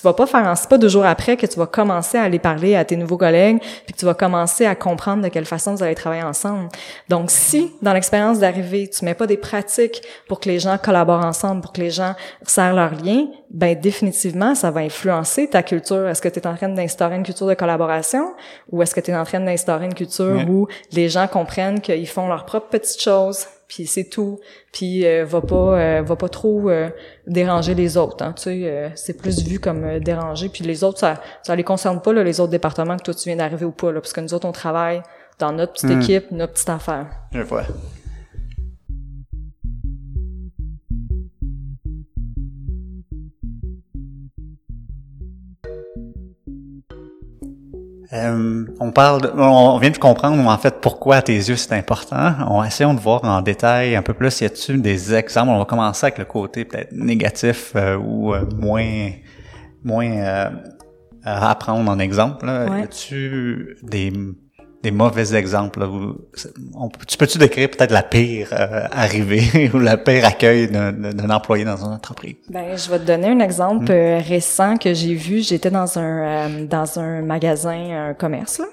tu 0.00 0.06
vas 0.06 0.14
pas 0.14 0.26
faire, 0.26 0.46
en- 0.46 0.56
c'est 0.56 0.68
pas 0.68 0.78
deux 0.78 0.88
jours 0.88 1.04
après 1.04 1.36
que 1.36 1.44
tu 1.46 1.58
vas 1.58 1.66
commencer 1.66 2.16
à 2.16 2.22
aller 2.22 2.38
parler 2.38 2.74
à 2.74 2.84
tes 2.84 2.96
nouveaux 2.96 3.18
collègues, 3.18 3.58
puis 3.84 3.92
que 3.92 3.98
tu 3.98 4.06
vas 4.06 4.14
commencer 4.14 4.64
à 4.64 4.74
comprendre 4.74 5.22
de 5.22 5.28
quelle 5.28 5.44
façon 5.44 5.74
vous 5.74 5.82
allez 5.82 5.94
travailler 5.94 6.22
ensemble. 6.22 6.68
Donc 7.08 7.30
si 7.30 7.72
dans 7.82 7.92
l'expérience 7.92 8.38
d'arrivée, 8.38 8.88
tu 8.88 9.04
mets 9.04 9.14
pas 9.14 9.26
des 9.26 9.36
pratiques 9.36 10.02
pour 10.28 10.40
que 10.40 10.48
les 10.48 10.58
gens 10.58 10.78
collaborent 10.78 11.24
ensemble, 11.24 11.60
pour 11.60 11.72
que 11.72 11.80
les 11.80 11.90
gens 11.90 12.14
serrent 12.46 12.74
leurs 12.74 12.94
liens, 12.94 13.26
ben 13.50 13.78
définitivement 13.78 14.54
ça 14.54 14.70
va 14.70 14.80
influencer 14.80 15.48
ta 15.48 15.62
culture. 15.62 16.08
Est-ce 16.08 16.22
que 16.22 16.28
tu 16.28 16.38
es 16.40 16.46
en 16.46 16.54
train 16.54 16.68
d'instaurer 16.68 17.16
une 17.16 17.22
culture 17.24 17.46
de 17.46 17.54
collaboration 17.54 18.32
ou 18.70 18.82
est-ce 18.82 18.94
que 18.94 19.00
tu 19.00 19.10
es 19.10 19.16
en 19.16 19.24
train 19.24 19.40
d'instaurer 19.40 19.86
une 19.86 19.94
culture 19.94 20.36
Ouais. 20.36 20.46
où 20.48 20.66
les 20.92 21.08
gens 21.08 21.26
comprennent 21.26 21.80
qu'ils 21.80 22.08
font 22.08 22.28
leurs 22.28 22.44
propres 22.46 22.68
petites 22.68 23.02
choses, 23.02 23.46
puis 23.70 23.86
c'est 23.86 24.04
tout, 24.10 24.40
puis 24.72 25.06
euh, 25.06 25.24
va 25.24 25.40
pas 25.40 25.78
euh, 25.78 26.02
va 26.04 26.16
pas 26.16 26.28
trop 26.28 26.68
euh, 26.68 26.88
déranger 27.28 27.74
les 27.76 27.96
autres. 27.96 28.24
Hein, 28.24 28.32
tu 28.36 28.42
sais, 28.42 28.60
euh, 28.64 28.88
c'est 28.96 29.16
plus 29.16 29.44
vu 29.46 29.60
comme 29.60 29.84
euh, 29.84 30.00
déranger, 30.00 30.48
puis 30.48 30.64
les 30.64 30.82
autres 30.82 30.98
ça 30.98 31.20
ça 31.44 31.54
les 31.54 31.62
concerne 31.62 32.00
pas 32.02 32.12
là, 32.12 32.24
les 32.24 32.40
autres 32.40 32.50
départements 32.50 32.96
que 32.96 33.04
toi 33.04 33.14
tu 33.14 33.28
viens 33.28 33.36
d'arriver 33.36 33.64
ou 33.64 33.70
pas 33.70 33.92
là, 33.92 34.00
parce 34.00 34.12
que 34.12 34.20
nous 34.20 34.34
autres 34.34 34.48
on 34.48 34.52
travaille 34.52 35.02
dans 35.38 35.52
notre 35.52 35.72
petite 35.74 35.90
Hmm. 35.90 36.00
équipe, 36.00 36.30
notre 36.32 36.52
petite 36.54 36.68
affaire. 36.68 37.06
Je 37.32 37.42
vois. 37.42 37.62
Euh, 48.12 48.64
on 48.80 48.90
parle, 48.90 49.22
de- 49.22 49.30
on 49.36 49.78
vient 49.78 49.90
de 49.90 49.98
comprendre 49.98 50.44
en 50.48 50.58
fait 50.58 50.80
pourquoi 50.80 51.16
à 51.16 51.22
tes 51.22 51.34
yeux 51.36 51.54
c'est 51.54 51.72
important. 51.74 52.32
On 52.48 52.64
essayons 52.64 52.92
de 52.94 52.98
voir 53.00 53.22
en 53.24 53.40
détail 53.40 53.94
un 53.94 54.02
peu 54.02 54.14
plus. 54.14 54.40
Y 54.40 54.46
a-t-il 54.46 54.82
des 54.82 55.14
exemples? 55.14 55.50
On 55.50 55.58
va 55.58 55.64
commencer 55.64 56.06
avec 56.06 56.18
le 56.18 56.24
côté 56.24 56.64
peut-être 56.64 56.90
négatif 56.92 57.72
euh, 57.76 57.96
ou 57.96 58.34
euh, 58.34 58.44
moins 58.58 59.10
moins 59.84 60.10
euh, 60.10 60.50
à 61.24 61.50
apprendre 61.50 61.88
en 61.88 61.98
exemple. 62.00 62.46
Là. 62.46 62.66
Ouais. 62.66 62.80
Y 62.80 62.82
a-tu 62.82 63.76
des 63.84 64.12
des 64.82 64.90
mauvais 64.90 65.34
exemples 65.34 65.80
là, 65.80 65.86
où- 65.88 66.16
on- 66.74 66.88
Tu 67.06 67.16
peux-tu 67.18 67.38
décrire 67.38 67.70
peut-être 67.70 67.90
la 67.92 68.02
pire 68.02 68.48
euh, 68.52 68.86
arrivée 68.90 69.70
ou 69.74 69.78
la 69.78 69.96
pire 69.96 70.24
accueil 70.24 70.68
d'un 70.70 71.30
employé 71.30 71.64
dans 71.64 71.76
une 71.84 71.92
entreprise? 71.92 72.36
Ben, 72.48 72.76
je 72.76 72.90
vais 72.90 72.98
te 72.98 73.04
donner 73.04 73.28
un 73.28 73.40
exemple 73.40 73.90
euh, 73.90 74.18
récent 74.26 74.76
que 74.76 74.94
j'ai 74.94 75.14
vu. 75.14 75.40
J'étais 75.42 75.70
dans 75.70 75.98
un 75.98 76.48
euh, 76.48 76.64
dans 76.66 76.98
un 76.98 77.20
magasin, 77.22 78.08
un 78.10 78.14
commerce 78.14 78.58
là. 78.58 78.66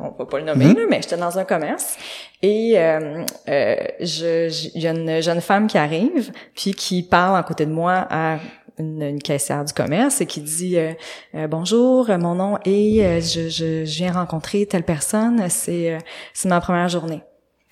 On 0.00 0.14
va 0.18 0.24
pas 0.24 0.38
le 0.38 0.46
nommer 0.46 0.72
là, 0.72 0.80
mais 0.88 1.02
j'étais 1.02 1.18
dans 1.18 1.38
un 1.38 1.44
commerce 1.44 1.96
et 2.40 2.72
euh, 2.78 3.22
euh, 3.48 3.74
je 4.00 4.48
je- 4.48 4.68
il 4.74 4.80
y 4.82 4.86
a 4.86 4.92
une 4.92 5.20
jeune 5.20 5.42
femme 5.42 5.66
qui 5.66 5.76
arrive 5.76 6.32
puis 6.54 6.72
qui 6.72 7.02
parle 7.02 7.36
à 7.36 7.42
côté 7.42 7.66
de 7.66 7.70
moi 7.72 8.06
à 8.08 8.38
une, 8.78 9.02
une 9.02 9.22
caissière 9.22 9.64
du 9.64 9.72
commerce 9.72 10.20
et 10.20 10.26
qui 10.26 10.40
dit 10.40 10.76
euh, 10.78 10.92
Euh, 11.34 11.46
bonjour 11.46 12.10
euh, 12.10 12.18
mon 12.18 12.34
nom 12.34 12.58
est 12.64 13.04
euh, 13.04 13.20
je, 13.20 13.48
je 13.48 13.84
je 13.84 13.96
viens 13.96 14.12
rencontrer 14.12 14.66
telle 14.66 14.82
personne 14.84 15.48
c'est 15.48 15.94
euh, 15.94 15.98
c'est 16.32 16.48
ma 16.48 16.60
première 16.60 16.88
journée. 16.88 17.22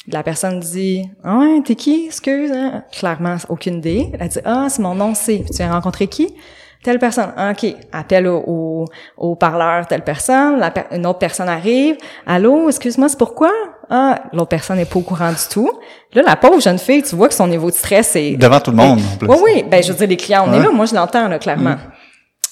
La 0.08 0.22
personne 0.22 0.58
dit 0.60 1.04
ah 1.24 1.46
t'es 1.64 1.76
qui? 1.76 2.06
Excuse 2.06 2.50
hein? 2.52 2.84
clairement 2.92 3.36
aucune 3.48 3.76
idée. 3.76 4.12
Elle 4.18 4.28
dit 4.28 4.40
ah 4.44 4.66
c'est 4.68 4.82
mon 4.82 4.94
nom 4.94 5.14
c'est 5.14 5.44
tu 5.50 5.58
viens 5.58 5.72
rencontrer 5.72 6.08
qui? 6.08 6.34
Telle 6.82 6.98
personne. 6.98 7.32
Ah, 7.36 7.52
ok. 7.52 7.76
Appelle 7.92 8.26
au, 8.26 8.42
au, 8.44 8.84
au 9.16 9.36
parleur 9.36 9.86
telle 9.86 10.02
personne. 10.02 10.58
La 10.58 10.72
une 10.90 11.06
autre 11.06 11.20
personne 11.20 11.48
arrive. 11.48 11.96
Allô 12.26 12.68
excuse-moi 12.68 13.08
c'est 13.08 13.18
pourquoi? 13.18 13.52
Ah 13.94 14.20
l'autre 14.32 14.48
personne 14.48 14.78
n'est 14.78 14.86
pas 14.86 14.98
au 14.98 15.02
courant 15.02 15.30
du 15.30 15.48
tout. 15.50 15.70
Là 16.14 16.22
la 16.26 16.36
pauvre 16.36 16.60
jeune 16.60 16.78
fille 16.78 17.02
tu 17.02 17.14
vois 17.14 17.28
que 17.28 17.34
son 17.34 17.46
niveau 17.46 17.70
de 17.70 17.74
stress 17.76 18.16
est 18.16 18.36
Devant 18.36 18.58
tout 18.60 18.70
le 18.70 18.78
monde, 18.78 18.98
en 19.00 19.16
plus. 19.18 19.28
oui 19.28 19.36
oui. 19.44 19.64
Ben 19.70 19.82
je 19.82 19.92
veux 19.92 19.98
dire 19.98 20.08
les 20.08 20.16
clients 20.16 20.46
on 20.48 20.52
est 20.54 20.62
là. 20.62 20.70
Moi 20.70 20.86
je 20.86 20.94
l'entends 20.94 21.28
là 21.28 21.38
clairement 21.38 21.76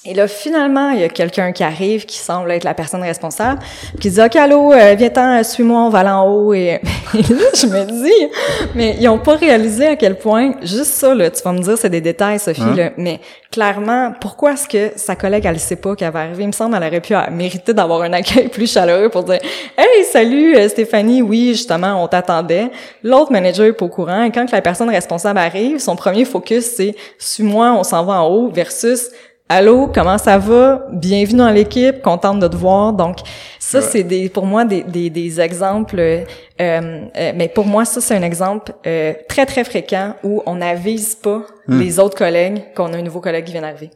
et 0.06 0.14
là, 0.14 0.26
finalement, 0.26 0.88
il 0.90 1.00
y 1.00 1.04
a 1.04 1.10
quelqu'un 1.10 1.52
qui 1.52 1.62
arrive, 1.62 2.06
qui 2.06 2.16
semble 2.16 2.50
être 2.52 2.64
la 2.64 2.72
personne 2.72 3.02
responsable, 3.02 3.60
qui 4.00 4.08
dit, 4.08 4.18
OK, 4.18 4.34
allô, 4.34 4.72
euh, 4.72 4.94
viens-t'en, 4.96 5.42
suis-moi, 5.44 5.78
on 5.78 5.90
va 5.90 5.98
aller 5.98 6.08
en 6.08 6.26
haut. 6.26 6.54
Et, 6.54 6.80
là, 7.12 7.46
je 7.54 7.66
me 7.66 7.84
dis, 7.84 8.32
mais 8.74 8.96
ils 8.98 9.08
ont 9.10 9.18
pas 9.18 9.36
réalisé 9.36 9.88
à 9.88 9.96
quel 9.96 10.16
point, 10.16 10.54
juste 10.62 10.92
ça, 10.92 11.14
là, 11.14 11.28
tu 11.28 11.42
vas 11.42 11.52
me 11.52 11.58
dire, 11.58 11.76
c'est 11.76 11.90
des 11.90 12.00
détails, 12.00 12.38
Sophie, 12.38 12.62
Hein? 12.62 12.74
là, 12.74 12.90
mais 12.96 13.20
clairement, 13.52 14.14
pourquoi 14.18 14.52
est-ce 14.52 14.68
que 14.68 14.92
sa 14.96 15.16
collègue, 15.16 15.44
elle 15.44 15.58
sait 15.58 15.76
pas 15.76 15.94
qu'elle 15.94 16.12
va 16.12 16.20
arriver? 16.20 16.44
Il 16.44 16.46
me 16.46 16.52
semble, 16.52 16.76
elle 16.76 16.88
aurait 16.88 17.00
pu 17.02 17.14
euh, 17.14 17.20
mériter 17.30 17.74
d'avoir 17.74 18.00
un 18.00 18.12
accueil 18.14 18.48
plus 18.52 18.72
chaleureux 18.72 19.10
pour 19.10 19.24
dire, 19.24 19.40
Hey, 19.76 20.04
salut, 20.10 20.56
euh, 20.56 20.66
Stéphanie, 20.70 21.20
oui, 21.20 21.48
justement, 21.48 22.02
on 22.02 22.08
t'attendait. 22.08 22.70
L'autre 23.02 23.32
manager 23.32 23.66
est 23.66 23.74
pas 23.74 23.84
au 23.84 23.90
courant, 23.90 24.22
et 24.22 24.30
quand 24.30 24.46
que 24.46 24.52
la 24.52 24.62
personne 24.62 24.88
responsable 24.88 25.38
arrive, 25.38 25.78
son 25.78 25.94
premier 25.94 26.24
focus, 26.24 26.64
c'est, 26.64 26.94
suis-moi, 27.18 27.74
on 27.78 27.82
s'en 27.82 28.02
va 28.02 28.22
en 28.22 28.28
haut, 28.28 28.48
versus, 28.50 29.10
allô, 29.50 29.90
comment 29.92 30.16
ça 30.16 30.38
va? 30.38 30.86
Bienvenue 30.92 31.38
dans 31.38 31.50
l'équipe, 31.50 32.00
contente 32.02 32.38
de 32.38 32.48
te 32.48 32.56
voir. 32.56 32.92
Donc, 32.92 33.18
ça, 33.58 33.82
c'est 33.82 34.04
des, 34.04 34.28
pour 34.28 34.46
moi, 34.46 34.64
des, 34.64 34.82
des, 34.82 35.10
des 35.10 35.40
exemples, 35.40 35.98
euh, 35.98 36.24
euh, 36.60 37.08
mais 37.14 37.48
pour 37.48 37.66
moi, 37.66 37.84
ça, 37.84 38.00
c'est 38.00 38.14
un 38.14 38.22
exemple 38.22 38.72
euh, 38.86 39.12
très, 39.28 39.46
très 39.46 39.64
fréquent 39.64 40.14
où 40.22 40.42
on 40.46 40.56
n'avise 40.56 41.14
pas 41.14 41.42
Hmm. 41.70 41.78
les 41.78 42.00
autres 42.00 42.16
collègues 42.16 42.74
qu'on 42.74 42.92
a 42.92 42.96
un 42.96 43.02
nouveau 43.02 43.20
collègue 43.20 43.44
qui 43.44 43.52
vient 43.52 43.60
d'arriver. 43.60 43.90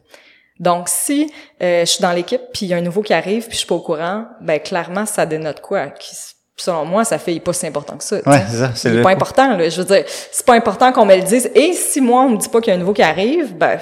Donc, 0.60 0.88
si 0.88 1.32
euh, 1.60 1.80
je 1.80 1.86
suis 1.86 2.02
dans 2.02 2.12
l'équipe, 2.12 2.40
puis 2.52 2.66
il 2.66 2.68
y 2.68 2.74
a 2.74 2.76
un 2.76 2.82
nouveau 2.82 3.02
qui 3.02 3.12
arrive, 3.12 3.42
puis 3.44 3.54
je 3.54 3.58
suis 3.58 3.66
pas 3.66 3.74
au 3.74 3.80
courant, 3.80 4.26
ben 4.40 4.60
clairement, 4.60 5.04
ça 5.06 5.26
dénote 5.26 5.60
quoi? 5.60 5.88
Qui, 5.88 6.14
selon 6.56 6.84
moi, 6.84 7.04
ça 7.04 7.18
fait 7.18 7.38
pas 7.40 7.52
si 7.52 7.66
important 7.66 7.96
que 7.96 8.04
ça. 8.04 8.16
Ouais, 8.26 8.42
c'est 8.48 8.56
ça. 8.58 8.70
C'est 8.74 8.88
Il 8.88 8.94
est 8.94 8.96
le- 8.98 9.02
pas 9.02 9.10
important, 9.10 9.56
là. 9.56 9.68
Je 9.68 9.80
veux 9.82 9.86
dire, 9.86 10.04
c'est 10.06 10.46
pas 10.46 10.54
important 10.54 10.92
qu'on 10.92 11.04
me 11.04 11.16
le 11.16 11.22
dise. 11.22 11.50
Et 11.54 11.72
si 11.72 12.00
moi, 12.00 12.22
on 12.22 12.30
me 12.30 12.36
dit 12.36 12.48
pas 12.48 12.60
qu'il 12.60 12.70
y 12.70 12.72
a 12.72 12.76
un 12.76 12.80
nouveau 12.80 12.92
qui 12.92 13.02
arrive, 13.02 13.54
ben, 13.56 13.78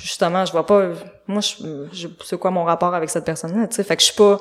justement, 0.00 0.44
je 0.44 0.52
vois 0.52 0.66
pas, 0.66 0.82
moi, 1.26 1.40
je, 1.40 1.86
je 1.92 2.08
c'est 2.24 2.38
quoi 2.38 2.50
mon 2.50 2.64
rapport 2.64 2.94
avec 2.94 3.08
cette 3.10 3.24
personne-là, 3.24 3.68
tu 3.68 3.76
sais? 3.76 3.84
Fait 3.84 3.94
que 3.96 4.02
je 4.02 4.06
suis 4.06 4.16
pas 4.16 4.38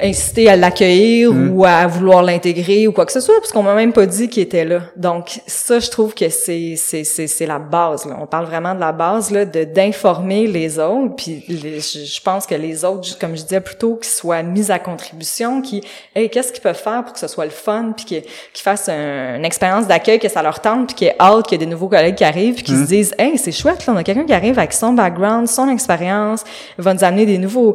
incité 0.00 0.48
à 0.48 0.56
l'accueillir 0.56 1.32
Mm. 1.32 1.50
ou 1.56 1.64
à 1.64 1.86
vouloir 1.86 2.22
l'intégrer 2.22 2.86
ou 2.86 2.92
quoi 2.92 3.04
que 3.04 3.12
ce 3.12 3.20
soit, 3.20 3.34
parce 3.40 3.50
qu'on 3.52 3.62
m'a 3.62 3.74
même 3.74 3.92
pas 3.92 4.06
dit 4.06 4.28
qu'il 4.28 4.42
était 4.42 4.64
là. 4.64 4.82
Donc, 4.96 5.40
ça, 5.46 5.78
je 5.80 5.90
trouve 5.90 6.14
que 6.14 6.28
c'est, 6.28 6.74
c'est, 6.76 7.04
c'est, 7.04 7.26
c'est 7.26 7.46
la 7.46 7.58
base, 7.58 8.04
là. 8.06 8.16
On 8.20 8.26
parle 8.26 8.46
vraiment 8.46 8.74
de 8.74 8.80
la 8.80 8.92
base, 8.92 9.30
là, 9.30 9.44
de, 9.44 9.64
d'informer 9.64 10.46
les 10.46 10.78
autres, 10.78 11.16
puis 11.16 11.44
les- 11.48 11.80
je, 11.80 12.04
je 12.04 12.20
pense 12.22 12.46
que 12.46 12.54
les 12.54 12.84
autres, 12.84 13.18
comme 13.18 13.36
je 13.36 13.42
disais, 13.42 13.60
plutôt 13.60 13.96
qu'ils 13.96 14.10
soient 14.12 14.42
mis 14.42 14.70
à 14.70 14.78
contribution, 14.78 15.60
qui, 15.62 15.82
hey, 16.14 16.30
qu'est-ce 16.30 16.52
qu'ils 16.52 16.62
peuvent 16.62 16.76
faire 16.80 17.02
pour 17.04 17.12
que 17.12 17.18
ce 17.18 17.28
soit 17.28 17.44
le 17.44 17.50
fun, 17.50 17.92
puis 17.96 18.04
qu'ils, 18.04 18.22
qu'ils 18.22 18.62
fassent 18.62 18.88
un- 18.88 19.36
une 19.36 19.44
expérience 19.44 19.86
d'accueil, 19.86 20.18
que 20.20 20.28
ça 20.28 20.42
leur 20.42 20.60
tente, 20.60 20.86
puis 20.88 20.94
qu'il 20.96 21.06
y 21.08 21.10
ait 21.10 21.16
hâte 21.20 21.46
qu'il 21.46 21.60
y 21.60 21.62
ait 21.62 21.66
des 21.66 21.70
nouveaux 21.70 21.88
collègues 21.88 22.14
qui 22.14 22.24
arrivent, 22.24 22.54
puis 22.54 22.62
qu'ils 22.62 22.78
se 22.78 22.86
disent, 22.86 23.14
hey, 23.18 23.36
c'est 23.36 23.52
chouette, 23.52 23.84
là, 23.86 23.92
on 23.92 23.96
a 23.96 24.04
quelqu'un 24.04 24.24
qui 24.24 24.32
arrive 24.32 24.58
avec 24.58 24.72
son 24.72 24.92
background, 24.92 25.48
son 25.48 25.68
expérience, 25.68 26.44
va 26.78 26.94
nous 26.94 27.04
amener 27.04 27.26
des 27.26 27.38
nouveaux, 27.38 27.74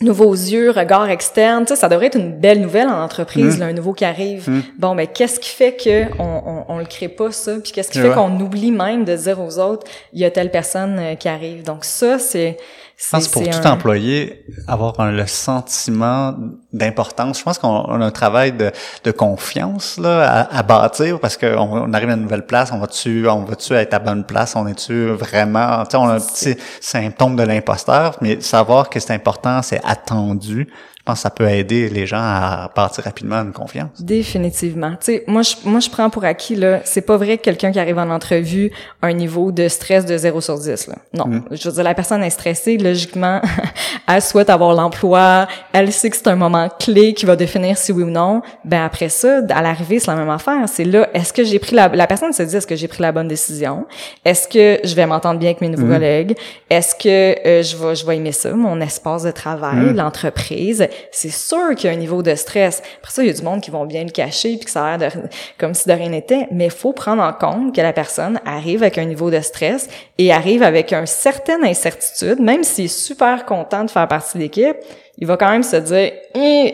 nouveaux 0.00 0.32
yeux, 0.32 0.70
regards 0.70 1.08
externes, 1.10 1.64
tu 1.64 1.74
sais, 1.74 1.80
ça 1.80 1.88
devrait 1.88 2.06
être 2.06 2.18
une 2.18 2.32
belle 2.32 2.60
nouvelle 2.60 2.86
en 2.88 3.02
entreprise, 3.02 3.58
là, 3.58 3.66
un 3.66 3.72
nouveau 3.72 3.92
qui 3.92 4.04
arrive. 4.04 4.48
Bon, 4.78 4.94
ben 4.94 5.06
qu'est-ce 5.06 5.40
qui 5.40 5.50
fait 5.50 5.72
que 5.72 6.04
on, 6.20 6.42
on, 6.46 6.64
on 6.74 6.78
le 6.78 6.84
crée 6.84 7.08
pas 7.08 7.32
ça, 7.32 7.56
puis 7.62 7.72
qu'est-ce 7.72 7.90
qui 7.90 8.00
Ouais. 8.00 8.08
fait 8.08 8.14
qu'on 8.14 8.38
oublie 8.40 8.70
même 8.70 9.04
de 9.04 9.16
dire 9.16 9.40
aux 9.40 9.58
autres, 9.58 9.86
il 10.12 10.20
y 10.20 10.24
a 10.24 10.30
telle 10.30 10.50
personne 10.52 10.96
euh, 11.00 11.14
qui 11.16 11.28
arrive? 11.28 11.64
Donc 11.64 11.84
ça, 11.84 12.18
c'est 12.20 12.56
Je 13.00 13.04
pense 13.10 13.28
pour 13.28 13.42
tout 13.52 13.68
un- 13.68 13.72
employé, 13.72 14.44
avoir 14.66 14.98
un- 14.98 15.12
le 15.12 15.26
sentiment 15.26 16.34
d'importance, 16.72 17.38
je 17.38 17.44
pense 17.44 17.56
qu'on 17.58 17.68
on 17.88 18.00
a 18.00 18.04
un 18.04 18.10
travail 18.10 18.52
de, 18.52 18.72
de 19.04 19.10
confiance 19.12 19.98
là, 19.98 20.28
à, 20.28 20.58
à 20.58 20.62
bâtir 20.64 21.20
parce 21.20 21.36
qu'on 21.36 21.46
on 21.58 21.92
arrive 21.92 22.10
à 22.10 22.14
une 22.14 22.22
nouvelle 22.22 22.44
place, 22.44 22.70
on 22.72 22.78
va-tu 22.78 23.28
on 23.28 23.44
va-tu 23.44 23.72
être 23.74 23.94
à 23.94 23.98
bonne 24.00 24.24
place, 24.24 24.56
on 24.56 24.66
est-tu 24.66 25.10
vraiment, 25.10 25.84
tu 25.84 25.90
sais, 25.92 25.96
on 25.96 26.08
a 26.08 26.14
un 26.14 26.20
petit 26.20 26.56
symptôme 26.80 27.36
de 27.36 27.44
l'imposteur, 27.44 28.16
mais 28.20 28.40
savoir 28.40 28.90
que 28.90 28.98
c'est 28.98 29.14
important, 29.14 29.62
c'est 29.62 29.80
attendu, 29.84 30.68
pense 31.08 31.20
que 31.20 31.22
ça 31.22 31.30
peut 31.30 31.48
aider 31.48 31.88
les 31.88 32.06
gens 32.06 32.20
à 32.20 32.70
bâtir 32.76 33.04
rapidement 33.04 33.36
une 33.36 33.52
confiance. 33.52 33.88
Définitivement. 34.00 34.90
Tu 34.90 34.96
sais, 35.00 35.24
moi 35.26 35.40
je 35.40 35.54
moi 35.64 35.80
je 35.80 35.88
prends 35.88 36.10
pour 36.10 36.24
acquis 36.24 36.54
là, 36.54 36.80
c'est 36.84 37.00
pas 37.00 37.16
vrai 37.16 37.38
que 37.38 37.42
quelqu'un 37.42 37.72
qui 37.72 37.80
arrive 37.80 37.98
en 37.98 38.10
entrevue 38.10 38.70
a 39.00 39.06
un 39.06 39.14
niveau 39.14 39.50
de 39.50 39.68
stress 39.68 40.04
de 40.04 40.16
0 40.18 40.40
sur 40.42 40.58
10 40.58 40.88
là. 40.88 40.96
Non, 41.14 41.42
je 41.50 41.68
veux 41.68 41.74
dire 41.74 41.82
la 41.82 41.94
personne 41.94 42.22
est 42.22 42.30
stressée, 42.30 42.76
logiquement, 42.76 43.40
elle 44.08 44.22
souhaite 44.22 44.50
avoir 44.50 44.74
l'emploi, 44.74 45.46
elle 45.72 45.92
sait 45.92 46.10
que 46.10 46.16
c'est 46.16 46.28
un 46.28 46.36
moment 46.36 46.68
clé 46.80 47.12
qui 47.14 47.26
va 47.26 47.36
définir 47.36 47.76
si 47.76 47.92
oui 47.92 48.02
ou 48.02 48.10
non. 48.10 48.42
Ben 48.64 48.84
après 48.84 49.08
ça, 49.08 49.40
à 49.50 49.62
l'arrivée, 49.62 49.98
c'est 49.98 50.10
la 50.10 50.16
même 50.16 50.30
affaire, 50.30 50.66
c'est 50.66 50.84
là 50.84 51.08
est-ce 51.14 51.32
que 51.32 51.44
j'ai 51.44 51.58
pris 51.58 51.74
la 51.74 51.88
la 51.88 52.06
personne 52.06 52.32
se 52.32 52.42
dit 52.42 52.56
est-ce 52.56 52.66
que 52.66 52.76
j'ai 52.76 52.88
pris 52.88 53.02
la 53.02 53.12
bonne 53.12 53.28
décision? 53.28 53.86
Est-ce 54.24 54.48
que 54.48 54.80
je 54.86 54.94
vais 54.94 55.06
m'entendre 55.06 55.38
bien 55.38 55.50
avec 55.50 55.60
mes 55.60 55.68
nouveaux 55.68 55.92
collègues? 55.92 56.36
Est-ce 56.70 56.94
que 56.94 57.46
euh, 57.46 57.62
je 57.62 57.76
vais 57.76 57.94
je 57.94 58.06
vais 58.06 58.16
aimer 58.16 58.32
ça, 58.32 58.52
mon 58.52 58.80
espace 58.80 59.24
de 59.24 59.30
travail, 59.30 59.92
l'entreprise? 59.94 60.86
C'est 61.10 61.32
sûr 61.32 61.74
qu'il 61.76 61.90
y 61.90 61.92
a 61.92 61.96
un 61.96 61.98
niveau 61.98 62.22
de 62.22 62.34
stress. 62.34 62.82
Après 62.98 63.12
ça, 63.12 63.22
il 63.22 63.26
y 63.26 63.30
a 63.30 63.34
du 63.34 63.42
monde 63.42 63.60
qui 63.60 63.70
vont 63.70 63.84
bien 63.84 64.04
le 64.04 64.10
cacher 64.10 64.56
puis 64.56 64.64
que 64.64 64.70
ça 64.70 64.84
a 64.84 64.96
l'air 64.96 65.10
de, 65.10 65.18
comme 65.58 65.74
si 65.74 65.88
de 65.88 65.92
rien 65.92 66.08
n'était, 66.08 66.46
mais 66.50 66.66
il 66.66 66.70
faut 66.70 66.92
prendre 66.92 67.22
en 67.22 67.32
compte 67.32 67.74
que 67.74 67.80
la 67.80 67.92
personne 67.92 68.40
arrive 68.46 68.82
avec 68.82 68.98
un 68.98 69.04
niveau 69.04 69.30
de 69.30 69.40
stress 69.40 69.88
et 70.16 70.32
arrive 70.32 70.62
avec 70.62 70.92
une 70.92 71.06
certaine 71.06 71.64
incertitude, 71.64 72.40
même 72.40 72.64
s'il 72.64 72.86
est 72.86 72.88
super 72.88 73.44
content 73.44 73.84
de 73.84 73.90
faire 73.90 73.97
partie 74.06 74.38
de 74.38 74.42
l'équipe, 74.42 74.76
il 75.18 75.26
va 75.26 75.36
quand 75.36 75.50
même 75.50 75.62
se 75.62 75.76
dire 75.76 76.12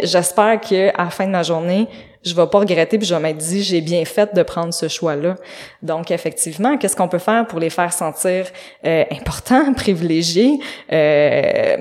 j'espère 0.02 0.60
que 0.60 0.90
à 0.90 1.04
la 1.04 1.10
fin 1.10 1.26
de 1.26 1.30
ma 1.30 1.42
journée, 1.42 1.88
je 2.24 2.34
vais 2.34 2.46
pas 2.46 2.58
regretter 2.58 2.98
puis 2.98 3.06
je 3.06 3.14
vais 3.14 3.20
m'être 3.20 3.38
dit 3.38 3.62
j'ai 3.62 3.80
bien 3.80 4.04
fait 4.04 4.34
de 4.34 4.42
prendre 4.42 4.72
ce 4.72 4.88
choix-là. 4.88 5.36
Donc 5.82 6.10
effectivement, 6.10 6.76
qu'est-ce 6.76 6.96
qu'on 6.96 7.08
peut 7.08 7.18
faire 7.18 7.46
pour 7.46 7.58
les 7.58 7.70
faire 7.70 7.92
sentir 7.92 8.46
euh, 8.84 9.04
importants, 9.10 9.72
privilégiés, 9.76 10.58
euh, 10.92 11.76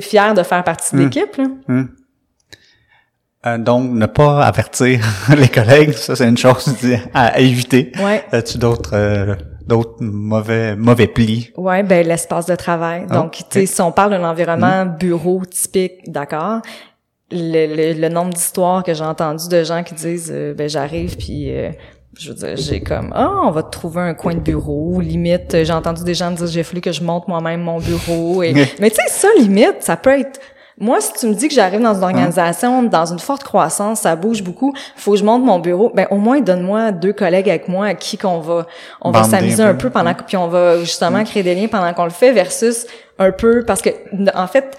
fiers 0.00 0.34
de 0.36 0.42
faire 0.42 0.64
partie 0.64 0.96
de 0.96 1.02
l'équipe 1.02 1.36
là? 1.36 1.44
Euh, 3.46 3.56
donc, 3.56 3.92
ne 3.92 4.06
pas 4.06 4.44
avertir 4.44 5.00
les 5.36 5.48
collègues, 5.48 5.92
ça 5.92 6.16
c'est 6.16 6.28
une 6.28 6.38
chose 6.38 6.74
à, 7.14 7.26
à 7.34 7.38
éviter. 7.38 7.92
Ouais. 8.02 8.24
As-tu 8.32 8.58
d'autres 8.58 8.94
euh, 8.94 9.34
d'autres 9.68 9.96
mauvais 10.00 10.74
mauvais 10.74 11.06
plis? 11.06 11.52
Ouais, 11.56 11.82
ben 11.82 12.06
l'espace 12.06 12.46
de 12.46 12.56
travail. 12.56 13.06
Ah, 13.10 13.14
Donc, 13.14 13.32
tu 13.32 13.44
sais, 13.50 13.66
si 13.66 13.80
on 13.80 13.92
parle 13.92 14.10
d'un 14.12 14.24
environnement 14.24 14.86
bureau 14.86 15.42
typique, 15.44 16.10
d'accord. 16.10 16.62
Le, 17.30 17.92
le, 17.92 18.00
le 18.00 18.08
nombre 18.08 18.32
d'histoires 18.32 18.82
que 18.82 18.94
j'ai 18.94 19.04
entendues 19.04 19.48
de 19.50 19.62
gens 19.62 19.82
qui 19.82 19.94
disent, 19.94 20.32
euh, 20.34 20.54
ben 20.54 20.66
j'arrive 20.66 21.16
puis 21.18 21.54
euh, 21.54 21.70
je 22.18 22.30
veux 22.30 22.34
dire, 22.34 22.56
j'ai 22.56 22.80
comme 22.80 23.12
ah, 23.14 23.42
on 23.44 23.50
va 23.50 23.62
te 23.62 23.70
trouver 23.70 24.00
un 24.00 24.14
coin 24.14 24.34
de 24.34 24.40
bureau. 24.40 24.98
Limite, 25.00 25.54
euh, 25.54 25.64
j'ai 25.64 25.72
entendu 25.74 26.02
des 26.04 26.14
gens 26.14 26.30
me 26.30 26.36
dire 26.36 26.46
j'ai 26.46 26.62
fallu 26.62 26.80
que 26.80 26.90
je 26.90 27.02
monte 27.02 27.28
moi-même 27.28 27.60
mon 27.60 27.78
bureau. 27.78 28.42
Et, 28.42 28.54
mais 28.80 28.88
tu 28.90 28.96
sais, 28.96 29.08
ça 29.08 29.28
limite, 29.38 29.76
ça 29.80 29.96
peut 29.98 30.18
être 30.18 30.40
moi, 30.80 31.00
si 31.00 31.12
tu 31.12 31.26
me 31.26 31.34
dis 31.34 31.48
que 31.48 31.54
j'arrive 31.54 31.80
dans 31.80 31.94
une 31.94 32.04
organisation, 32.04 32.82
dans 32.84 33.06
une 33.06 33.18
forte 33.18 33.42
croissance, 33.42 34.00
ça 34.00 34.14
bouge 34.14 34.42
beaucoup, 34.42 34.72
faut 34.96 35.12
que 35.12 35.18
je 35.18 35.24
monte 35.24 35.44
mon 35.44 35.58
bureau, 35.58 35.90
ben 35.92 36.06
au 36.10 36.16
moins 36.16 36.40
donne-moi 36.40 36.92
deux 36.92 37.12
collègues 37.12 37.48
avec 37.48 37.68
moi 37.68 37.86
à 37.86 37.94
qui 37.94 38.16
qu'on 38.16 38.38
va 38.38 38.66
on 39.00 39.10
va 39.10 39.24
s'amuser 39.24 39.62
un 39.62 39.70
un 39.70 39.72
peu. 39.72 39.88
peu 39.88 39.90
pendant 39.90 40.14
que 40.14 40.22
puis 40.22 40.36
on 40.36 40.48
va 40.48 40.78
justement 40.80 41.24
créer 41.24 41.42
des 41.42 41.54
liens 41.54 41.68
pendant 41.68 41.92
qu'on 41.94 42.04
le 42.04 42.10
fait 42.10 42.32
versus 42.32 42.86
un 43.18 43.32
peu 43.32 43.64
parce 43.64 43.82
que 43.82 43.90
en 44.34 44.46
fait 44.46 44.76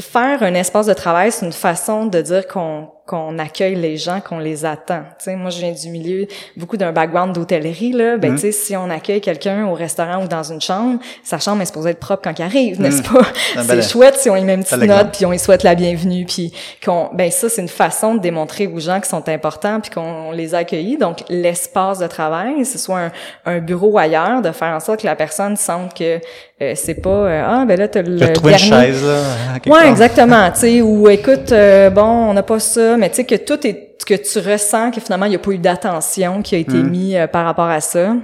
faire 0.00 0.42
un 0.42 0.54
espace 0.54 0.86
de 0.86 0.92
travail, 0.92 1.32
c'est 1.32 1.46
une 1.46 1.52
façon 1.52 2.06
de 2.06 2.20
dire 2.20 2.46
qu'on 2.46 2.88
qu'on 3.08 3.38
accueille 3.38 3.74
les 3.74 3.96
gens, 3.96 4.20
qu'on 4.20 4.38
les 4.38 4.66
attend. 4.66 5.00
Tu 5.18 5.24
sais, 5.24 5.34
moi, 5.36 5.48
je 5.48 5.58
viens 5.60 5.72
du 5.72 5.88
milieu, 5.88 6.26
beaucoup 6.58 6.76
d'un 6.76 6.92
background 6.92 7.34
d'hôtellerie, 7.34 7.92
là. 7.92 8.18
Ben, 8.18 8.34
tu 8.34 8.42
sais, 8.42 8.52
si 8.52 8.76
on 8.76 8.90
accueille 8.90 9.22
quelqu'un 9.22 9.66
au 9.66 9.72
restaurant 9.72 10.22
ou 10.24 10.28
dans 10.28 10.42
une 10.42 10.60
chambre, 10.60 10.98
sa 11.24 11.38
chambre 11.38 11.62
est 11.62 11.66
supposée 11.66 11.90
être 11.90 12.00
propre 12.00 12.20
quand 12.24 12.38
il 12.38 12.42
arrive, 12.42 12.80
n'est-ce 12.82 13.02
pas? 13.02 13.22
un 13.56 13.62
C'est 13.64 13.90
chouette 13.90 14.16
si 14.16 14.28
on 14.28 14.34
lui 14.34 14.42
met 14.42 14.54
une 14.54 14.62
petite 14.62 14.82
note, 14.82 15.08
puis 15.12 15.24
on 15.24 15.30
lui 15.30 15.38
souhaite 15.38 15.62
la 15.62 15.74
bienvenue, 15.74 16.26
puis 16.26 16.52
qu'on, 16.84 17.08
ben, 17.14 17.30
ça, 17.30 17.48
c'est 17.48 17.62
une 17.62 17.68
façon 17.68 18.14
de 18.14 18.20
démontrer 18.20 18.66
aux 18.66 18.78
gens 18.78 19.00
qui 19.00 19.08
sont 19.08 19.26
importants, 19.30 19.80
puis 19.80 19.90
qu'on 19.90 20.30
les 20.32 20.54
a 20.54 20.58
accueillis. 20.58 20.98
Donc, 20.98 21.24
l'espace 21.30 21.98
de 22.00 22.06
travail, 22.06 22.62
ce 22.66 22.76
soit 22.76 22.98
un, 23.00 23.12
un 23.46 23.58
bureau 23.60 23.96
ailleurs, 23.96 24.42
de 24.42 24.52
faire 24.52 24.74
en 24.74 24.80
sorte 24.80 25.00
que 25.00 25.06
la 25.06 25.16
personne 25.16 25.56
sente 25.56 25.94
que 25.94 26.20
euh, 26.60 26.72
c'est 26.74 27.00
pas, 27.00 27.08
euh, 27.08 27.44
ah, 27.46 27.64
ben 27.66 27.78
là, 27.78 27.88
t'as 27.88 28.02
le 28.02 28.18
Tu 28.18 28.24
as 28.24 28.28
trouvé 28.30 28.52
une 28.52 28.58
dernier- 28.68 28.86
chaise, 28.92 29.04
là, 29.06 29.20
à 29.54 29.60
quelque 29.60 29.72
Ouais, 29.74 29.88
exactement. 29.88 30.50
Tu 30.50 30.58
sais, 30.60 30.82
ou 30.82 31.08
écoute, 31.08 31.52
euh, 31.52 31.88
bon, 31.88 32.02
on 32.02 32.34
n'a 32.34 32.42
pas 32.42 32.58
ça, 32.58 32.96
mais 32.98 33.08
tu 33.10 33.16
sais 33.16 33.24
que 33.24 33.34
tout 33.36 33.66
est 33.66 33.96
que 34.06 34.14
tu 34.14 34.38
ressens 34.38 34.90
que 34.90 35.00
finalement 35.00 35.26
il 35.26 35.30
n'y 35.30 35.36
a 35.36 35.40
pas 35.40 35.50
eu 35.50 35.58
d'attention 35.58 36.42
qui 36.42 36.54
a 36.54 36.58
été 36.58 36.76
Mm. 36.78 36.90
mis 36.90 37.16
euh, 37.16 37.26
par 37.26 37.44
rapport 37.44 37.66
à 37.68 37.80
ça. 37.80 38.14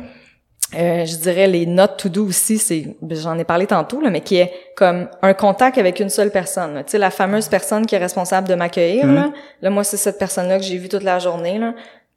Euh, 0.76 1.04
je 1.04 1.16
dirais 1.16 1.46
les 1.46 1.66
notes 1.66 1.98
to 1.98 2.08
do 2.08 2.26
aussi, 2.26 2.58
c'est 2.58 2.96
j'en 3.10 3.38
ai 3.38 3.44
parlé 3.44 3.66
tantôt 3.66 4.00
là, 4.00 4.10
mais 4.10 4.22
qui 4.22 4.36
est 4.36 4.50
comme 4.76 5.08
un 5.22 5.32
contact 5.34 5.78
avec 5.78 6.00
une 6.00 6.08
seule 6.08 6.30
personne. 6.30 6.82
Tu 6.84 6.92
sais 6.92 6.98
la 6.98 7.10
fameuse 7.10 7.48
personne 7.48 7.86
qui 7.86 7.94
est 7.94 7.98
responsable 7.98 8.48
de 8.48 8.54
m'accueillir 8.54 9.06
Mm. 9.06 9.14
là. 9.14 9.32
Là 9.62 9.70
moi 9.70 9.84
c'est 9.84 9.96
cette 9.98 10.18
personne 10.18 10.48
là 10.48 10.58
que 10.58 10.64
j'ai 10.64 10.78
vue 10.78 10.88
toute 10.88 11.02
la 11.04 11.18
journée 11.18 11.58
là. 11.58 11.74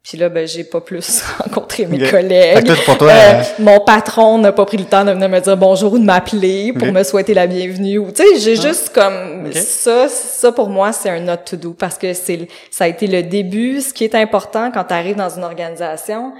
Puis 0.08 0.16
là 0.16 0.30
ben 0.30 0.48
j'ai 0.48 0.64
pas 0.64 0.80
plus 0.80 1.22
rencontré 1.38 1.84
mes. 1.84 1.98
Fait 1.98 2.10
collègues. 2.10 2.66
que 2.66 2.84
pour 2.86 2.96
toi, 2.96 3.10
Euh, 3.12 3.40
euh, 3.40 3.42
mon 3.58 3.80
patron 3.80 4.38
n'a 4.38 4.52
pas 4.52 4.64
pris 4.64 4.78
le 4.78 4.86
temps 4.86 5.04
de 5.04 5.10
venir 5.10 5.28
me 5.28 5.38
dire 5.38 5.56
bonjour 5.58 5.92
ou 5.92 5.98
de 5.98 6.04
m'appeler 6.04 6.72
pour 6.72 6.88
me 6.90 7.02
souhaiter 7.02 7.34
la 7.34 7.46
bienvenue 7.46 7.98
ou 7.98 8.10
tu 8.10 8.22
sais 8.22 8.40
j'ai 8.40 8.56
juste 8.56 8.88
comme 8.94 9.52
ça 9.52 10.08
ça 10.08 10.50
pour 10.50 10.70
moi 10.70 10.92
c'est 10.92 11.10
un 11.10 11.20
not 11.20 11.36
to 11.44 11.56
do 11.56 11.74
parce 11.74 11.98
que 11.98 12.14
c'est 12.14 12.48
ça 12.70 12.84
a 12.84 12.88
été 12.88 13.06
le 13.06 13.22
début. 13.22 13.82
Ce 13.82 13.92
qui 13.92 14.04
est 14.04 14.14
important 14.14 14.70
quand 14.72 14.84
tu 14.84 14.94
arrives 14.94 15.16
dans 15.16 15.28
une 15.28 15.44
organisation 15.44 16.32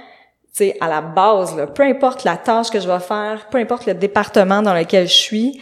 tu 0.51 0.65
sais 0.65 0.77
à 0.81 0.87
la 0.87 1.01
base 1.01 1.55
là, 1.55 1.67
peu 1.67 1.83
importe 1.83 2.23
la 2.23 2.37
tâche 2.37 2.71
que 2.71 2.79
je 2.79 2.87
vais 2.87 2.99
faire 2.99 3.49
peu 3.51 3.59
importe 3.59 3.85
le 3.85 3.93
département 3.93 4.63
dans 4.63 4.73
lequel 4.73 5.07
je 5.07 5.13
suis 5.13 5.61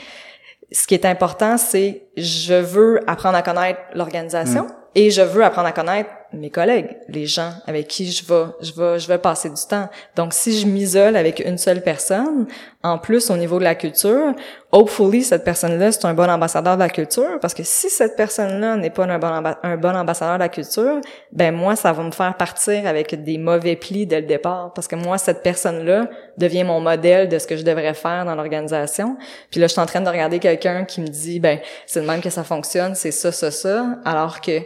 ce 0.72 0.88
qui 0.88 0.94
est 0.94 1.06
important 1.06 1.58
c'est 1.58 2.04
je 2.16 2.54
veux 2.54 3.02
apprendre 3.06 3.36
à 3.36 3.42
connaître 3.42 3.82
l'organisation 3.94 4.68
et 4.96 5.12
je 5.12 5.22
veux 5.22 5.44
apprendre 5.44 5.68
à 5.68 5.74
connaître 5.74 6.10
mes 6.38 6.50
collègues, 6.50 6.98
les 7.10 7.26
gens 7.26 7.52
avec 7.66 7.88
qui 7.88 8.12
je 8.12 8.26
vais, 8.26 8.46
je 8.62 8.74
vais, 8.74 9.00
je 9.00 9.08
vais 9.08 9.18
passer 9.18 9.50
du 9.50 9.62
temps. 9.70 9.90
Donc, 10.16 10.34
si 10.34 10.60
je 10.60 10.68
m'isole 10.68 11.16
avec 11.16 11.40
une 11.46 11.58
seule 11.58 11.82
personne, 11.82 12.48
en 12.84 12.98
plus 12.98 13.30
au 13.30 13.38
niveau 13.38 13.60
de 13.60 13.64
la 13.64 13.76
culture, 13.76 14.34
hopefully 14.72 15.24
cette 15.24 15.44
personne-là 15.44 15.92
c'est 15.92 16.06
un 16.06 16.14
bon 16.14 16.30
ambassadeur 16.30 16.76
de 16.76 16.82
la 16.82 16.90
culture, 16.90 17.40
parce 17.42 17.54
que 17.54 17.64
si 17.64 17.90
cette 17.90 18.16
personne-là 18.16 18.76
n'est 18.78 18.90
pas 18.90 19.06
un 19.06 19.78
bon, 19.78 19.90
ambassadeur 19.96 20.36
de 20.36 20.44
la 20.44 20.50
culture, 20.50 21.02
ben 21.32 21.54
moi 21.54 21.76
ça 21.76 21.92
va 21.92 22.04
me 22.04 22.12
faire 22.12 22.36
partir 22.38 22.88
avec 22.88 23.24
des 23.24 23.38
mauvais 23.38 23.76
plis 23.76 24.06
dès 24.06 24.22
le 24.22 24.28
départ, 24.28 24.74
parce 24.74 24.88
que 24.88 24.96
moi 24.96 25.18
cette 25.18 25.44
personne-là 25.44 26.10
devient 26.38 26.64
mon 26.64 26.80
modèle 26.80 27.30
de 27.30 27.40
ce 27.40 27.48
que 27.48 27.58
je 27.58 27.64
devrais 27.64 27.94
faire 27.94 28.26
dans 28.26 28.36
l'organisation. 28.36 29.18
Puis 29.50 29.60
là, 29.60 29.68
je 29.68 29.72
suis 29.72 29.82
en 29.82 29.86
train 29.86 30.02
de 30.02 30.10
regarder 30.10 30.40
quelqu'un 30.40 30.86
qui 30.86 31.02
me 31.02 31.08
dit, 31.08 31.40
ben 31.40 31.60
c'est 31.86 32.02
de 32.02 32.06
même 32.06 32.22
que 32.22 32.30
ça 32.30 32.44
fonctionne, 32.44 32.96
c'est 32.96 33.12
ça, 33.12 33.32
ça, 33.32 33.52
ça, 33.52 33.98
alors 34.06 34.42
que 34.42 34.62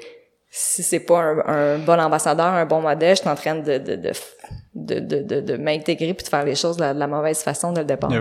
si 0.53 0.83
c'est 0.83 0.99
pas 0.99 1.21
un, 1.47 1.77
bon 1.79 1.97
ambassadeur, 1.97 2.47
un 2.47 2.65
bon 2.65 2.81
modèle, 2.81 3.15
je 3.15 3.21
suis 3.21 3.29
en 3.29 3.35
train 3.35 3.55
de, 3.55 3.77
de, 3.77 3.95
de, 3.95 4.99
de, 4.99 5.39
de, 5.39 5.57
m'intégrer 5.57 6.13
puis 6.13 6.25
de 6.25 6.29
faire 6.29 6.43
les 6.43 6.55
choses 6.55 6.75
de 6.75 6.83
la, 6.83 7.07
mauvaise 7.07 7.41
façon 7.41 7.71
dès 7.71 7.81
le 7.81 7.87
départ. 7.87 8.11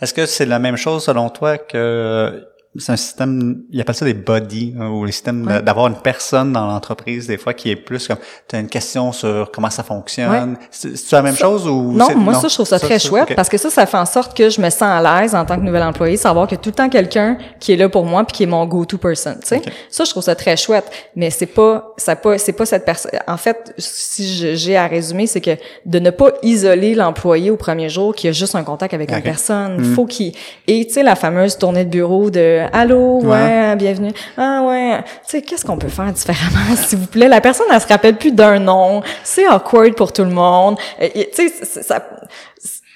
Est-ce 0.00 0.12
que 0.12 0.26
c'est 0.26 0.46
la 0.46 0.58
même 0.58 0.76
chose 0.76 1.04
selon 1.04 1.30
toi 1.30 1.58
que 1.58 2.44
c'est 2.78 2.92
un 2.92 2.96
système, 2.96 3.64
il 3.70 3.78
appelle 3.82 3.94
ça 3.94 4.06
des 4.06 4.14
bodies, 4.14 4.74
hein, 4.80 4.88
ou 4.88 5.04
les 5.04 5.12
systèmes 5.12 5.60
d'avoir 5.62 5.88
une 5.88 5.96
personne 5.96 6.54
dans 6.54 6.66
l'entreprise, 6.66 7.26
des 7.26 7.36
fois, 7.36 7.52
qui 7.52 7.70
est 7.70 7.76
plus 7.76 8.08
comme, 8.08 8.16
tu 8.48 8.56
as 8.56 8.60
une 8.60 8.68
question 8.68 9.12
sur 9.12 9.50
comment 9.52 9.68
ça 9.68 9.82
fonctionne. 9.82 10.56
C'est 10.70 11.12
la 11.12 11.20
même 11.20 11.36
chose 11.36 11.68
ou? 11.68 11.92
Non, 11.92 12.16
moi, 12.16 12.32
ça, 12.34 12.48
je 12.48 12.54
trouve 12.54 12.66
ça, 12.66 12.78
très 12.78 12.98
chouette, 12.98 13.34
parce 13.36 13.50
que 13.50 13.58
ça, 13.58 13.68
ça 13.68 13.84
fait 13.84 13.98
en 13.98 14.06
sorte 14.06 14.34
que 14.34 14.48
je 14.48 14.60
me 14.60 14.70
sens 14.70 14.82
à 14.82 15.20
l'aise 15.20 15.34
en 15.34 15.44
tant 15.44 15.56
que 15.56 15.62
nouvel 15.62 15.82
employé, 15.82 16.16
savoir 16.16 16.46
que 16.46 16.54
tout 16.54 16.70
le 16.70 16.74
temps 16.74 16.88
quelqu'un 16.88 17.36
qui 17.60 17.72
est 17.72 17.76
là 17.76 17.90
pour 17.90 18.06
moi 18.06 18.24
puis 18.24 18.36
qui 18.36 18.42
est 18.44 18.46
mon 18.46 18.64
go-to 18.64 18.96
person, 18.96 19.34
tu 19.34 19.48
sais. 19.48 19.62
Ça, 19.90 20.04
je 20.04 20.10
trouve 20.10 20.22
ça 20.22 20.34
très 20.34 20.56
chouette, 20.56 20.90
mais 21.14 21.28
c'est 21.28 21.46
pas, 21.46 21.92
ça 21.98 22.16
pas, 22.16 22.38
c'est 22.38 22.52
pas 22.54 22.64
cette 22.64 22.86
personne. 22.86 23.12
En 23.26 23.36
fait, 23.36 23.74
si 23.76 24.56
j'ai 24.56 24.76
à 24.78 24.86
résumer, 24.86 25.26
c'est 25.26 25.42
que 25.42 25.56
de 25.84 25.98
ne 25.98 26.10
pas 26.10 26.30
isoler 26.42 26.94
l'employé 26.94 27.50
au 27.50 27.56
premier 27.56 27.90
jour 27.90 28.14
qui 28.14 28.28
a 28.28 28.32
juste 28.32 28.54
un 28.54 28.64
contact 28.64 28.94
avec 28.94 29.12
une 29.12 29.22
personne. 29.22 29.76
il 29.78 29.90
mm. 29.90 29.94
Faut 29.94 30.06
qu'il, 30.06 30.32
et 30.66 30.86
tu 30.86 30.94
sais, 30.94 31.02
la 31.02 31.16
fameuse 31.16 31.58
tournée 31.58 31.84
de 31.84 31.90
bureau 31.90 32.30
de 32.30 32.61
allô, 32.72 33.20
ouais, 33.22 33.76
bienvenue. 33.76 34.12
Ah 34.36 34.62
ouais, 34.62 34.98
tu 35.02 35.30
sais, 35.30 35.42
qu'est-ce 35.42 35.64
qu'on 35.64 35.78
peut 35.78 35.88
faire 35.88 36.12
différemment, 36.12 36.76
s'il 36.76 36.98
vous 36.98 37.06
plaît? 37.06 37.28
La 37.28 37.40
personne, 37.40 37.66
elle 37.72 37.80
se 37.80 37.88
rappelle 37.88 38.16
plus 38.16 38.32
d'un 38.32 38.58
nom. 38.58 39.02
C'est 39.24 39.46
awkward 39.46 39.94
pour 39.94 40.12
tout 40.12 40.24
le 40.24 40.30
monde. 40.30 40.76
Tu 41.00 41.24
sais, 41.32 41.48
ça, 41.82 42.00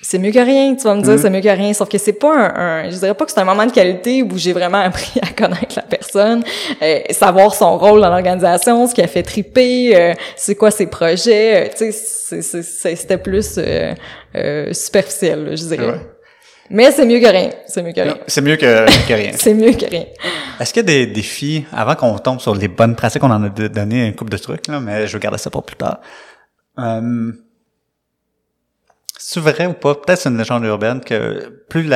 c'est 0.09 0.18
mieux 0.18 0.31
que 0.31 0.38
rien, 0.38 0.74
tu 0.76 0.85
vas 0.85 0.94
me 0.94 1.02
dire, 1.02 1.14
mm. 1.14 1.18
c'est 1.18 1.31
mieux 1.31 1.40
que 1.40 1.48
rien. 1.48 1.72
Sauf 1.72 1.88
que 1.88 1.98
c'est 1.98 2.12
pas 2.12 2.33
un, 2.33 2.90
je 2.90 2.96
dirais 2.96 3.14
pas 3.14 3.24
que 3.24 3.33
c'est 3.33 3.40
un 3.40 3.44
moment 3.44 3.66
de 3.66 3.72
qualité 3.72 4.22
où 4.22 4.37
j'ai 4.37 4.52
vraiment 4.52 4.79
appris 4.85 5.20
à 5.20 5.33
connaître 5.33 5.74
la 5.74 5.83
personne, 5.83 6.44
euh, 6.81 7.00
savoir 7.11 7.55
son 7.55 7.76
rôle 7.76 8.00
dans 8.00 8.11
l'organisation, 8.11 8.87
ce 8.87 8.94
qui 8.94 9.02
a 9.02 9.09
fait 9.09 9.24
triper, 9.24 9.96
euh, 9.96 10.14
c'est 10.37 10.55
quoi 10.55 10.70
ses 10.70 10.87
projets, 10.87 11.66
euh, 11.66 11.68
tu 11.76 11.92
sais, 11.92 12.42
c'était 12.96 13.18
plus 13.18 13.59
superficiel, 14.72 15.57
je 15.57 15.64
dirais. 15.64 16.00
Mais 16.70 16.90
c'est 16.92 17.07
mieux 17.07 17.20
que 17.20 17.26
rien. 17.26 17.50
C'est 17.66 17.83
mieux 17.83 17.92
que 17.92 18.00
rien. 18.00 18.16
C'est 18.26 18.42
mieux 18.42 18.57
que, 18.57 18.66
rien. 19.12 19.33
c'est 19.37 19.55
mieux 19.55 19.72
que 19.72 19.87
rien. 19.87 20.05
Est-ce 20.59 20.72
qu'il 20.72 20.83
y 20.83 20.85
a 20.85 20.87
des 20.87 21.07
défis, 21.07 21.64
avant 21.72 21.94
qu'on 21.94 22.18
tombe 22.18 22.40
sur 22.40 22.55
les 22.55 22.68
bonnes 22.68 22.96
pratiques, 22.96 23.22
on 23.22 23.31
en 23.31 23.42
a 23.42 23.48
donné 23.48 24.07
un 24.07 24.12
couple 24.12 24.33
de 24.33 24.38
trucs, 24.38 24.66
là, 24.68 24.81
mais 24.81 25.07
je 25.07 25.12
vais 25.16 25.20
garder 25.20 25.38
ça 25.38 25.50
pour 25.50 25.62
plus 25.62 25.76
tard. 25.76 26.00
Euh, 26.79 27.33
c'est 29.18 29.40
vrai 29.40 29.66
ou 29.66 29.72
pas? 29.72 29.94
Peut-être 29.94 30.20
c'est 30.20 30.29
une 30.29 30.38
légende 30.38 30.64
urbaine 30.64 31.00
que 31.00 31.64
plus 31.68 31.88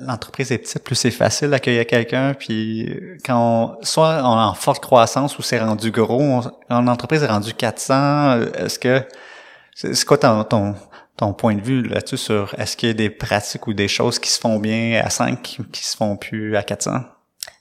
l'entreprise 0.00 0.52
est 0.52 0.58
petite, 0.58 0.82
plus 0.84 0.94
c'est 0.94 1.10
facile 1.10 1.50
d'accueillir 1.50 1.86
quelqu'un. 1.86 2.34
Puis 2.34 2.88
quand 3.24 3.76
on, 3.80 3.84
soit 3.84 4.22
on 4.24 4.38
est 4.38 4.44
en 4.44 4.54
forte 4.54 4.80
croissance 4.82 5.38
ou 5.38 5.42
c'est 5.42 5.58
rendu 5.58 5.90
gros, 5.90 6.40
quand 6.68 6.80
l'entreprise 6.82 7.22
est 7.22 7.26
rendue 7.26 7.52
400, 7.52 8.40
est-ce 8.54 8.78
que 8.78 9.02
c'est 9.74 10.04
quoi 10.04 10.18
ton, 10.18 10.44
ton, 10.44 10.74
ton 11.18 11.34
point 11.34 11.56
de 11.56 11.60
vue 11.60 11.82
là-dessus 11.82 12.16
sur 12.16 12.54
est-ce 12.58 12.76
qu'il 12.76 12.88
y 12.88 12.90
a 12.90 12.94
des 12.94 13.10
pratiques 13.10 13.66
ou 13.66 13.74
des 13.74 13.88
choses 13.88 14.18
qui 14.18 14.30
se 14.30 14.40
font 14.40 14.58
bien 14.58 15.02
à 15.04 15.10
5 15.10 15.42
qui 15.42 15.84
se 15.84 15.96
font 15.96 16.16
plus 16.16 16.56
à 16.56 16.62
400? 16.62 17.17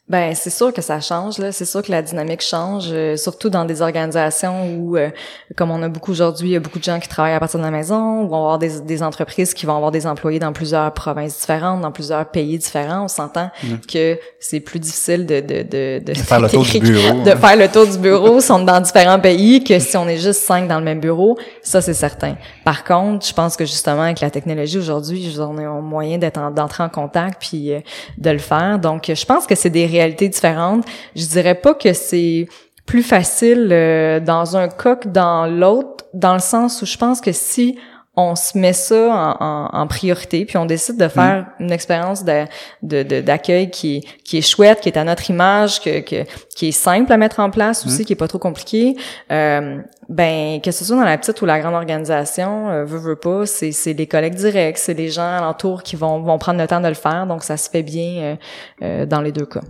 Ben 0.10 0.34
c'est 0.36 0.50
sûr 0.50 0.72
que 0.72 0.82
ça 0.82 1.02
change 1.02 1.38
là, 1.38 1.52
c'est 1.52 1.66
sûr 1.66 1.82
que 1.82 1.92
la 1.92 2.02
dynamique 2.02 2.40
change, 2.42 2.86
euh, 2.92 3.18
surtout 3.18 3.50
dans 3.50 3.66
des 3.66 3.82
organisations 3.82 4.74
où, 4.78 4.96
euh, 4.96 5.10
comme 5.58 5.70
on 5.70 5.84
a 5.84 5.90
beaucoup 5.90 6.12
aujourd'hui, 6.12 6.48
il 6.48 6.52
y 6.54 6.56
a 6.56 6.62
beaucoup 6.62 6.80
de 6.80 6.84
gens 6.86 6.98
qui 7.02 7.10
travaillent 7.10 7.34
à 7.34 7.42
partir 7.42 7.60
de 7.60 7.66
la 7.66 7.72
maison, 7.72 8.22
ou 8.22 8.24
on 8.24 8.28
va 8.30 8.38
avoir 8.38 8.58
des, 8.58 8.80
des, 8.80 9.04
entreprises 9.04 9.54
qui 9.54 9.66
vont 9.66 9.76
avoir 9.76 9.92
des 9.92 10.08
employés 10.08 10.40
dans 10.40 10.54
plusieurs 10.54 10.94
provinces 10.94 11.38
différentes, 11.40 11.82
dans 11.82 11.92
plusieurs 11.92 12.26
pays 12.26 12.58
différents. 12.58 13.04
On 13.04 13.08
s'entend 13.10 13.50
que 13.92 14.18
c'est 14.40 14.62
plus 14.62 14.80
difficile 14.80 15.26
de 15.26 15.42
de, 15.42 15.64
de, 15.64 16.02
de, 16.02 16.14
faire 16.14 16.40
le 16.40 16.50
tour 16.50 16.64
du 16.64 16.80
bureau, 16.80 17.24
de 17.24 17.32
faire 17.32 17.58
le 17.58 17.68
tour 17.68 17.86
du 17.86 17.98
bureau 17.98 18.40
si 18.40 18.52
on 18.52 18.62
est 18.62 18.66
dans 18.66 18.80
différents 18.80 19.20
pays 19.20 19.62
que 19.62 19.78
si 19.78 19.98
on 19.98 20.08
est 20.08 20.20
juste 20.20 20.42
cinq 20.42 20.70
dans 20.70 20.80
le 20.80 20.86
même 20.86 21.02
bureau. 21.02 21.38
Ça 21.62 21.82
c'est 21.82 21.94
certain. 21.94 22.38
Par 22.64 22.86
contre, 22.86 23.26
je 23.26 23.34
pense 23.34 23.58
que 23.58 23.66
justement 23.66 24.04
avec 24.04 24.22
la 24.22 24.30
technologie 24.30 24.78
aujourd'hui, 24.78 25.36
on 25.38 25.58
a 25.58 25.82
moyen 25.82 26.18
d'être 26.18 26.40
d'entrer 26.54 26.84
en 26.84 26.90
contact 26.90 27.42
puis 27.42 27.74
euh, 27.74 27.82
de 28.18 28.30
le 28.30 28.38
faire. 28.38 28.80
Donc 28.80 29.12
je 29.14 29.26
pense 29.26 29.46
que 29.46 29.56
c'est 29.56 29.70
des 29.70 29.97
réalités 29.98 30.30
différentes. 30.30 30.86
Je 31.16 31.26
dirais 31.26 31.56
pas 31.56 31.74
que 31.74 31.94
c'est 31.94 32.48
plus 32.86 33.04
facile 33.04 33.70
euh, 33.72 34.20
dans 34.20 34.56
un 34.56 34.70
cas 34.70 34.96
que 34.96 35.08
dans 35.10 35.46
l'autre, 35.46 36.06
dans 36.14 36.34
le 36.34 36.40
sens 36.40 36.82
où 36.82 36.86
je 36.86 36.98
pense 36.98 37.22
que 37.22 37.32
si 37.32 37.78
on 38.20 38.36
se 38.36 38.58
met 38.58 38.74
ça 38.74 39.38
en, 39.40 39.88
priorité, 39.88 40.44
puis 40.44 40.58
on 40.58 40.66
décide 40.66 40.98
de 40.98 41.08
faire 41.08 41.46
mm. 41.60 41.64
une 41.64 41.72
expérience 41.72 42.24
d'accueil 42.24 42.48
de, 42.82 43.04
de, 43.04 43.66
qui, 43.72 44.04
qui 44.26 44.40
est 44.40 44.42
chouette, 44.42 44.82
qui 44.82 44.90
est 44.90 44.98
à 44.98 45.04
notre 45.04 45.30
image, 45.30 45.80
que, 45.80 46.00
que 46.00 46.24
qui 46.56 46.70
est 46.70 46.72
simple 46.72 47.14
à 47.14 47.18
mettre 47.18 47.40
en 47.40 47.52
place 47.52 47.86
aussi, 47.86 48.02
mm. 48.02 48.06
qui 48.06 48.14
est 48.14 48.18
pas 48.18 48.28
trop 48.28 48.40
compliqué. 48.40 48.98
Euh, 49.32 49.78
ben 50.10 50.60
que 50.62 50.72
ce 50.72 50.84
soit 50.84 50.96
dans 50.96 51.04
la 51.04 51.18
petite 51.18 51.40
ou 51.44 51.46
la 51.46 51.60
grande 51.60 51.76
organisation, 51.76 52.70
euh, 52.70 52.86
veut, 52.86 52.98
veut 52.98 53.16
pas, 53.16 53.46
c'est 53.46 53.72
c'est 53.72 53.94
les 53.94 54.08
collègues 54.08 54.36
directs, 54.36 54.80
c'est 54.80 54.96
les 54.96 55.10
gens 55.10 55.38
alentour 55.38 55.84
qui 55.84 55.96
vont 55.96 56.20
vont 56.20 56.40
prendre 56.40 56.60
le 56.60 56.68
temps 56.68 56.82
de 56.82 56.88
le 56.88 56.96
faire, 56.96 57.28
donc 57.28 57.44
ça 57.44 57.56
se 57.56 57.70
fait 57.70 57.84
bien 57.84 58.18
euh, 58.18 58.36
euh 58.82 59.06
dans 59.06 59.22
les 59.22 59.32
deux 59.32 59.46
cas. 59.46 59.62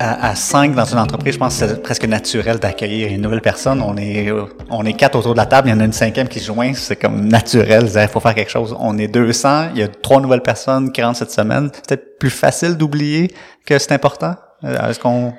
À, 0.00 0.34
cinq 0.34 0.74
dans 0.74 0.84
une 0.84 0.98
entreprise, 0.98 1.34
je 1.34 1.38
pense 1.38 1.58
que 1.58 1.66
c'est 1.66 1.82
presque 1.82 2.04
naturel 2.04 2.58
d'accueillir 2.58 3.12
une 3.12 3.20
nouvelle 3.20 3.40
personne. 3.40 3.82
On 3.82 3.96
est, 3.96 4.32
on 4.70 4.84
est 4.84 4.92
quatre 4.92 5.16
autour 5.16 5.32
de 5.32 5.38
la 5.38 5.46
table, 5.46 5.68
il 5.68 5.70
y 5.72 5.74
en 5.74 5.80
a 5.80 5.84
une 5.84 5.92
cinquième 5.92 6.28
qui 6.28 6.40
se 6.40 6.46
joint, 6.46 6.72
c'est 6.74 6.96
comme 6.96 7.28
naturel. 7.28 7.88
Il 7.94 8.08
faut 8.08 8.20
faire 8.20 8.34
quelque 8.34 8.50
chose. 8.50 8.76
On 8.78 8.96
est 8.98 9.08
200, 9.08 9.70
il 9.74 9.80
y 9.80 9.82
a 9.82 9.88
trois 9.88 10.20
nouvelles 10.20 10.42
personnes 10.42 10.92
qui 10.92 11.02
rentrent 11.02 11.18
cette 11.18 11.32
semaine. 11.32 11.70
C'est 11.72 11.86
peut-être 11.86 12.18
plus 12.18 12.30
facile 12.30 12.76
d'oublier 12.76 13.32
que 13.66 13.78
c'est 13.78 13.92
important? 13.92 14.34
Euh, 14.64 14.90
est-ce 14.90 14.98
qu'on 14.98 15.34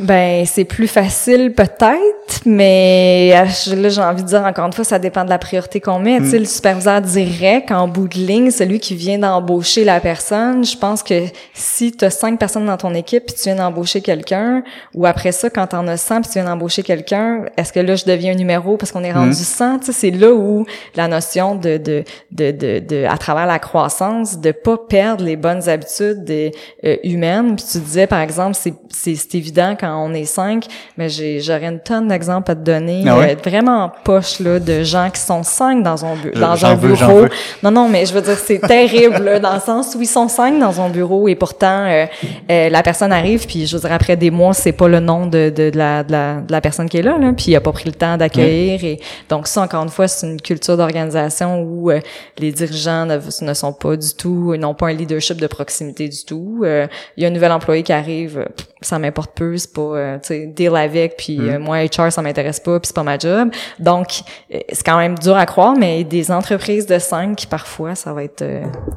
ben, 0.00 0.46
c'est 0.46 0.64
plus 0.64 0.88
facile 0.88 1.52
peut-être, 1.52 2.40
mais 2.46 3.32
euh, 3.34 3.76
là, 3.76 3.88
j'ai 3.90 4.00
envie 4.00 4.22
de 4.22 4.28
dire 4.28 4.42
encore 4.42 4.66
une 4.66 4.72
fois, 4.72 4.84
ça 4.84 4.98
dépend 4.98 5.24
de 5.24 5.30
la 5.30 5.38
priorité 5.38 5.78
qu'on 5.78 5.98
met. 5.98 6.18
Tu 6.20 6.30
sais, 6.30 6.36
mm. 6.36 6.40
le 6.40 6.46
superviseur 6.46 7.00
direct, 7.02 7.70
en 7.70 7.86
bout 7.86 8.08
de 8.08 8.14
ligne, 8.14 8.50
celui 8.50 8.80
qui 8.80 8.94
vient 8.94 9.18
d'embaucher 9.18 9.84
la 9.84 10.00
personne, 10.00 10.64
je 10.64 10.76
pense 10.76 11.02
que 11.02 11.24
si 11.52 11.92
tu 11.92 12.04
as 12.04 12.10
cinq 12.10 12.38
personnes 12.38 12.64
dans 12.64 12.78
ton 12.78 12.94
équipe 12.94 13.26
puis 13.26 13.34
tu 13.34 13.42
viens 13.44 13.56
d'embaucher 13.56 14.00
quelqu'un, 14.00 14.62
ou 14.94 15.04
après 15.04 15.32
ça, 15.32 15.50
quand 15.50 15.66
t'en 15.66 15.86
as 15.86 15.98
100 15.98 16.22
puis 16.22 16.30
tu 16.30 16.38
viens 16.38 16.44
d'embaucher 16.44 16.82
quelqu'un, 16.82 17.44
est-ce 17.58 17.72
que 17.72 17.80
là, 17.80 17.94
je 17.94 18.06
deviens 18.06 18.32
un 18.32 18.36
numéro 18.36 18.78
parce 18.78 18.92
qu'on 18.92 19.04
est 19.04 19.12
rendu 19.12 19.34
100? 19.34 19.74
Mm. 19.74 19.80
Tu 19.80 19.86
sais, 19.86 19.92
c'est 19.92 20.10
là 20.10 20.32
où 20.32 20.64
la 20.94 21.08
notion 21.08 21.56
de, 21.56 21.76
de, 21.76 22.04
de, 22.30 22.50
de, 22.80 23.04
à 23.04 23.18
travers 23.18 23.46
la 23.46 23.58
croissance, 23.58 24.40
de 24.40 24.52
pas 24.52 24.78
perdre 24.78 25.24
les 25.24 25.36
bonnes 25.36 25.68
habitudes 25.68 26.24
des, 26.24 26.52
euh, 26.84 26.96
humaines. 27.04 27.56
Puis 27.56 27.66
tu 27.70 27.78
disais, 27.78 28.06
par 28.06 28.20
exemple, 28.20 28.56
c'est, 28.58 28.74
c'est 28.88 29.34
évident 29.34 29.76
quand 29.78 29.89
on 29.96 30.12
est 30.14 30.24
cinq, 30.24 30.66
mais 30.96 31.08
j'aurais 31.08 31.66
une 31.66 31.80
tonne 31.80 32.08
d'exemples 32.08 32.50
à 32.50 32.54
te 32.54 32.60
donner, 32.60 33.04
ah 33.06 33.18
euh, 33.18 33.34
vraiment 33.44 33.90
poche 34.04 34.40
là 34.40 34.58
de 34.58 34.82
gens 34.82 35.10
qui 35.10 35.20
sont 35.20 35.42
cinq 35.42 35.82
dans 35.82 36.04
un, 36.04 36.14
dans 36.34 36.64
un 36.64 36.74
bureau. 36.74 37.26
Non 37.62 37.70
non, 37.70 37.88
mais 37.88 38.06
je 38.06 38.12
veux 38.12 38.22
dire 38.22 38.36
c'est 38.36 38.58
terrible 38.58 39.22
là, 39.22 39.38
dans 39.38 39.54
le 39.54 39.60
sens 39.60 39.94
où 39.94 40.00
ils 40.00 40.06
sont 40.06 40.28
cinq 40.28 40.58
dans 40.58 40.80
un 40.80 40.88
bureau 40.88 41.28
et 41.28 41.34
pourtant 41.34 41.84
euh, 41.86 42.06
euh, 42.50 42.68
la 42.68 42.82
personne 42.82 43.12
arrive 43.12 43.46
puis 43.46 43.66
je 43.66 43.76
veux 43.76 43.80
dire 43.80 43.92
après 43.92 44.16
des 44.16 44.30
mois 44.30 44.54
c'est 44.54 44.72
pas 44.72 44.88
le 44.88 45.00
nom 45.00 45.26
de, 45.26 45.50
de, 45.54 45.70
la, 45.74 46.04
de, 46.04 46.12
la, 46.12 46.34
de 46.40 46.52
la 46.52 46.60
personne 46.60 46.88
qui 46.88 46.98
est 46.98 47.02
là, 47.02 47.18
là 47.18 47.32
puis 47.32 47.46
il 47.48 47.56
a 47.56 47.60
pas 47.60 47.72
pris 47.72 47.86
le 47.86 47.94
temps 47.94 48.16
d'accueillir 48.16 48.82
et 48.84 49.00
donc 49.28 49.46
ça 49.46 49.62
encore 49.62 49.82
une 49.82 49.88
fois 49.88 50.08
c'est 50.08 50.26
une 50.26 50.40
culture 50.40 50.76
d'organisation 50.76 51.62
où 51.62 51.90
les 52.38 52.52
dirigeants 52.52 53.06
ne, 53.06 53.18
ne, 53.42 53.54
sont 53.54 53.72
pas 53.72 53.96
du 53.96 54.14
tout, 54.14 54.54
n'ont 54.56 54.74
pas 54.74 54.88
un 54.88 54.92
leadership 54.92 55.40
de 55.40 55.46
proximité 55.46 56.08
du 56.08 56.24
tout. 56.24 56.64
Il 56.64 57.22
y 57.22 57.24
a 57.24 57.28
un 57.28 57.32
nouvel 57.32 57.52
employé 57.52 57.82
qui 57.82 57.92
arrive, 57.92 58.46
ça 58.80 58.98
m'importe 58.98 59.32
peu, 59.34 59.56
c'est 59.56 59.72
pas 59.72 59.79
euh, 59.94 60.16
tu 60.18 60.28
sais 60.28 60.46
deal 60.46 60.76
avec 60.76 61.16
puis 61.16 61.38
mm. 61.38 61.48
euh, 61.48 61.58
moi 61.58 61.84
HR 61.84 62.12
ça 62.12 62.22
m'intéresse 62.22 62.60
pas 62.60 62.78
puis 62.80 62.88
c'est 62.88 62.94
pas 62.94 63.02
ma 63.02 63.18
job. 63.18 63.50
Donc 63.78 64.22
euh, 64.52 64.58
c'est 64.72 64.84
quand 64.84 64.98
même 64.98 65.18
dur 65.18 65.36
à 65.36 65.46
croire 65.46 65.74
mais 65.76 66.04
des 66.04 66.30
entreprises 66.30 66.86
de 66.86 66.98
5 66.98 67.46
parfois 67.48 67.94
ça 67.94 68.12
va 68.12 68.24
être 68.24 68.44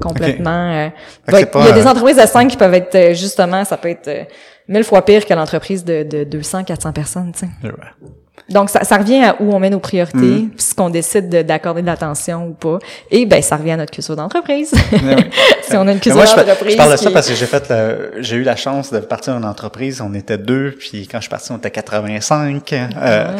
complètement 0.01 0.91
il 1.27 1.33
y 1.33 1.67
a 1.67 1.71
des 1.71 1.87
entreprises 1.87 2.17
de 2.17 2.25
5 2.25 2.49
qui 2.49 2.57
peuvent 2.57 2.73
être 2.73 3.13
justement 3.13 3.63
ça 3.65 3.77
peut 3.77 3.89
être 3.89 4.27
mille 4.67 4.83
fois 4.83 5.03
pire 5.03 5.25
que 5.25 5.33
l'entreprise 5.33 5.83
de, 5.83 6.03
de 6.03 6.23
200 6.23 6.63
400 6.63 6.93
personnes, 6.93 7.31
tu 7.33 7.39
sais. 7.39 7.71
Donc, 8.49 8.69
ça, 8.69 8.83
ça 8.83 8.97
revient 8.97 9.23
à 9.23 9.35
où 9.41 9.53
on 9.53 9.59
met 9.59 9.69
nos 9.69 9.79
priorités, 9.79 10.17
Mm. 10.17 10.49
puis 10.49 10.61
ce 10.63 10.75
qu'on 10.75 10.89
décide 10.89 11.29
de- 11.29 11.41
d'accorder 11.43 11.81
de 11.81 11.87
l'attention 11.87 12.47
ou 12.47 12.53
pas. 12.53 12.79
Et 13.09 13.25
ben, 13.25 13.41
ça 13.41 13.55
revient 13.55 13.71
à 13.71 13.77
notre 13.77 13.91
culture 13.91 14.15
d'entreprise. 14.15 14.73
Ouais. 14.91 15.29
si 15.63 15.75
on 15.77 15.87
a 15.87 15.91
une 15.93 15.99
culture 15.99 16.21
d'entreprise 16.21 16.73
je 16.73 16.77
parle 16.77 16.91
de 16.91 16.97
ça 16.97 17.09
parce 17.11 17.27
que 17.29 17.35
j'ai 17.35 17.45
fait 17.45 17.73
j'ai 18.17 18.35
eu 18.35 18.43
la 18.43 18.55
chance 18.55 18.91
de 18.91 18.99
partir 18.99 19.33
en 19.35 19.43
entreprise. 19.43 20.01
On 20.01 20.13
était 20.13 20.37
deux, 20.37 20.75
puis 20.77 21.07
quand 21.09 21.17
je 21.19 21.23
suis 21.23 21.29
parti, 21.29 21.51
on 21.51 21.57
était 21.57 21.71
85. 21.71 22.73
Euh, 22.73 22.87
Ah, 22.95 23.33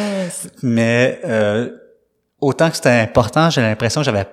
mais 0.61 1.19
euh, 1.25 1.69
autant 2.39 2.69
que 2.69 2.75
c'était 2.75 2.89
important, 2.89 3.49
j'ai 3.49 3.61
l'impression 3.61 4.01
que 4.01 4.05
j'avais 4.05 4.25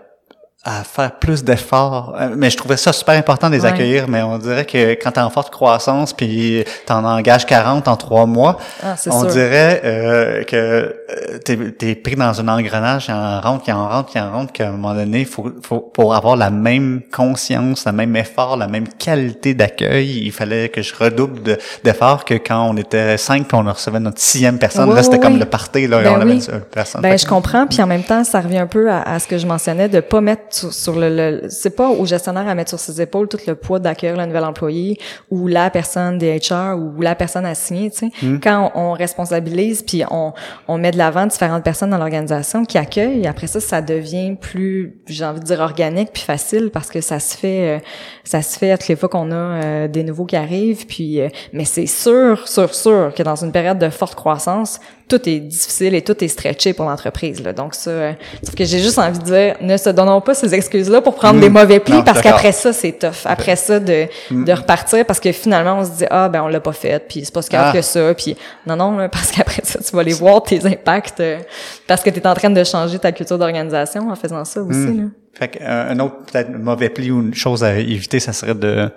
à 0.62 0.84
faire 0.84 1.12
plus 1.12 1.42
d'efforts. 1.42 2.14
Euh, 2.20 2.34
Mais 2.36 2.50
je 2.50 2.56
trouvais 2.58 2.76
ça 2.76 2.92
super 2.92 3.14
important 3.16 3.48
de 3.48 3.54
les 3.54 3.62
Ouais. 3.62 3.68
accueillir. 3.68 4.08
Mais 4.08 4.20
on 4.20 4.36
dirait 4.36 4.66
que 4.66 4.92
quand 4.92 5.12
t'es 5.12 5.20
en 5.20 5.30
forte 5.30 5.50
croissance, 5.50 6.12
puis 6.12 6.64
t'en 6.84 7.02
engages 7.04 7.46
40 7.46 7.88
en 7.88 7.96
trois 7.96 8.26
mois, 8.26 8.58
ah, 8.82 8.94
on 9.06 9.20
sûr. 9.22 9.30
dirait 9.30 9.80
euh, 9.84 10.44
que 10.44 10.56
euh, 10.56 11.38
t'es 11.44 11.56
es 11.88 11.94
pris 11.94 12.14
dans 12.14 12.38
un 12.38 12.48
engrenage, 12.48 13.06
qui 13.06 13.12
en 13.12 13.40
rentre, 13.40 13.64
qui 13.64 13.72
en 13.72 13.88
rentre, 13.88 14.10
qui 14.12 14.20
en 14.20 14.30
rentre, 14.30 14.52
qu'à 14.52 14.68
un 14.68 14.72
moment 14.72 14.92
donné, 14.94 15.24
faut, 15.24 15.50
faut, 15.62 15.80
pour 15.80 16.14
avoir 16.14 16.36
la 16.36 16.50
même 16.50 17.00
conscience, 17.10 17.86
le 17.86 17.92
même 17.92 18.14
effort, 18.16 18.58
la 18.58 18.68
même 18.68 18.86
qualité 18.88 19.54
d'accueil, 19.54 20.24
il 20.26 20.32
fallait 20.32 20.68
que 20.68 20.82
je 20.82 20.94
redouble 20.94 21.42
de- 21.42 21.58
d'efforts 21.84 22.26
que 22.26 22.34
quand 22.34 22.68
on 22.68 22.76
était 22.76 23.16
cinq 23.16 23.48
puis 23.48 23.56
on 23.56 23.62
recevait 23.62 23.98
notre 24.00 24.20
sixième 24.20 24.58
personne. 24.58 24.94
Là, 24.94 25.02
c'était 25.02 25.18
comme 25.20 25.38
le 25.38 25.46
party, 25.46 25.86
là, 25.86 26.00
et 26.00 26.04
Ben 26.04 26.12
on 26.18 26.20
avait 26.20 26.34
une 26.34 26.40
seule 26.42 26.60
personne. 26.70 27.00
Ben, 27.00 27.18
je 27.18 27.24
comprends, 27.24 27.66
puis 27.66 27.80
en 27.82 27.86
même 27.86 28.02
temps, 28.02 28.24
ça 28.24 28.40
revient 28.42 28.58
un 28.58 28.66
peu 28.66 28.90
à, 28.90 29.00
à 29.02 29.18
ce 29.18 29.26
que 29.26 29.38
je 29.38 29.46
mentionnais 29.46 29.88
de 29.88 30.00
pas 30.00 30.20
mettre 30.20 30.42
sur, 30.54 30.72
sur 30.72 30.98
le, 30.98 31.08
le- 31.08 31.48
c'est 31.50 31.74
pas 31.76 31.88
au 31.90 32.04
gestionnaire 32.06 32.46
à 32.48 32.54
mettre 32.54 32.70
sur 32.70 32.78
ses 32.80 33.00
épaules 33.00 33.28
tout 33.28 33.38
le 33.46 33.54
poids 33.54 33.78
d'accueillir 33.78 34.16
le 34.16 34.26
nouvel 34.26 34.44
employé 34.44 34.98
ou 35.30 35.46
la 35.46 35.70
personne 35.70 36.18
des 36.18 36.38
HR 36.38 36.76
ou 36.78 37.00
la 37.00 37.14
personne 37.14 37.46
assignée, 37.46 37.90
tu 37.90 37.98
sais. 37.98 38.10
Hmm. 38.22 38.38
Quand 38.40 38.72
on, 38.74 38.90
on 38.90 38.92
responsabilise 38.92 39.82
puis 39.82 40.02
on, 40.10 40.32
on 40.68 40.78
met 40.78 40.90
de 40.90 40.98
l'avant 40.98 41.26
différentes 41.26 41.64
personnes 41.64 41.90
dans 41.90 41.98
l'organisation 41.98 42.64
qui 42.64 42.78
accueillent, 42.78 43.26
après 43.26 43.46
ça, 43.46 43.60
ça 43.60 43.82
devient 43.82 44.36
plus, 44.40 45.00
j'ai 45.06 45.24
envie 45.24 45.40
de 45.40 45.44
dire 45.44 45.60
organique 45.60 46.10
puis 46.12 46.22
facile 46.22 46.70
parce 46.72 46.88
que 46.90 47.00
ça 47.00 47.20
se 47.20 47.36
fait, 47.36 47.76
euh, 47.76 47.78
ça 48.24 48.42
se 48.42 48.58
fait 48.58 48.70
à 48.70 48.78
toutes 48.78 48.88
les 48.88 48.96
fois 48.96 49.08
qu'on 49.08 49.30
a 49.30 49.34
euh, 49.34 49.88
des 49.88 50.02
nouveaux 50.02 50.26
qui 50.26 50.36
arrivent, 50.36 50.86
puis, 50.86 51.20
euh, 51.20 51.28
mais 51.52 51.64
c'est 51.64 51.86
sûr, 51.86 52.46
sûr, 52.48 52.74
sûr 52.74 53.12
que 53.16 53.22
dans 53.22 53.36
une 53.36 53.52
période 53.52 53.78
de 53.78 53.88
forte 53.90 54.14
croissance, 54.14 54.80
tout 55.10 55.28
est 55.28 55.40
difficile 55.40 55.94
et 55.94 56.02
tout 56.02 56.22
est 56.24 56.28
stretché 56.28 56.72
pour 56.72 56.86
l'entreprise. 56.86 57.42
Là. 57.42 57.52
Donc 57.52 57.74
ça, 57.74 57.90
euh, 57.90 58.12
sauf 58.42 58.54
que 58.54 58.64
j'ai 58.64 58.78
juste 58.78 58.98
envie 58.98 59.18
de 59.18 59.24
dire, 59.24 59.56
ne 59.60 59.76
se 59.76 59.90
donnons 59.90 60.20
pas 60.22 60.32
ces 60.34 60.54
excuses-là 60.54 61.02
pour 61.02 61.14
prendre 61.16 61.36
Mm. 61.38 61.40
des 61.42 61.48
mauvais 61.50 61.80
plis 61.80 61.92
Non, 61.92 62.02
parce 62.04 62.22
qu'après 62.22 62.52
ça, 62.52 62.72
c'est 62.72 62.92
tough. 62.92 63.26
Après 63.26 63.56
ça, 63.56 63.78
de, 63.80 64.06
de 64.30 64.52
repartir 64.52 65.04
parce 65.04 65.20
que 65.20 65.32
finalement, 65.32 65.78
on 65.80 65.84
se 65.84 65.90
dit, 65.90 66.04
ah, 66.10 66.28
ben 66.28 66.42
on 66.42 66.48
l'a 66.48 66.60
pas 66.60 66.72
fait, 66.72 67.04
puis 67.08 67.22
c'est 67.24 67.34
pas 67.34 67.40
grave 67.50 67.66
Ah. 67.70 67.72
que 67.76 67.82
ça, 67.82 68.14
puis 68.14 68.36
non, 68.66 68.76
non, 68.76 68.96
là, 68.96 69.08
parce 69.08 69.30
qu'après 69.32 69.62
ça, 69.64 69.80
tu 69.80 69.90
vas 69.94 70.00
aller 70.00 70.12
voir 70.14 70.42
tes 70.42 70.64
impacts 70.64 71.20
euh, 71.20 71.38
parce 71.86 72.02
que 72.02 72.10
tu 72.10 72.20
es 72.20 72.26
en 72.26 72.34
train 72.34 72.50
de 72.50 72.64
changer 72.64 72.98
ta 72.98 73.12
culture 73.12 73.36
d'organisation 73.38 74.08
en 74.10 74.14
faisant 74.14 74.44
ça 74.44 74.62
aussi. 74.62 74.78
Mm. 74.78 75.00
Là. 75.00 75.04
Fait 75.34 75.48
que, 75.48 75.58
euh, 75.62 75.90
un 75.90 75.98
autre 76.00 76.16
peut-être 76.30 76.50
mauvais 76.50 76.88
pli 76.88 77.10
ou 77.10 77.20
une 77.20 77.34
chose 77.34 77.64
à 77.64 77.76
éviter, 77.78 78.20
ça 78.20 78.32
serait 78.32 78.54
de 78.54 78.88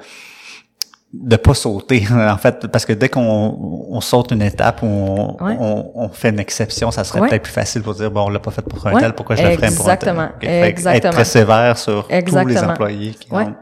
de 1.13 1.35
pas 1.35 1.53
sauter 1.53 2.03
en 2.11 2.37
fait 2.37 2.65
parce 2.67 2.85
que 2.87 2.93
dès 2.93 3.07
qu'on 3.07 3.85
on 3.89 4.01
saute 4.01 4.31
une 4.31 4.41
étape 4.41 4.81
on, 4.81 5.37
Ouais. 5.39 5.55
on, 5.59 5.91
on 5.93 6.09
fait 6.09 6.29
une 6.29 6.39
exception 6.39 6.89
ça 6.89 7.03
serait 7.03 7.19
Ouais. 7.21 7.29
peut-être 7.29 7.43
plus 7.43 7.51
facile 7.53 7.83
pour 7.83 7.93
dire 7.93 8.09
bon 8.09 8.25
on 8.25 8.29
l'a 8.29 8.39
pas 8.39 8.49
fait 8.51 8.63
pour 8.63 8.85
un 8.87 8.93
Ouais. 8.93 9.01
tel 9.01 9.13
pourquoi 9.13 9.35
je 9.35 9.43
le 9.43 9.51
ferais 9.51 9.71
pour 9.75 9.87
un 9.89 9.95
tel? 9.95 10.09
Exactement. 10.09 10.29
Exactement. 10.41 10.95
être 10.95 11.09
très 11.11 11.25
sévère 11.25 11.77
sur 11.77 12.07
tous 12.07 12.45
les 12.47 12.57
employés 12.57 13.11
qui 13.11 13.31
ont-. 13.31 13.53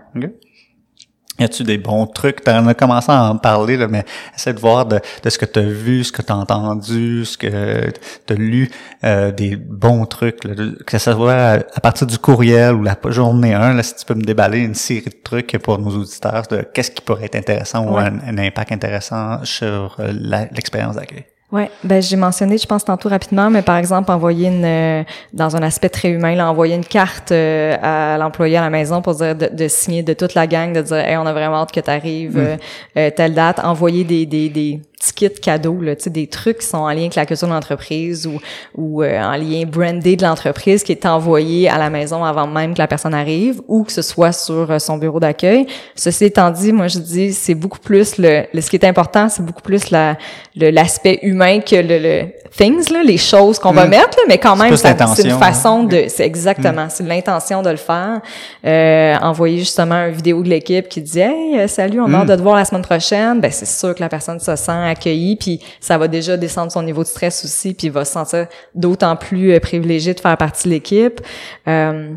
Y 1.42 1.44
a-tu 1.44 1.64
des 1.64 1.80
bons 1.80 2.06
trucs? 2.06 2.44
T'en 2.44 2.68
as 2.68 2.76
commencé 2.76 3.12
à 3.12 3.32
en 3.32 3.36
parler, 3.36 3.76
là, 3.76 3.88
mais 3.88 4.06
essaie 4.36 4.54
de 4.54 4.60
voir 4.60 4.86
de, 4.86 5.00
de 5.24 5.30
ce 5.32 5.40
que 5.40 5.46
tu 5.46 5.58
as 5.58 5.64
vu, 5.64 6.04
ce 6.04 6.12
que 6.12 6.22
tu 6.22 6.32
as 6.32 6.36
entendu, 6.36 7.26
ce 7.26 7.36
que 7.36 7.90
tu 8.28 8.34
as 8.34 8.36
lu, 8.36 8.70
euh, 9.04 9.32
des 9.32 9.56
bons 9.56 10.06
trucs, 10.06 10.44
là, 10.44 10.54
que 10.86 11.00
ça 11.00 11.14
soit 11.14 11.34
à, 11.34 11.54
à 11.54 11.80
partir 11.82 12.06
du 12.06 12.20
courriel 12.20 12.76
ou 12.76 12.84
la 12.84 12.96
journée 13.08 13.56
1, 13.56 13.74
là, 13.74 13.82
si 13.82 13.96
tu 13.96 14.06
peux 14.06 14.14
me 14.14 14.22
déballer 14.22 14.60
une 14.60 14.76
série 14.76 15.10
de 15.10 15.22
trucs 15.24 15.58
pour 15.58 15.80
nos 15.80 15.90
auditeurs 15.90 16.44
de 16.52 16.62
qu'est-ce 16.62 16.92
qui 16.92 17.02
pourrait 17.02 17.26
être 17.26 17.38
intéressant 17.38 17.88
ou 17.88 17.98
un, 17.98 18.20
un 18.28 18.38
impact 18.38 18.72
intéressant 18.72 19.44
sur 19.44 19.98
euh, 20.00 20.14
l'expérience 20.52 20.96
d'accueil. 20.96 21.26
Ouais, 21.52 21.70
ben 21.84 22.02
j'ai 22.02 22.16
mentionné, 22.16 22.58
je 22.58 22.66
pense 22.66 22.86
tantôt 22.86 23.10
rapidement, 23.10 23.50
mais 23.50 23.62
par 23.62 23.76
exemple 23.76 24.10
envoyer 24.10 24.48
une 24.48 24.64
euh, 24.64 25.04
dans 25.34 25.58
un 25.58 25.62
aspect 25.64 25.90
très 25.90 26.10
humain, 26.10 26.34
là, 26.34 26.50
envoyer 26.50 26.76
une 26.76 26.86
carte 26.86 27.34
euh, 27.34 27.76
à 27.82 28.18
l'employé 28.18 28.56
à 28.56 28.62
la 28.62 28.70
maison 28.70 29.02
pour 29.02 29.16
dire 29.16 29.36
de, 29.36 29.48
de 29.48 29.68
signer 29.68 30.02
de 30.02 30.14
toute 30.14 30.34
la 30.34 30.48
gang, 30.48 30.72
de 30.72 30.82
dire 30.82 30.98
hey, 30.98 31.18
on 31.18 31.26
a 31.26 31.34
vraiment 31.34 31.58
hâte 31.58 31.74
que 31.74 31.82
tu 31.82 31.90
arrives 31.90 32.58
Mm. 32.96 33.12
telle 33.16 33.34
date, 33.34 33.60
envoyer 33.60 34.04
des 34.06 34.26
des 34.26 34.48
des 34.50 34.82
petits 35.02 35.14
kits 35.14 35.42
cadeaux 35.42 35.80
là, 35.82 35.96
tu 35.96 36.04
sais 36.04 36.10
des 36.10 36.28
trucs 36.28 36.60
qui 36.60 36.68
sont 36.68 36.78
en 36.78 36.90
lien 36.90 37.02
avec 37.02 37.16
la 37.16 37.26
culture 37.26 37.48
de 37.48 37.54
l'entreprise 37.54 38.28
ou 38.28 38.40
ou 38.78 39.02
euh, 39.04 39.20
en 39.22 39.36
lien 39.36 39.64
brandé 39.66 40.16
de 40.16 40.24
l'entreprise 40.24 40.84
qui 40.84 40.92
est 40.92 41.06
envoyé 41.06 41.70
à 41.70 41.78
la 41.78 41.90
maison 41.90 42.24
avant 42.24 42.46
même 42.48 42.74
que 42.74 42.80
la 42.80 42.88
personne 42.88 43.14
arrive 43.14 43.62
ou 43.68 43.84
que 43.84 43.92
ce 43.92 44.02
soit 44.02 44.32
sur 44.32 44.70
euh, 44.72 44.80
son 44.80 44.98
bureau 44.98 45.20
d'accueil. 45.20 45.66
Ceci 45.96 46.26
étant 46.26 46.50
dit, 46.52 46.72
moi 46.72 46.88
je 46.88 47.00
dis 47.00 47.34
c'est 47.34 47.56
beaucoup 47.56 47.80
plus 47.80 48.18
le, 48.18 48.44
le- 48.54 48.62
ce 48.62 48.70
qui 48.70 48.76
est 48.76 48.86
important, 48.86 49.28
c'est 49.30 49.44
beaucoup 49.44 49.62
plus 49.64 49.90
la 49.90 50.18
le- 50.56 50.70
l'aspect 50.70 51.20
humain 51.24 51.60
que 51.62 51.76
le, 51.76 51.98
le 52.00 52.26
things 52.56 52.92
là, 52.92 53.02
les 53.04 53.18
choses 53.18 53.58
qu'on 53.60 53.72
va 53.72 53.86
Mm. 53.86 53.90
mettre 53.90 54.18
là, 54.18 54.24
mais 54.28 54.38
quand 54.38 54.56
même 54.56 54.76
c'est 54.78 55.24
une 55.24 55.40
façon 55.40 55.80
hein. 55.82 55.84
de 55.86 56.06
c'est 56.08 56.26
exactement, 56.26 56.88
c'est 56.90 57.04
l'intention 57.04 57.62
de 57.62 57.70
le 57.70 57.78
faire. 57.78 58.22
Euh, 58.66 59.16
envoyer 59.22 59.60
justement 59.60 60.06
une 60.06 60.14
vidéo 60.14 60.44
de 60.44 60.50
l'équipe 60.50 60.88
qui 60.90 61.02
dit 61.02 61.20
"Hey, 61.20 61.58
euh, 61.60 61.68
salut, 61.68 62.00
on 62.02 62.14
a 62.14 62.18
hâte 62.20 62.28
de 62.28 62.36
te 62.36 62.42
voir 62.42 62.56
la 62.56 62.66
semaine 62.66 62.82
prochaine." 62.84 63.40
Ben 63.40 63.52
c'est 63.52 63.66
sûr 63.68 63.96
que 63.96 64.00
la 64.02 64.10
personne 64.10 64.40
se 64.40 64.56
sent 64.56 64.72
accueillie 64.92 65.36
puis 65.36 65.60
ça 65.80 65.98
va 65.98 66.08
déjà 66.08 66.38
descendre 66.38 66.72
son 66.72 66.84
niveau 66.84 67.04
de 67.04 67.08
stress 67.08 67.44
aussi 67.46 67.74
puis 67.74 67.88
il 67.88 67.94
va 67.94 68.06
se 68.06 68.14
sentir 68.14 68.48
d'autant 68.76 69.16
plus 69.16 69.54
euh, 69.54 69.60
privilégié 69.60 70.14
de 70.14 70.20
faire 70.20 70.38
partie 70.38 70.68
de 70.68 70.74
l'équipe. 70.74 71.22
Euh, 71.68 72.14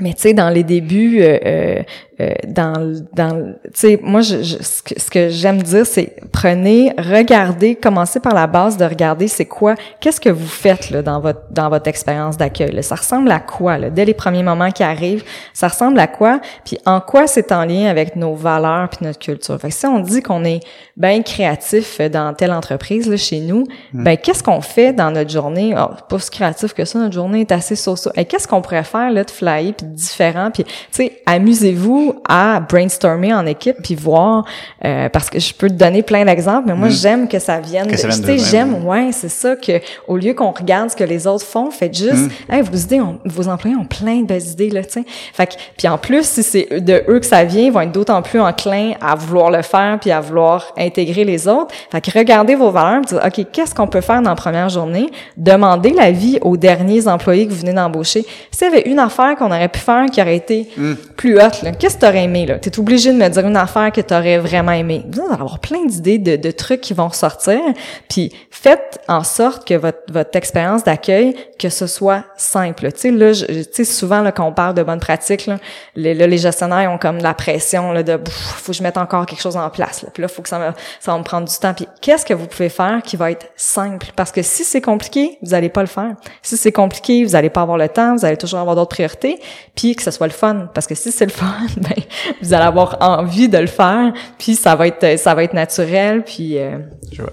mais 0.00 0.12
tu 0.12 0.22
sais, 0.22 0.34
dans 0.34 0.50
les 0.50 0.64
débuts, 0.64 1.20
euh, 1.20 1.82
euh, 2.20 2.24
euh, 2.24 2.32
dans, 2.46 2.94
dans, 3.12 3.54
tu 3.64 3.70
sais, 3.74 4.00
moi, 4.02 4.20
je, 4.20 4.42
je- 4.42 4.62
ce 4.62 4.82
que, 4.82 5.00
ce 5.00 5.10
que 5.10 5.28
j'aime 5.28 5.62
dire, 5.62 5.84
c'est 5.84 6.14
prenez, 6.32 6.92
regardez, 6.96 7.74
commencez 7.74 8.20
par 8.20 8.34
la 8.34 8.46
base 8.46 8.76
de 8.76 8.84
regarder, 8.84 9.26
c'est 9.28 9.44
quoi, 9.46 9.74
qu'est-ce 10.00 10.20
que 10.20 10.28
vous 10.30 10.46
faites 10.46 10.90
là 10.90 11.02
dans 11.02 11.20
votre 11.20 11.40
dans 11.50 11.68
votre 11.68 11.88
expérience 11.88 12.36
d'accueil. 12.36 12.82
Ça 12.82 12.94
ressemble 12.94 13.30
à 13.30 13.40
quoi 13.40 13.78
là? 13.78 13.90
Dès 13.90 14.04
les 14.04 14.14
premiers 14.14 14.42
moments 14.42 14.70
qui 14.70 14.82
arrivent, 14.82 15.24
ça 15.52 15.68
ressemble 15.68 15.98
à 15.98 16.06
quoi? 16.06 16.40
Puis 16.64 16.78
en 16.86 17.00
quoi 17.00 17.26
c'est 17.26 17.50
en 17.52 17.64
lien 17.64 17.86
avec 17.86 18.16
nos 18.16 18.34
valeurs 18.34 18.88
puis 18.90 19.04
notre 19.06 19.18
culture? 19.18 19.58
Fait 19.60 19.68
que 19.68 19.74
si 19.74 19.86
on 19.86 20.00
dit 20.00 20.22
qu'on 20.22 20.44
est 20.44 20.60
bien 20.96 21.22
créatif 21.22 22.00
dans 22.00 22.32
telle 22.34 22.52
entreprise 22.52 23.08
là 23.08 23.16
chez 23.16 23.40
nous, 23.40 23.64
ben 23.92 24.16
qu'est-ce 24.16 24.42
qu'on 24.42 24.60
fait 24.60 24.92
dans 24.92 25.10
notre 25.10 25.30
journée? 25.30 25.74
Oh, 25.76 25.90
Pas 26.08 26.18
si 26.18 26.30
créatif 26.30 26.74
que 26.74 26.84
ça, 26.84 26.98
notre 26.98 27.14
journée 27.14 27.40
est 27.40 27.52
assez 27.52 27.76
so-so. 27.76 28.10
Et 28.16 28.24
qu'est-ce 28.24 28.46
qu'on 28.46 28.60
pourrait 28.62 28.84
faire 28.84 29.10
là 29.10 29.24
de 29.24 29.30
flyer 29.30 29.72
puis 29.74 29.86
de 29.86 29.92
différent? 29.94 30.50
Puis 30.52 30.64
tu 30.64 30.70
sais, 30.92 31.22
amusez-vous 31.26 32.03
à 32.28 32.60
brainstormer 32.60 33.32
en 33.34 33.46
équipe 33.46 33.76
puis 33.82 33.94
voir 33.94 34.44
euh, 34.84 35.08
parce 35.08 35.30
que 35.30 35.38
je 35.38 35.54
peux 35.54 35.68
te 35.68 35.74
donner 35.74 36.02
plein 36.02 36.24
d'exemples, 36.24 36.64
mais 36.68 36.74
moi 36.74 36.88
j'aime 36.88 37.28
que 37.28 37.38
ça 37.38 37.60
vienne. 37.60 37.86
Que 37.86 37.96
de- 38.08 38.12
tu 38.12 38.26
sais, 38.26 38.50
j'aime, 38.50 38.84
ouais, 38.86 39.10
c'est 39.12 39.28
ça 39.28 39.56
que 39.56 39.72
au 40.08 40.16
lieu 40.16 40.34
qu'on 40.34 40.50
regarde 40.50 40.90
ce 40.90 40.96
que 40.96 41.04
les 41.04 41.26
autres 41.26 41.44
font, 41.44 41.70
faites 41.70 41.96
juste, 41.96 42.30
hey, 42.50 42.62
vos 42.62 42.76
idées, 42.76 43.00
ont- 43.00 43.18
vos 43.24 43.48
employés 43.48 43.76
ont 43.76 43.84
plein 43.84 44.20
de 44.20 44.26
belles 44.26 44.46
idées 44.46 44.70
là, 44.70 44.82
tu 44.84 44.92
sais. 44.92 45.04
Fait 45.32 45.46
que 45.46 45.54
puis 45.76 45.88
en 45.88 45.98
plus, 45.98 46.24
si 46.26 46.42
c'est 46.42 46.80
de 46.80 47.02
eux 47.08 47.20
que 47.20 47.26
ça 47.26 47.44
vient, 47.44 47.62
ils 47.64 47.72
vont 47.72 47.80
être 47.80 47.92
d'autant 47.92 48.22
plus 48.22 48.40
enclins 48.40 48.92
à 49.00 49.14
vouloir 49.14 49.50
le 49.50 49.62
faire 49.62 49.98
puis 50.00 50.10
à 50.10 50.20
vouloir 50.20 50.72
intégrer 50.78 51.24
les 51.24 51.48
autres. 51.48 51.74
Fait 51.90 52.00
que 52.00 52.10
regardez 52.16 52.54
vos 52.54 52.70
valeurs, 52.70 53.00
puis 53.02 53.16
dire, 53.16 53.24
ok, 53.24 53.46
qu'est-ce 53.52 53.74
qu'on 53.74 53.86
peut 53.86 54.00
faire 54.00 54.22
dans 54.22 54.30
la 54.30 54.36
première 54.36 54.68
journée? 54.68 55.08
Demandez 55.36 55.90
l'avis 55.90 56.38
aux 56.42 56.56
derniers 56.56 57.06
employés 57.08 57.46
que 57.46 57.52
vous 57.52 57.60
venez 57.60 57.72
d'embaucher. 57.72 58.24
S'il 58.50 58.68
y 58.68 58.70
avait 58.70 58.82
une 58.88 58.98
affaire 58.98 59.36
qu'on 59.36 59.46
aurait 59.46 59.68
pu 59.68 59.80
faire 59.80 60.06
qui 60.06 60.20
aurait 60.20 60.36
été 60.36 60.68
plus 61.16 61.36
haute, 61.40 61.62
là, 61.62 61.72
qu'est-ce 61.94 62.06
que 62.06 62.12
t'aurais 62.12 62.24
aimé 62.24 62.46
là 62.46 62.58
T'es 62.58 62.78
obligé 62.78 63.12
de 63.12 63.18
me 63.18 63.28
dire 63.28 63.46
une 63.46 63.56
affaire 63.56 63.92
que 63.92 64.00
t'aurais 64.00 64.38
vraiment 64.38 64.72
aimé. 64.72 65.04
Vous 65.10 65.20
allez 65.20 65.32
avoir 65.32 65.58
plein 65.58 65.84
d'idées 65.84 66.18
de, 66.18 66.36
de 66.36 66.50
trucs 66.50 66.80
qui 66.80 66.94
vont 66.94 67.08
ressortir. 67.08 67.60
Puis 68.08 68.32
faites 68.50 69.00
en 69.08 69.22
sorte 69.22 69.66
que 69.66 69.74
votre, 69.74 69.98
votre 70.10 70.36
expérience 70.36 70.84
d'accueil, 70.84 71.34
que 71.58 71.68
ce 71.68 71.86
soit 71.86 72.24
simple. 72.36 72.92
Tu 72.92 73.00
sais, 73.00 73.10
là, 73.10 73.32
tu 73.32 73.64
sais, 73.72 73.84
souvent, 73.84 74.22
là, 74.22 74.32
quand 74.32 74.46
on 74.46 74.52
parle 74.52 74.74
de 74.74 74.82
bonnes 74.82 75.00
pratiques, 75.00 75.46
là, 75.46 75.58
les, 75.94 76.14
là, 76.14 76.26
les 76.26 76.38
gestionnaires 76.38 76.90
ont 76.90 76.98
comme 76.98 77.18
la 77.18 77.34
pression, 77.34 77.92
là, 77.92 78.02
de, 78.02 78.16
Pff, 78.16 78.34
faut 78.34 78.72
que 78.72 78.78
je 78.78 78.82
mette 78.82 78.96
encore 78.96 79.26
quelque 79.26 79.42
chose 79.42 79.56
en 79.56 79.70
place, 79.70 80.02
là. 80.02 80.08
Puis 80.12 80.22
là, 80.22 80.28
faut 80.28 80.42
que 80.42 80.48
ça 80.48 80.58
me, 80.58 80.72
ça 81.00 81.12
va 81.12 81.18
me 81.18 81.24
prendre 81.24 81.48
du 81.48 81.56
temps. 81.56 81.74
Puis 81.74 81.86
qu'est-ce 82.00 82.24
que 82.24 82.34
vous 82.34 82.46
pouvez 82.46 82.68
faire 82.68 83.02
qui 83.02 83.16
va 83.16 83.30
être 83.30 83.46
simple? 83.56 84.08
Parce 84.16 84.32
que 84.32 84.42
si 84.42 84.64
c'est 84.64 84.80
compliqué, 84.80 85.38
vous 85.42 85.54
allez 85.54 85.68
pas 85.68 85.82
le 85.82 85.86
faire. 85.86 86.14
Si 86.42 86.56
c'est 86.56 86.72
compliqué, 86.72 87.24
vous 87.24 87.36
allez 87.36 87.50
pas 87.50 87.62
avoir 87.62 87.78
le 87.78 87.88
temps, 87.88 88.16
vous 88.16 88.24
allez 88.24 88.36
toujours 88.36 88.60
avoir 88.60 88.76
d'autres 88.76 88.94
priorités. 88.94 89.40
Puis 89.74 89.94
que 89.94 90.02
ce 90.02 90.10
soit 90.10 90.26
le 90.26 90.32
fun. 90.32 90.68
Parce 90.74 90.86
que 90.86 90.94
si 90.94 91.12
c'est 91.12 91.26
le 91.26 91.30
fun, 91.30 91.54
ben, 91.88 92.02
vous 92.42 92.54
allez 92.54 92.64
avoir 92.64 92.96
envie 93.00 93.48
de 93.48 93.58
le 93.58 93.66
faire. 93.66 94.12
Puis 94.38 94.54
ça 94.54 94.74
va 94.76 94.86
être, 94.88 95.18
ça 95.18 95.34
va 95.34 95.44
être 95.44 95.54
naturel. 95.54 96.22
Puis, 96.24 96.58
euh, 96.58 96.78
Je, 97.12 97.22
vais- 97.22 97.28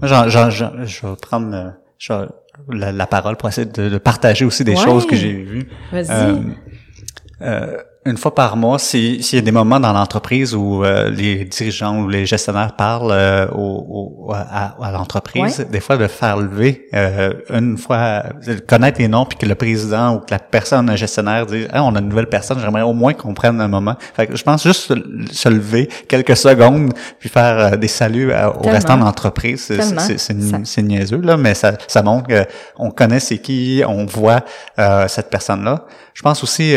moi, 0.00 0.08
j'en- 0.08 0.28
j'en- 0.28 0.50
j'en- 0.50 0.84
je 0.84 1.06
vais 1.06 1.16
prendre 1.20 1.54
euh, 1.54 1.70
je 1.98 2.12
vais- 2.12 2.26
la, 2.72 2.92
la 2.92 3.06
parole 3.06 3.36
pour 3.36 3.48
essayer 3.48 3.66
de, 3.66 3.88
de 3.88 3.98
partager 3.98 4.44
aussi 4.44 4.64
des 4.64 4.74
Ouais. 4.74 4.84
choses 4.84 5.06
que 5.06 5.16
j'ai 5.16 5.32
vues. 5.32 5.68
vas-y. 5.92 6.10
Euh, 6.10 6.34
euh, 7.42 7.76
une 8.06 8.16
fois 8.16 8.34
par 8.34 8.56
mois, 8.56 8.78
s'il 8.78 9.20
y 9.20 9.36
a 9.36 9.42
des 9.42 9.52
moments 9.52 9.78
dans 9.78 9.92
l'entreprise 9.92 10.54
où 10.54 10.82
euh, 10.82 11.10
les 11.10 11.44
dirigeants 11.44 11.98
ou 11.98 12.08
les 12.08 12.24
gestionnaires 12.24 12.74
parlent 12.74 13.12
euh, 13.12 13.46
au, 13.52 14.32
à, 14.32 14.74
à 14.82 14.90
l'entreprise, 14.90 15.66
des 15.70 15.80
fois 15.80 15.98
de 15.98 16.06
faire 16.06 16.38
lever 16.38 16.88
euh, 16.94 17.34
une 17.50 17.76
fois, 17.76 18.22
connaître 18.66 19.00
les 19.00 19.08
noms, 19.08 19.26
puis 19.26 19.36
que 19.36 19.44
le 19.44 19.54
président 19.54 20.14
ou 20.14 20.20
que 20.20 20.30
la 20.30 20.38
personne, 20.38 20.88
un 20.88 20.96
gestionnaire 20.96 21.44
dit 21.44 21.66
ah, 21.74 21.84
on 21.84 21.94
a 21.94 21.98
une 21.98 22.08
nouvelle 22.08 22.28
personne, 22.28 22.58
j'aimerais 22.58 22.82
au 22.82 22.94
moins 22.94 23.12
qu'on 23.12 23.34
prenne 23.34 23.60
un 23.60 23.68
moment. 23.68 23.96
Fait 24.14 24.26
que 24.26 24.34
je 24.34 24.42
pense 24.42 24.62
juste 24.62 24.94
se 25.30 25.48
lever 25.50 25.86
quelques 26.08 26.38
secondes, 26.38 26.94
puis 27.18 27.28
faire 27.28 27.76
des 27.76 27.88
saluts 27.88 28.32
au 28.32 28.62
restant 28.62 28.96
de 28.96 29.04
l'entreprise. 29.04 29.70
C'est 30.64 30.82
niaiseux, 30.82 31.20
là, 31.20 31.36
mais 31.36 31.52
ça, 31.52 31.74
ça 31.86 32.02
montre 32.02 32.28
qu'on 32.76 32.90
connaît 32.90 33.20
c'est 33.20 33.38
qui, 33.38 33.82
on 33.86 34.06
voit 34.06 34.40
cette 35.06 35.28
personne-là. 35.28 35.84
Je 36.14 36.22
pense 36.22 36.42
aussi 36.42 36.74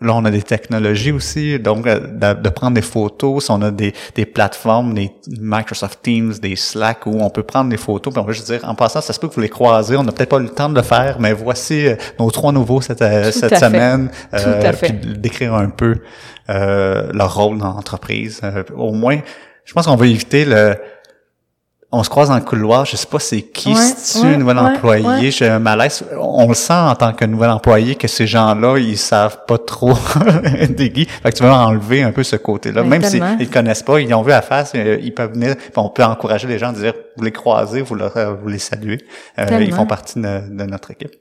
Là, 0.00 0.14
on 0.14 0.24
a 0.24 0.30
des 0.30 0.42
technologies 0.42 1.10
aussi, 1.10 1.58
donc 1.58 1.84
euh, 1.88 1.98
de, 2.34 2.48
prendre 2.50 2.74
des 2.74 2.82
photos. 2.82 3.46
Si 3.46 3.50
on 3.50 3.60
a 3.62 3.72
des, 3.72 3.92
des 4.14 4.26
plateformes, 4.26 4.94
des 4.94 5.10
Microsoft 5.40 6.00
Teams, 6.02 6.34
des 6.34 6.54
Slack, 6.54 7.06
où 7.06 7.20
on 7.20 7.30
peut 7.30 7.42
prendre 7.42 7.68
des 7.68 7.76
photos, 7.76 8.12
puis 8.12 8.22
on 8.22 8.24
va 8.24 8.32
juste 8.32 8.46
dire, 8.46 8.60
en 8.62 8.76
passant, 8.76 9.00
ça 9.00 9.12
se 9.12 9.18
peut 9.18 9.26
que 9.26 9.34
vous 9.34 9.40
les 9.40 9.48
croisez, 9.48 9.96
on 9.96 10.04
n'a 10.04 10.12
peut-être 10.12 10.28
pas 10.28 10.38
eu 10.38 10.44
le 10.44 10.50
temps 10.50 10.68
de 10.68 10.76
le 10.76 10.82
faire, 10.82 11.18
mais 11.18 11.32
voici 11.32 11.88
euh, 11.88 11.96
nos 12.20 12.30
trois 12.30 12.52
nouveaux 12.52 12.80
cette, 12.80 13.02
euh, 13.02 13.32
cette 13.32 13.56
semaine. 13.56 14.08
Euh, 14.34 14.72
puis 14.80 14.92
décrire 15.16 15.54
un 15.54 15.70
peu 15.70 15.96
leur 16.46 17.34
rôle 17.34 17.58
dans 17.58 17.72
l'entreprise. 17.72 18.40
au 18.76 18.92
moins, 18.92 19.18
je 19.64 19.72
pense 19.72 19.86
qu'on 19.86 19.96
va 19.96 20.06
éviter 20.06 20.44
le 20.44 20.76
on 21.90 22.02
se 22.02 22.10
croise 22.10 22.28
dans 22.28 22.34
le 22.34 22.42
couloir, 22.42 22.84
je 22.84 22.96
sais 22.96 23.06
pas 23.06 23.18
c'est 23.18 23.40
qui, 23.40 23.74
c'est 23.74 24.20
tu 24.20 24.36
nouvel 24.36 24.58
employé, 24.58 25.30
j'ai 25.30 25.48
un 25.48 25.58
malaise. 25.58 26.04
On 26.18 26.46
le 26.46 26.54
sent 26.54 26.74
en 26.74 26.94
tant 26.94 27.14
que 27.14 27.24
nouvel 27.24 27.48
employé 27.50 27.94
que 27.94 28.06
ces 28.08 28.26
gens-là, 28.26 28.76
ils 28.78 28.98
savent 28.98 29.46
pas 29.46 29.56
trop 29.56 29.94
des 30.68 30.90
guides. 30.90 31.08
Fait 31.08 31.32
que 31.32 31.36
tu 31.38 31.42
veux 31.42 31.50
enlever 31.50 32.02
un 32.02 32.12
peu 32.12 32.22
ce 32.22 32.36
côté-là. 32.36 32.82
Même 32.82 33.02
s'ils 33.02 33.24
ils 33.40 33.48
connaissent 33.48 33.82
pas, 33.82 34.00
ils 34.00 34.12
ont 34.12 34.22
vu 34.22 34.32
à 34.32 34.42
face, 34.42 34.72
euh, 34.74 34.98
ils 35.00 35.14
peuvent 35.14 35.32
venir, 35.32 35.54
on 35.76 35.88
peut 35.88 36.04
encourager 36.04 36.46
les 36.46 36.58
gens 36.58 36.68
à 36.68 36.72
dire, 36.72 36.92
vous 37.16 37.24
les 37.24 37.32
croisez, 37.32 37.80
vous, 37.80 37.94
leur, 37.94 38.12
vous 38.36 38.48
les 38.48 38.58
saluez. 38.58 38.98
Euh, 39.38 39.46
ils 39.62 39.72
font 39.72 39.86
partie 39.86 40.20
de 40.20 40.64
notre 40.64 40.90
équipe. 40.90 41.12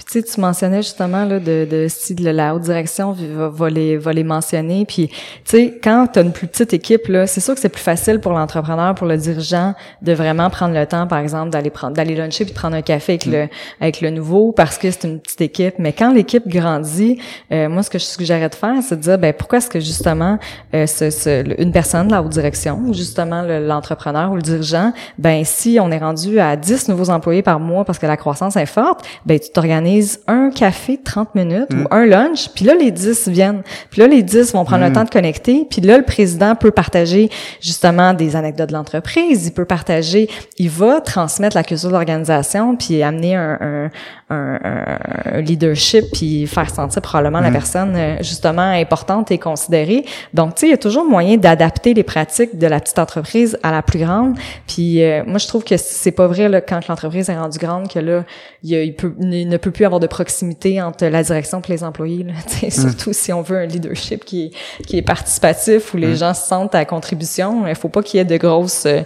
Puis 0.00 0.22
tu 0.22 0.26
sais, 0.26 0.34
tu 0.34 0.40
mentionnais 0.40 0.80
justement 0.80 1.26
là 1.26 1.38
de, 1.38 1.68
de 1.70 1.86
si 1.90 2.14
la 2.14 2.54
haute 2.54 2.62
direction 2.62 3.12
va, 3.12 3.48
va, 3.50 3.68
les 3.68 3.98
va 3.98 4.14
les 4.14 4.24
mentionner. 4.24 4.86
Puis 4.86 5.08
tu 5.08 5.14
sais, 5.44 5.78
quand 5.84 6.06
tu 6.06 6.18
as 6.18 6.22
une 6.22 6.32
plus 6.32 6.46
petite 6.46 6.72
équipe 6.72 7.06
là, 7.08 7.26
c'est 7.26 7.42
sûr 7.42 7.54
que 7.54 7.60
c'est 7.60 7.68
plus 7.68 7.82
facile 7.82 8.18
pour 8.18 8.32
l'entrepreneur, 8.32 8.94
pour 8.94 9.06
le 9.06 9.18
dirigeant, 9.18 9.74
de 10.00 10.14
vraiment 10.14 10.48
prendre 10.48 10.74
le 10.74 10.86
temps, 10.86 11.06
par 11.06 11.18
exemple, 11.18 11.50
d'aller 11.50 11.68
prendre 11.68 11.94
d'aller 11.94 12.14
luncher 12.14 12.46
puis 12.46 12.54
de 12.54 12.58
prendre 12.58 12.76
un 12.76 12.80
café 12.80 13.12
avec 13.12 13.26
le 13.26 13.48
avec 13.78 14.00
le 14.00 14.08
nouveau 14.08 14.52
parce 14.52 14.78
que 14.78 14.90
c'est 14.90 15.04
une 15.04 15.20
petite 15.20 15.42
équipe. 15.42 15.74
Mais 15.78 15.92
quand 15.92 16.14
l'équipe 16.14 16.48
grandit, 16.48 17.20
euh, 17.52 17.68
moi 17.68 17.82
ce 17.82 17.90
que 17.90 17.98
je 17.98 18.04
suggérais 18.04 18.48
de 18.48 18.54
faire, 18.54 18.76
c'est 18.82 18.96
de 18.96 19.02
dire 19.02 19.18
ben 19.18 19.34
pourquoi 19.34 19.58
est-ce 19.58 19.68
que 19.68 19.80
justement 19.80 20.38
euh, 20.72 20.86
ce, 20.86 21.10
ce, 21.10 21.44
une 21.60 21.72
personne 21.72 22.06
de 22.06 22.12
la 22.12 22.22
haute 22.22 22.30
direction 22.30 22.80
ou 22.86 22.94
justement 22.94 23.42
l'entrepreneur 23.42 24.32
ou 24.32 24.36
le 24.36 24.42
dirigeant, 24.42 24.94
ben 25.18 25.44
si 25.44 25.76
on 25.78 25.90
est 25.90 25.98
rendu 25.98 26.40
à 26.40 26.56
10 26.56 26.88
nouveaux 26.88 27.10
employés 27.10 27.42
par 27.42 27.60
mois 27.60 27.84
parce 27.84 27.98
que 27.98 28.06
la 28.06 28.16
croissance 28.16 28.56
est 28.56 28.64
forte, 28.64 29.04
ben 29.26 29.38
tu 29.38 29.50
t'organises 29.50 29.89
un 30.26 30.50
café 30.50 30.96
de 30.96 31.02
30 31.02 31.34
minutes 31.34 31.68
ou 31.72 31.76
mm. 31.76 31.88
un 31.90 32.06
lunch, 32.06 32.50
puis 32.54 32.64
là, 32.64 32.74
les 32.74 32.90
10 32.90 33.28
viennent. 33.28 33.62
Puis 33.90 34.00
là, 34.00 34.06
les 34.06 34.22
10 34.22 34.52
vont 34.52 34.64
prendre 34.64 34.84
le 34.84 34.90
mm. 34.90 34.94
temps 34.94 35.04
de 35.04 35.10
connecter, 35.10 35.66
puis 35.68 35.80
là, 35.80 35.98
le 35.98 36.04
président 36.04 36.54
peut 36.54 36.70
partager 36.70 37.30
justement 37.60 38.14
des 38.14 38.36
anecdotes 38.36 38.68
de 38.68 38.74
l'entreprise, 38.74 39.46
il 39.46 39.52
peut 39.52 39.64
partager, 39.64 40.28
il 40.58 40.70
va 40.70 41.00
transmettre 41.00 41.56
la 41.56 41.64
culture 41.64 41.88
de 41.88 41.94
l'organisation, 41.94 42.76
puis 42.76 43.02
amener 43.02 43.34
un, 43.34 43.90
un, 44.30 45.40
leadership, 45.40 46.04
puis 46.12 46.46
faire 46.46 46.70
sentir 46.70 47.02
probablement 47.02 47.40
la 47.40 47.50
mm. 47.50 47.52
personne 47.52 47.96
euh, 47.96 48.16
justement 48.20 48.62
importante 48.62 49.30
et 49.30 49.38
considérée. 49.38 50.04
Donc, 50.34 50.54
tu 50.54 50.60
sais, 50.60 50.66
il 50.68 50.70
y 50.70 50.74
a 50.74 50.78
toujours 50.78 51.04
moyen 51.04 51.36
d'adapter 51.36 51.94
les 51.94 52.02
pratiques 52.02 52.58
de 52.58 52.66
la 52.66 52.80
petite 52.80 52.98
entreprise 52.98 53.58
à 53.62 53.72
la 53.72 53.82
plus 53.82 53.98
grande. 53.98 54.36
Puis 54.66 55.02
euh, 55.02 55.22
moi, 55.26 55.38
je 55.38 55.46
trouve 55.48 55.64
que 55.64 55.76
c'est 55.76 56.12
pas 56.12 56.26
vrai 56.26 56.48
là, 56.48 56.60
quand 56.60 56.86
l'entreprise 56.88 57.28
est 57.28 57.36
rendue 57.36 57.58
grande 57.58 57.88
que 57.88 57.98
là, 57.98 58.24
il, 58.62 58.72
il, 58.72 58.94
peut, 58.94 59.14
il 59.18 59.48
ne 59.48 59.56
peut 59.56 59.70
plus 59.70 59.84
avoir 59.84 60.00
de 60.00 60.06
proximité 60.06 60.82
entre 60.82 61.06
la 61.06 61.22
direction 61.22 61.60
et 61.60 61.72
les 61.72 61.84
employés. 61.84 62.24
Là, 62.24 62.32
mm. 62.62 62.70
Surtout 62.70 63.12
si 63.12 63.32
on 63.32 63.42
veut 63.42 63.58
un 63.58 63.66
leadership 63.66 64.24
qui 64.24 64.46
est, 64.46 64.84
qui 64.84 64.98
est 64.98 65.02
participatif, 65.02 65.94
où 65.94 65.96
les 65.96 66.08
mm. 66.08 66.16
gens 66.16 66.34
se 66.34 66.46
sentent 66.46 66.74
à 66.74 66.84
contribution. 66.84 67.66
Il 67.66 67.74
faut 67.74 67.88
pas 67.88 68.02
qu'il 68.02 68.18
y 68.18 68.20
ait 68.20 68.26
de 68.26 68.36
grosses 68.36 68.84
euh, 68.86 69.00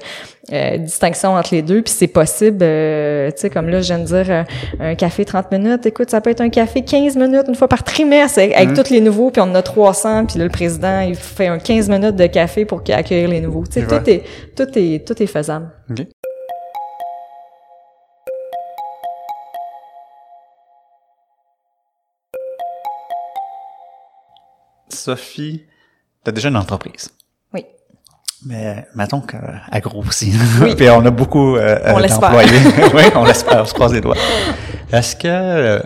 euh 0.53 0.79
distinctions 0.79 1.35
entre 1.35 1.55
les 1.55 1.63
deux. 1.63 1.83
Puis 1.83 1.95
c'est 1.97 2.09
possible, 2.09 2.59
euh, 2.63 3.31
tu 3.31 3.43
sais, 3.43 3.51
comme 3.51 3.69
là, 3.69 3.81
je 3.81 3.87
viens 3.87 3.99
de 4.01 4.05
dire, 4.05 4.27
euh, 4.29 4.43
un 4.81 4.95
café 4.97 5.25
30 5.25 5.53
minutes. 5.53 5.87
Écoute, 5.87 6.11
ça 6.11 6.21
peut 6.21 6.31
être 6.31 6.41
un 6.41 6.51
café 6.51 6.83
15 6.83 7.17
minutes, 7.17 7.45
une 7.49 7.55
fois 7.55 7.69
par 7.69 7.85
trimestre, 7.85 8.41
avec, 8.41 8.71
mm. 8.71 8.75
tous 8.75 8.91
les 8.91 9.01
nouveaux. 9.01 9.31
Puis 9.31 9.41
on 9.41 9.45
en 9.45 9.55
a 9.55 9.63
300. 9.63 10.27
Puis 10.27 10.39
là, 10.39 10.45
le 10.45 10.51
président, 10.51 11.01
il 11.01 11.15
fait 11.15 11.47
un 11.47 11.59
15 11.59 11.89
minutes 11.89 12.17
de 12.17 12.27
café 12.27 12.65
pour 12.65 12.83
accueillir 12.89 13.29
les 13.29 13.41
nouveaux. 13.41 13.65
Tu 13.67 13.81
sais, 13.81 13.87
tout 13.87 14.11
est, 14.11 14.25
tout 14.57 14.79
est, 14.79 15.07
tout 15.07 15.23
est 15.23 15.27
faisable. 15.27 15.69
Sophie, 25.05 25.67
tu 26.25 26.31
as 26.31 26.33
déjà 26.33 26.49
une 26.49 26.57
entreprise. 26.57 27.11
Oui. 27.53 27.67
Mais 28.47 28.87
mettons 28.95 29.21
qu'elle 29.21 29.61
grossit. 29.83 30.35
Oui. 30.63 30.75
Puis 30.79 30.89
on 30.89 31.05
a 31.05 31.11
beaucoup 31.11 31.57
euh, 31.57 31.79
euh, 31.85 32.09
d'employés. 32.09 32.51
oui, 32.95 33.03
on 33.15 33.25
l'espère, 33.25 33.61
on 33.61 33.67
se 33.67 33.75
croise 33.75 33.93
les 33.93 34.01
doigts. 34.01 34.17
Est-ce 34.91 35.15
que 35.15 35.29
euh, 35.29 35.83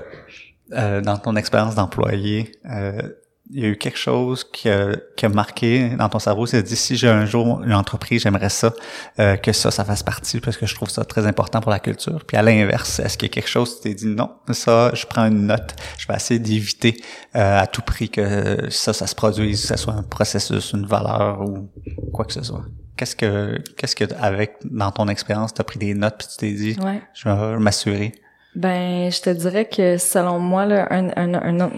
euh 0.72 1.00
dans 1.00 1.18
ton 1.18 1.34
expérience 1.34 1.74
d'employé, 1.74 2.52
euh, 2.70 3.02
il 3.50 3.62
y 3.62 3.64
a 3.64 3.68
eu 3.68 3.76
quelque 3.76 3.98
chose 3.98 4.44
qui 4.44 4.68
a, 4.68 4.96
qui 5.16 5.24
a 5.24 5.28
marqué 5.28 5.90
dans 5.90 6.08
ton 6.08 6.18
cerveau, 6.18 6.46
c'est 6.46 6.62
dit 6.62 6.76
si 6.76 6.96
j'ai 6.96 7.08
un 7.08 7.24
jour 7.24 7.62
une 7.62 7.72
entreprise, 7.72 8.22
j'aimerais 8.22 8.50
ça 8.50 8.72
euh, 9.18 9.36
que 9.36 9.52
ça, 9.52 9.70
ça 9.70 9.84
fasse 9.84 10.02
partie 10.02 10.40
parce 10.40 10.56
que 10.56 10.66
je 10.66 10.74
trouve 10.74 10.90
ça 10.90 11.04
très 11.04 11.26
important 11.26 11.60
pour 11.60 11.70
la 11.70 11.78
culture. 11.78 12.24
Puis 12.26 12.36
à 12.36 12.42
l'inverse, 12.42 13.00
est-ce 13.00 13.16
qu'il 13.16 13.28
y 13.28 13.30
a 13.30 13.34
quelque 13.34 13.48
chose 13.48 13.76
qui 13.76 13.82
t'es 13.82 13.94
dit 13.94 14.06
non, 14.06 14.30
ça, 14.50 14.92
je 14.94 15.06
prends 15.06 15.26
une 15.26 15.46
note, 15.46 15.74
je 15.98 16.06
vais 16.06 16.14
essayer 16.14 16.40
d'éviter 16.40 17.00
euh, 17.36 17.60
à 17.60 17.66
tout 17.66 17.82
prix 17.82 18.10
que 18.10 18.70
ça, 18.70 18.92
ça 18.92 19.06
se 19.06 19.14
produise, 19.14 19.62
que 19.62 19.68
ce 19.68 19.76
soit 19.76 19.94
un 19.94 20.02
processus, 20.02 20.72
une 20.72 20.86
valeur 20.86 21.40
ou 21.42 21.70
quoi 22.12 22.24
que 22.24 22.34
ce 22.34 22.42
soit? 22.42 22.64
Qu'est-ce 22.96 23.16
que 23.16 23.58
qu'est-ce 23.76 23.94
que 23.94 24.04
avec 24.20 24.56
dans 24.64 24.90
ton 24.90 25.08
expérience, 25.08 25.54
tu 25.54 25.60
as 25.60 25.64
pris 25.64 25.78
des 25.78 25.94
notes 25.94 26.16
puis 26.18 26.26
tu 26.28 26.36
t'es 26.36 26.52
dit 26.52 26.76
je 27.14 27.28
vais 27.28 27.58
m'assurer. 27.58 28.12
Ben, 28.58 29.08
je 29.08 29.20
te 29.20 29.30
dirais 29.30 29.66
que 29.66 29.98
selon 29.98 30.40
moi, 30.40 30.66
là, 30.66 30.88
un, 30.90 31.10
un, 31.16 31.60
un, 31.62 31.70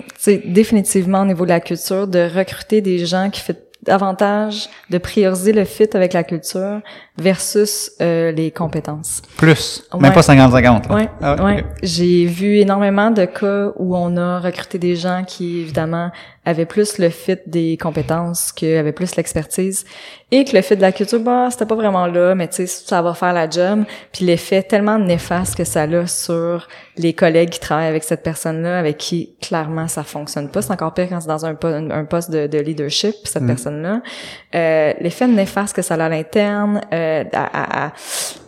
définitivement 0.47 1.21
au 1.21 1.27
niveau 1.27 1.45
de 1.45 1.51
la 1.51 1.61
culture, 1.61 2.09
de 2.09 2.27
recruter 2.35 2.81
des 2.81 3.05
gens 3.05 3.29
qui 3.29 3.43
font 3.43 3.55
davantage 3.83 4.69
de 4.89 4.97
prioriser 4.99 5.53
le 5.53 5.65
fit 5.65 5.89
avec 5.95 6.15
la 6.15 6.25
culture 6.25 6.81
versus 7.19 7.93
euh, 8.01 8.33
les 8.33 8.51
compétences. 8.51 9.21
Plus, 9.37 9.85
même 9.99 10.13
pas 10.13 10.21
50-50. 10.21 10.93
Ouais, 10.93 11.09
ah 11.21 11.43
ouais. 11.45 11.65
J'ai 11.83 12.25
vu 12.25 12.57
énormément 12.57 13.11
de 13.11 13.27
cas 13.27 13.73
où 13.77 13.95
on 13.95 14.17
a 14.17 14.41
recruté 14.41 14.79
des 14.79 14.97
gens 14.97 15.25
qui, 15.27 15.61
évidemment, 15.61 16.11
avaient 16.51 16.67
plus 16.67 16.99
le 16.99 17.09
fit 17.09 17.39
des 17.47 17.77
compétences, 17.77 18.53
qui 18.53 18.73
avaient 18.73 18.93
plus 18.93 19.17
l'expertise, 19.17 19.85
et 20.31 20.45
que 20.45 20.55
le 20.55 20.63
fit 20.63 20.77
de 20.77 20.83
la 20.83 20.93
culture, 20.93 21.21
bah, 21.21 21.49
c'était 21.51 21.67
pas 21.67 21.75
vraiment 21.75 22.07
là, 22.07 22.35
mais 22.35 22.49
tu 22.49 22.57
sais, 22.57 22.67
ça 22.67 23.03
va 23.03 23.15
faire 23.15 23.33
la 23.33 23.49
job. 23.49 23.85
Puis 24.13 24.25
l'effet 24.25 24.63
tellement 24.63 24.99
néfaste 24.99 25.57
que 25.57 25.65
ça 25.65 25.83
a 25.83 26.07
sur 26.07 26.69
les 26.97 27.15
collègues 27.15 27.51
qui 27.51 27.61
travaillent 27.61 27.89
avec 27.89 28.05
cette 28.05 28.23
personne-là, 28.23 28.79
avec 28.79 28.99
qui, 28.99 29.35
clairement, 29.41 29.89
ça 29.89 30.05
fonctionne 30.05 30.49
pas. 30.49 30.63
C'est 30.63 30.73
encore 30.73 30.95
pire 30.95 31.09
quand 31.09 31.21
c'est 31.21 31.29
dans 31.29 31.47
un, 31.47 31.57
un 31.91 32.05
poste 32.05 32.31
de, 32.31 32.47
de 32.47 32.59
leadership, 32.59 33.15
cette 33.25 33.43
mm. 33.43 33.47
personne-là. 33.47 34.03
Euh, 34.55 34.93
l'effet 35.01 35.27
néfaste 35.27 35.75
que 35.75 35.83
ça 35.83 35.95
a 35.95 36.05
à 36.05 36.09
l'interne, 36.09 36.81
euh, 36.93 37.25
à, 37.33 37.93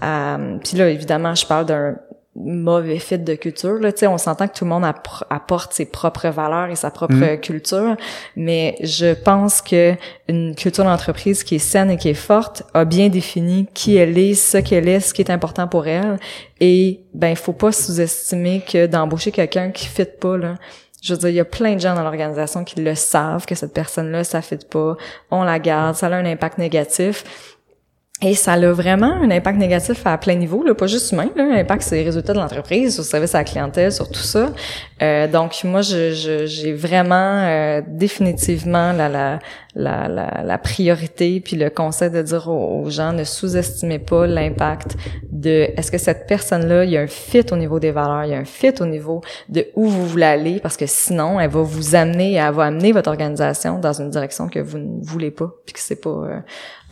à, 0.00 0.38
puis 0.64 0.76
là, 0.76 0.88
évidemment, 0.88 1.34
je 1.34 1.46
parle 1.46 1.66
d'un 1.66 1.96
mauvais 2.34 2.98
fit 2.98 3.18
de 3.18 3.34
culture. 3.34 3.74
Là, 3.74 3.90
on 4.08 4.18
s'entend 4.18 4.48
que 4.48 4.56
tout 4.56 4.64
le 4.64 4.70
monde 4.70 4.84
apporte 4.84 5.72
ses 5.74 5.84
propres 5.84 6.28
valeurs 6.28 6.70
et 6.70 6.76
sa 6.76 6.90
propre 6.90 7.14
mm. 7.14 7.40
culture, 7.40 7.96
mais 8.36 8.76
je 8.82 9.12
pense 9.12 9.60
que 9.60 9.94
une 10.28 10.54
culture 10.54 10.84
d'entreprise 10.84 11.44
qui 11.44 11.56
est 11.56 11.58
saine 11.58 11.90
et 11.90 11.96
qui 11.98 12.08
est 12.08 12.14
forte 12.14 12.62
a 12.72 12.84
bien 12.84 13.08
défini 13.08 13.66
qui 13.74 13.96
elle 13.96 14.16
est, 14.16 14.34
ce 14.34 14.58
qu'elle 14.58 14.88
est, 14.88 15.00
ce 15.00 15.12
qui 15.12 15.20
est 15.20 15.30
important 15.30 15.68
pour 15.68 15.86
elle. 15.86 16.18
Et 16.60 17.00
ben, 17.12 17.36
faut 17.36 17.52
pas 17.52 17.72
sous-estimer 17.72 18.62
que 18.66 18.86
d'embaucher 18.86 19.30
quelqu'un 19.30 19.70
qui 19.70 19.86
fit 19.86 20.04
pas 20.04 20.36
là. 20.38 20.54
Je 21.02 21.14
veux 21.14 21.18
dire, 21.18 21.28
il 21.30 21.34
y 21.34 21.40
a 21.40 21.44
plein 21.44 21.74
de 21.74 21.80
gens 21.80 21.96
dans 21.96 22.04
l'organisation 22.04 22.62
qui 22.62 22.80
le 22.80 22.94
savent 22.94 23.44
que 23.44 23.56
cette 23.56 23.74
personne-là, 23.74 24.22
ça 24.22 24.40
fit 24.40 24.56
pas, 24.70 24.96
on 25.32 25.42
la 25.42 25.58
garde, 25.58 25.96
ça 25.96 26.06
a 26.06 26.10
un 26.14 26.24
impact 26.24 26.58
négatif. 26.58 27.51
Et 28.24 28.34
ça 28.34 28.52
a 28.52 28.72
vraiment 28.72 29.12
un 29.12 29.30
impact 29.32 29.58
négatif 29.58 30.06
à 30.06 30.16
plein 30.16 30.36
niveau, 30.36 30.62
là, 30.62 30.74
pas 30.74 30.86
juste 30.86 31.10
humain, 31.10 31.28
là, 31.34 31.42
un 31.42 31.56
impact 31.58 31.82
sur 31.82 31.96
les 31.96 32.04
résultats 32.04 32.32
de 32.32 32.38
l'entreprise, 32.38 32.94
sur 32.94 33.02
le 33.02 33.08
service 33.08 33.34
à 33.34 33.38
la 33.38 33.44
clientèle, 33.44 33.90
sur 33.90 34.08
tout 34.08 34.20
ça. 34.20 34.52
Euh, 35.02 35.26
donc 35.26 35.64
moi, 35.64 35.82
j'ai 35.82 36.14
je, 36.14 36.46
j'ai 36.46 36.72
vraiment 36.72 37.14
euh, 37.42 37.80
définitivement 37.84 38.92
la, 38.92 39.08
la, 39.08 39.38
la, 39.74 40.08
la, 40.08 40.42
la, 40.44 40.58
priorité, 40.58 41.40
puis 41.40 41.56
le 41.56 41.68
conseil 41.70 42.10
de 42.10 42.22
dire 42.22 42.48
aux, 42.48 42.88
gens 42.90 43.12
ne 43.12 43.24
sous-estimez 43.24 43.98
pas 43.98 44.26
l'impact 44.28 44.96
de 45.42 45.70
est-ce 45.76 45.90
que 45.90 45.98
cette 45.98 46.26
personne-là, 46.26 46.84
il 46.84 46.90
y 46.90 46.96
a 46.96 47.00
un 47.00 47.06
fit 47.06 47.44
au 47.50 47.56
niveau 47.56 47.78
des 47.78 47.90
valeurs, 47.90 48.24
il 48.24 48.30
y 48.30 48.34
a 48.34 48.38
un 48.38 48.44
fit 48.44 48.74
au 48.80 48.86
niveau 48.86 49.20
de 49.48 49.66
où 49.74 49.86
vous 49.86 50.06
voulez 50.06 50.24
aller, 50.24 50.60
parce 50.60 50.76
que 50.76 50.86
sinon, 50.86 51.38
elle 51.38 51.50
va 51.50 51.62
vous 51.62 51.94
amener, 51.94 52.34
elle 52.34 52.54
va 52.54 52.64
amener 52.64 52.92
votre 52.92 53.10
organisation 53.10 53.78
dans 53.78 53.92
une 53.92 54.10
direction 54.10 54.48
que 54.48 54.60
vous 54.60 54.78
ne 54.78 55.04
voulez 55.04 55.30
pas, 55.30 55.52
puis 55.66 55.74
que 55.74 55.80
c'est 55.80 56.00
pas 56.00 56.10
euh, 56.10 56.40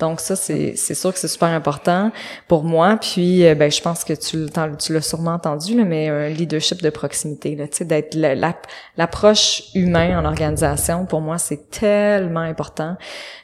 donc 0.00 0.18
ça, 0.20 0.34
c'est, 0.34 0.74
sûr 0.76 1.12
que 1.12 1.18
c'est 1.18 1.28
super 1.28 1.50
important 1.50 2.10
pour 2.48 2.64
moi. 2.64 2.96
Puis, 2.96 3.46
euh, 3.46 3.54
ben, 3.54 3.70
je 3.70 3.82
pense 3.82 4.02
que 4.02 4.14
tu, 4.14 4.46
tu 4.78 4.92
l'as 4.94 5.02
sûrement 5.02 5.34
entendu, 5.34 5.76
là, 5.76 5.84
mais 5.84 6.08
un 6.08 6.28
leadership 6.28 6.82
de 6.82 6.88
proximité, 6.88 7.54
là, 7.54 7.66
d'être 7.80 8.16
l'approche 8.96 9.64
humaine 9.74 10.16
en 10.16 10.24
organisation, 10.24 11.04
pour 11.04 11.20
moi, 11.20 11.36
c'est 11.36 11.70
tellement 11.70 12.40
important 12.40 12.96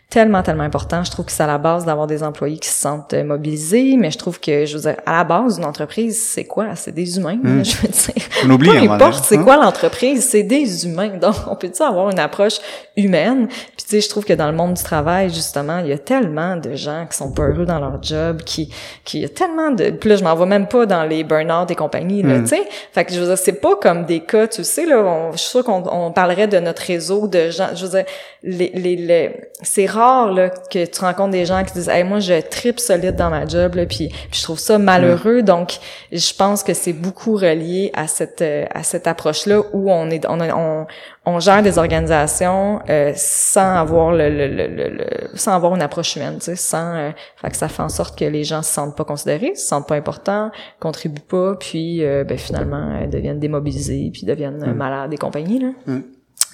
tellement, 0.09 0.43
tellement 0.43 0.63
important. 0.63 1.03
Je 1.03 1.11
trouve 1.11 1.25
que 1.25 1.33
c'est 1.33 1.43
à 1.43 1.49
la 1.49 1.59
base 1.59 1.85
d'avoir 1.85 2.07
des 2.07 2.23
employés 2.23 2.59
qui 2.59 2.69
se 2.69 2.81
sentent 2.81 3.13
euh, 3.13 3.25
mobilisés, 3.25 3.97
mais 3.99 4.11
je 4.13 4.19
trouve 4.19 4.39
que, 4.39 4.65
je 4.65 4.77
veux 4.77 4.83
dire, 4.83 4.97
à 5.05 5.19
la 5.19 5.25
base 5.25 5.57
d'une 5.57 5.65
entreprise, 5.65 6.23
c'est 6.23 6.45
quoi? 6.45 6.77
C'est 6.77 6.93
des 6.93 7.19
humains, 7.19 7.39
hmm. 7.43 7.65
je 7.65 7.77
veux 7.79 7.89
dire. 7.89 8.25
On 8.45 8.51
oublie, 8.51 8.71
Peu 8.71 8.93
importe 8.93 9.25
c'est 9.25 9.37
hein? 9.37 9.43
quoi 9.43 9.57
l'entreprise, 9.57 10.27
c'est 10.29 10.45
des 10.45 10.87
humains. 10.87 11.17
Donc, 11.21 11.35
on 11.51 11.57
peut-tu 11.57 11.83
avoir 11.83 12.11
une 12.11 12.21
approche 12.21 12.59
humaine? 12.97 13.49
Puis, 13.49 13.59
tu 13.79 13.85
sais, 13.89 14.01
je 14.01 14.09
trouve 14.09 14.25
que 14.25 14.33
dans 14.33 14.47
le 14.47 14.57
monde 14.57 14.75
du 14.75 14.83
travail, 14.83 15.29
justement, 15.29 15.81
il 15.81 15.89
y 15.89 15.93
a 15.93 15.99
tellement 15.99 16.57
de 16.57 16.75
gens 16.77 17.07
qui 17.11 17.17
sont 17.17 17.33
pas 17.33 17.43
heureux 17.43 17.67
dans 17.67 17.81
leur 17.81 18.01
job, 18.01 18.43
qui, 18.43 18.73
qui, 19.05 19.21
y 19.21 19.25
a 19.25 19.29
tellement 19.29 19.73
de, 19.73 19.91
puis 19.91 20.09
là, 20.09 20.17
je 20.17 20.25
m'en 20.25 20.37
vais 20.37 20.47
même 20.47 20.69
pas 20.69 20.87
dans 20.87 21.03
les 21.03 21.25
burn-out 21.25 21.69
et 21.71 21.75
compagnie, 21.75 22.23
là, 22.23 22.39
hmm. 22.39 22.43
tu 22.45 22.51
sais. 22.51 22.63
Fait 22.93 23.05
que, 23.05 23.13
je 23.13 23.19
veux 23.19 23.27
dire, 23.27 23.39
c'est 23.39 23.61
pas 23.61 23.75
comme 23.75 24.05
des 24.05 24.21
cas, 24.21 24.47
tu 24.47 24.63
sais, 24.63 24.87
là, 24.87 25.31
je 25.33 25.39
suis 25.39 25.51
sûre 25.51 25.65
qu'on 25.65 25.83
on 25.91 26.13
parlerait 26.13 26.47
de 26.47 26.59
notre 26.61 26.83
réseau 26.83 27.27
de 27.27 27.51
gens, 27.51 27.71
je 27.75 27.85
veux 27.85 27.91
dire, 27.91 28.05
les, 28.45 28.71
les, 28.75 28.97
les 28.97 29.51
c'est 29.63 29.87
rare 29.97 30.33
là, 30.33 30.51
que 30.51 30.85
tu 30.85 31.01
rencontres 31.01 31.31
des 31.31 31.47
gens 31.47 31.65
qui 31.65 31.73
disent 31.73 31.89
hey, 31.89 32.05
moi 32.05 32.21
je 32.21 32.41
tripe 32.41 32.79
solide 32.79 33.17
dans 33.17 33.31
ma 33.31 33.47
job 33.47 33.75
là, 33.75 33.87
puis, 33.87 34.13
je 34.33 34.43
trouve 34.43 34.59
ça 34.59 34.79
malheureux 34.79 35.43
donc 35.43 35.79
je 36.13 36.35
pense 36.35 36.63
que 36.63 36.75
c'est 36.75 36.93
beaucoup 36.93 37.35
relié 37.35 37.91
à 37.95 38.07
cette 38.07 38.43
euh, 38.43 38.65
à 38.75 38.83
cette 38.83 39.07
approche 39.07 39.47
là 39.47 39.63
où 39.73 39.91
on 39.91 40.11
est 40.11 40.27
on, 40.29 40.41
on, 40.41 40.87
on 41.25 41.41
gère 41.41 41.63
des 41.63 41.79
organisations 41.79 42.81
euh, 42.89 43.13
sans 43.17 43.77
avoir 43.77 44.13
le, 44.13 44.29
le, 44.29 44.49
le, 44.49 45.07
sans 45.35 45.53
avoir 45.53 45.75
une 45.75 45.83
approche 45.83 46.17
humaine 46.17 46.37
tu 46.39 46.47
sais 46.47 46.57
sans 46.57 46.95
euh, 46.95 47.11
fait 47.37 47.51
que 47.51 47.57
ça 47.57 47.69
fait 47.69 47.83
en 47.83 47.89
sorte 47.89 48.19
que 48.19 48.25
les 48.25 48.45
gens 48.45 48.63
se 48.63 48.73
sentent 48.73 48.97
pas 48.97 49.05
considérés 49.05 49.55
se 49.55 49.67
sentent 49.67 49.89
pas 49.89 49.97
importants 49.97 50.51
contribuent 50.81 51.21
pas 51.21 51.57
puis 51.59 52.03
ben 52.03 52.39
finalement 52.39 53.07
deviennent 53.07 53.41
démobilisés 53.41 54.11
puis 54.13 54.25
deviennent 54.25 54.65
mm. 54.65 54.75
malades 54.75 55.13
et 55.13 55.17
compagnie 55.17 55.59
là 55.59 55.71
mm. 55.87 56.01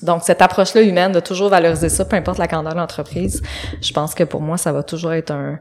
Donc, 0.02 0.22
cette 0.24 0.42
approche-là 0.42 0.82
humaine 0.82 1.12
de 1.12 1.20
toujours 1.20 1.48
valoriser 1.48 1.88
ça, 1.88 2.04
peu 2.04 2.16
importe 2.16 2.38
la 2.38 2.46
grandeur 2.46 2.74
de 2.74 2.78
l'entreprise, 2.78 3.42
je 3.80 3.92
pense 3.92 4.14
que 4.14 4.24
pour 4.24 4.40
moi, 4.40 4.56
ça 4.56 4.72
va 4.72 4.82
toujours 4.82 5.12
être 5.12 5.30
un, 5.30 5.58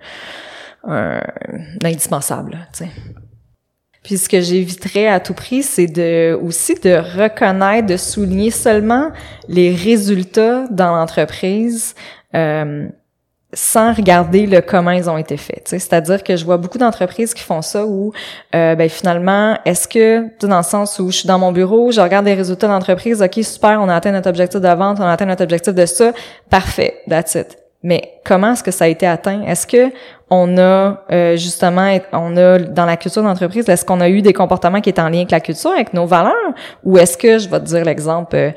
un, 0.87 1.21
indispensable. 1.83 2.67
Tu 2.73 2.85
sais. 2.85 2.89
Puis 4.03 4.17
ce 4.17 4.27
que 4.27 4.41
j'éviterais 4.41 5.07
à 5.07 5.19
tout 5.19 5.35
prix, 5.35 5.61
c'est 5.61 5.85
de 5.85 6.37
aussi 6.41 6.73
de 6.75 6.95
reconnaître, 6.95 7.87
de 7.87 7.97
souligner 7.97 8.49
seulement 8.49 9.11
les 9.47 9.75
résultats 9.75 10.65
dans 10.71 10.95
l'entreprise. 10.95 11.93
Euh, 12.33 12.87
sans 13.53 13.93
regarder 13.93 14.45
le 14.45 14.61
comment 14.61 14.91
ils 14.91 15.09
ont 15.09 15.17
été 15.17 15.37
faits. 15.37 15.67
C'est-à-dire 15.67 16.23
que 16.23 16.35
je 16.35 16.45
vois 16.45 16.57
beaucoup 16.57 16.77
d'entreprises 16.77 17.33
qui 17.33 17.43
font 17.43 17.61
ça 17.61 17.85
où 17.85 18.13
euh, 18.55 18.75
ben 18.75 18.89
finalement, 18.89 19.57
est-ce 19.65 19.87
que 19.87 20.27
dans 20.45 20.57
le 20.57 20.63
sens 20.63 20.99
où 20.99 21.11
je 21.11 21.17
suis 21.17 21.27
dans 21.27 21.39
mon 21.39 21.51
bureau, 21.51 21.91
je 21.91 21.99
regarde 21.99 22.25
les 22.25 22.33
résultats 22.33 22.67
d'entreprise, 22.67 23.21
ok 23.21 23.43
super, 23.43 23.81
on 23.81 23.89
a 23.89 23.95
atteint 23.95 24.11
notre 24.11 24.29
objectif 24.29 24.61
de 24.61 24.67
vente, 24.67 24.99
on 24.99 25.03
a 25.03 25.11
atteint 25.11 25.25
notre 25.25 25.43
objectif 25.43 25.73
de 25.73 25.85
ça, 25.85 26.11
parfait, 26.49 27.01
that's 27.09 27.35
it. 27.35 27.57
Mais 27.83 28.13
comment 28.23 28.53
est-ce 28.53 28.63
que 28.63 28.71
ça 28.71 28.85
a 28.85 28.87
été 28.87 29.07
atteint? 29.07 29.41
Est-ce 29.41 29.65
que 29.65 29.91
on 30.29 30.57
a 30.57 31.03
euh, 31.11 31.35
justement, 31.35 31.97
on 32.13 32.37
a 32.37 32.59
dans 32.59 32.85
la 32.85 32.95
culture 32.95 33.23
d'entreprise, 33.23 33.67
est-ce 33.67 33.83
qu'on 33.83 33.99
a 34.01 34.07
eu 34.07 34.21
des 34.21 34.33
comportements 34.33 34.79
qui 34.79 34.89
étaient 34.89 35.01
en 35.01 35.09
lien 35.09 35.17
avec 35.17 35.31
la 35.31 35.39
culture, 35.41 35.71
avec 35.71 35.93
nos 35.93 36.05
valeurs, 36.05 36.33
ou 36.83 36.97
est-ce 36.97 37.17
que 37.17 37.39
je 37.39 37.49
vais 37.49 37.59
te 37.59 37.65
dire 37.65 37.83
l'exemple 37.83 38.35
euh, 38.35 38.51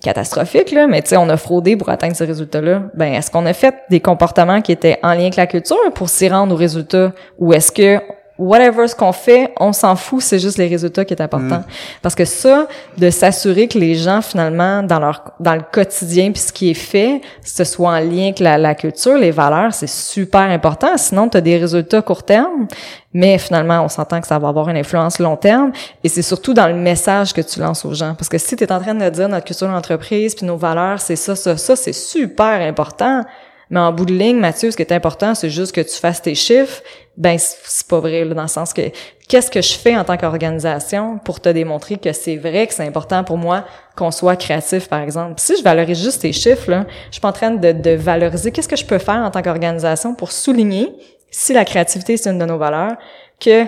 catastrophique 0.00 0.72
là, 0.72 0.86
mais 0.86 1.02
tu 1.02 1.10
sais 1.10 1.16
on 1.16 1.28
a 1.28 1.36
fraudé 1.36 1.76
pour 1.76 1.88
atteindre 1.88 2.16
ces 2.16 2.24
résultats-là. 2.24 2.82
Ben 2.94 3.12
est-ce 3.12 3.30
qu'on 3.30 3.46
a 3.46 3.52
fait 3.52 3.74
des 3.90 4.00
comportements 4.00 4.60
qui 4.62 4.72
étaient 4.72 4.98
en 5.02 5.12
lien 5.12 5.20
avec 5.20 5.36
la 5.36 5.46
culture 5.46 5.76
pour 5.94 6.08
s'y 6.08 6.28
rendre 6.28 6.54
aux 6.54 6.58
résultats 6.58 7.12
ou 7.38 7.52
est-ce 7.52 7.70
que 7.70 8.00
whatever 8.40 8.88
ce 8.88 8.94
qu'on 8.94 9.12
fait, 9.12 9.52
on 9.60 9.72
s'en 9.72 9.94
fout, 9.96 10.22
c'est 10.22 10.38
juste 10.38 10.56
les 10.56 10.66
résultats 10.66 11.04
qui 11.04 11.12
est 11.12 11.20
important. 11.20 11.58
Mm. 11.58 11.64
Parce 12.00 12.14
que 12.14 12.24
ça, 12.24 12.66
de 12.96 13.10
s'assurer 13.10 13.68
que 13.68 13.78
les 13.78 13.94
gens 13.94 14.22
finalement 14.22 14.82
dans 14.82 14.98
leur 14.98 15.22
dans 15.38 15.54
le 15.54 15.62
quotidien 15.70 16.32
puis 16.32 16.40
ce 16.40 16.52
qui 16.52 16.70
est 16.70 16.74
fait, 16.74 17.20
ce 17.44 17.64
soit 17.64 17.90
en 17.90 18.00
lien 18.00 18.24
avec 18.24 18.38
la, 18.38 18.56
la 18.56 18.74
culture, 18.74 19.18
les 19.18 19.30
valeurs, 19.30 19.74
c'est 19.74 19.88
super 19.88 20.40
important. 20.40 20.96
Sinon, 20.96 21.28
tu 21.28 21.36
as 21.36 21.42
des 21.42 21.58
résultats 21.58 22.00
court 22.00 22.22
terme, 22.22 22.66
mais 23.12 23.36
finalement, 23.36 23.82
on 23.84 23.88
s'entend 23.88 24.20
que 24.20 24.26
ça 24.26 24.38
va 24.38 24.48
avoir 24.48 24.68
une 24.70 24.76
influence 24.78 25.18
long 25.18 25.36
terme. 25.36 25.72
Et 26.02 26.08
c'est 26.08 26.22
surtout 26.22 26.54
dans 26.54 26.68
le 26.68 26.74
message 26.74 27.34
que 27.34 27.42
tu 27.42 27.60
lances 27.60 27.84
aux 27.84 27.92
gens. 27.92 28.14
Parce 28.14 28.28
que 28.28 28.38
si 28.38 28.56
tu 28.56 28.64
es 28.64 28.72
en 28.72 28.80
train 28.80 28.94
de 28.94 29.08
dire 29.10 29.28
notre 29.28 29.44
culture 29.44 29.68
d'entreprise 29.68 30.34
puis 30.34 30.46
nos 30.46 30.56
valeurs, 30.56 31.00
c'est 31.00 31.16
ça, 31.16 31.36
ça, 31.36 31.56
ça, 31.58 31.76
c'est 31.76 31.92
super 31.92 32.60
important. 32.60 33.22
Mais 33.70 33.78
en 33.78 33.92
bout 33.92 34.04
de 34.04 34.12
ligne, 34.12 34.38
Mathieu, 34.38 34.70
ce 34.70 34.76
qui 34.76 34.82
est 34.82 34.92
important, 34.92 35.34
c'est 35.34 35.50
juste 35.50 35.72
que 35.72 35.80
tu 35.80 35.96
fasses 35.96 36.20
tes 36.20 36.34
chiffres. 36.34 36.82
Ben, 37.20 37.36
c'est 37.38 37.86
pas 37.86 38.00
vrai, 38.00 38.24
dans 38.24 38.40
le 38.40 38.48
sens 38.48 38.72
que 38.72 38.80
qu'est-ce 39.28 39.50
que 39.50 39.60
je 39.60 39.74
fais 39.74 39.94
en 39.94 40.04
tant 40.04 40.16
qu'organisation 40.16 41.18
pour 41.18 41.38
te 41.38 41.50
démontrer 41.50 41.98
que 41.98 42.14
c'est 42.14 42.36
vrai 42.36 42.66
que 42.66 42.72
c'est 42.72 42.86
important 42.86 43.24
pour 43.24 43.36
moi 43.36 43.66
qu'on 43.94 44.10
soit 44.10 44.36
créatif, 44.36 44.88
par 44.88 45.02
exemple? 45.02 45.34
si 45.36 45.58
je 45.58 45.62
valorise 45.62 46.02
juste 46.02 46.22
tes 46.22 46.32
chiffres, 46.32 46.86
je 47.10 47.18
suis 47.18 47.26
en 47.26 47.32
train 47.32 47.50
de, 47.50 47.72
de 47.72 47.90
valoriser 47.90 48.52
qu'est-ce 48.52 48.68
que 48.70 48.76
je 48.76 48.86
peux 48.86 48.96
faire 48.96 49.16
en 49.16 49.30
tant 49.30 49.42
qu'organisation 49.42 50.14
pour 50.14 50.32
souligner 50.32 50.94
si 51.30 51.52
la 51.52 51.66
créativité 51.66 52.16
c'est 52.16 52.30
une 52.30 52.38
de 52.38 52.46
nos 52.46 52.56
valeurs, 52.56 52.96
que 53.38 53.66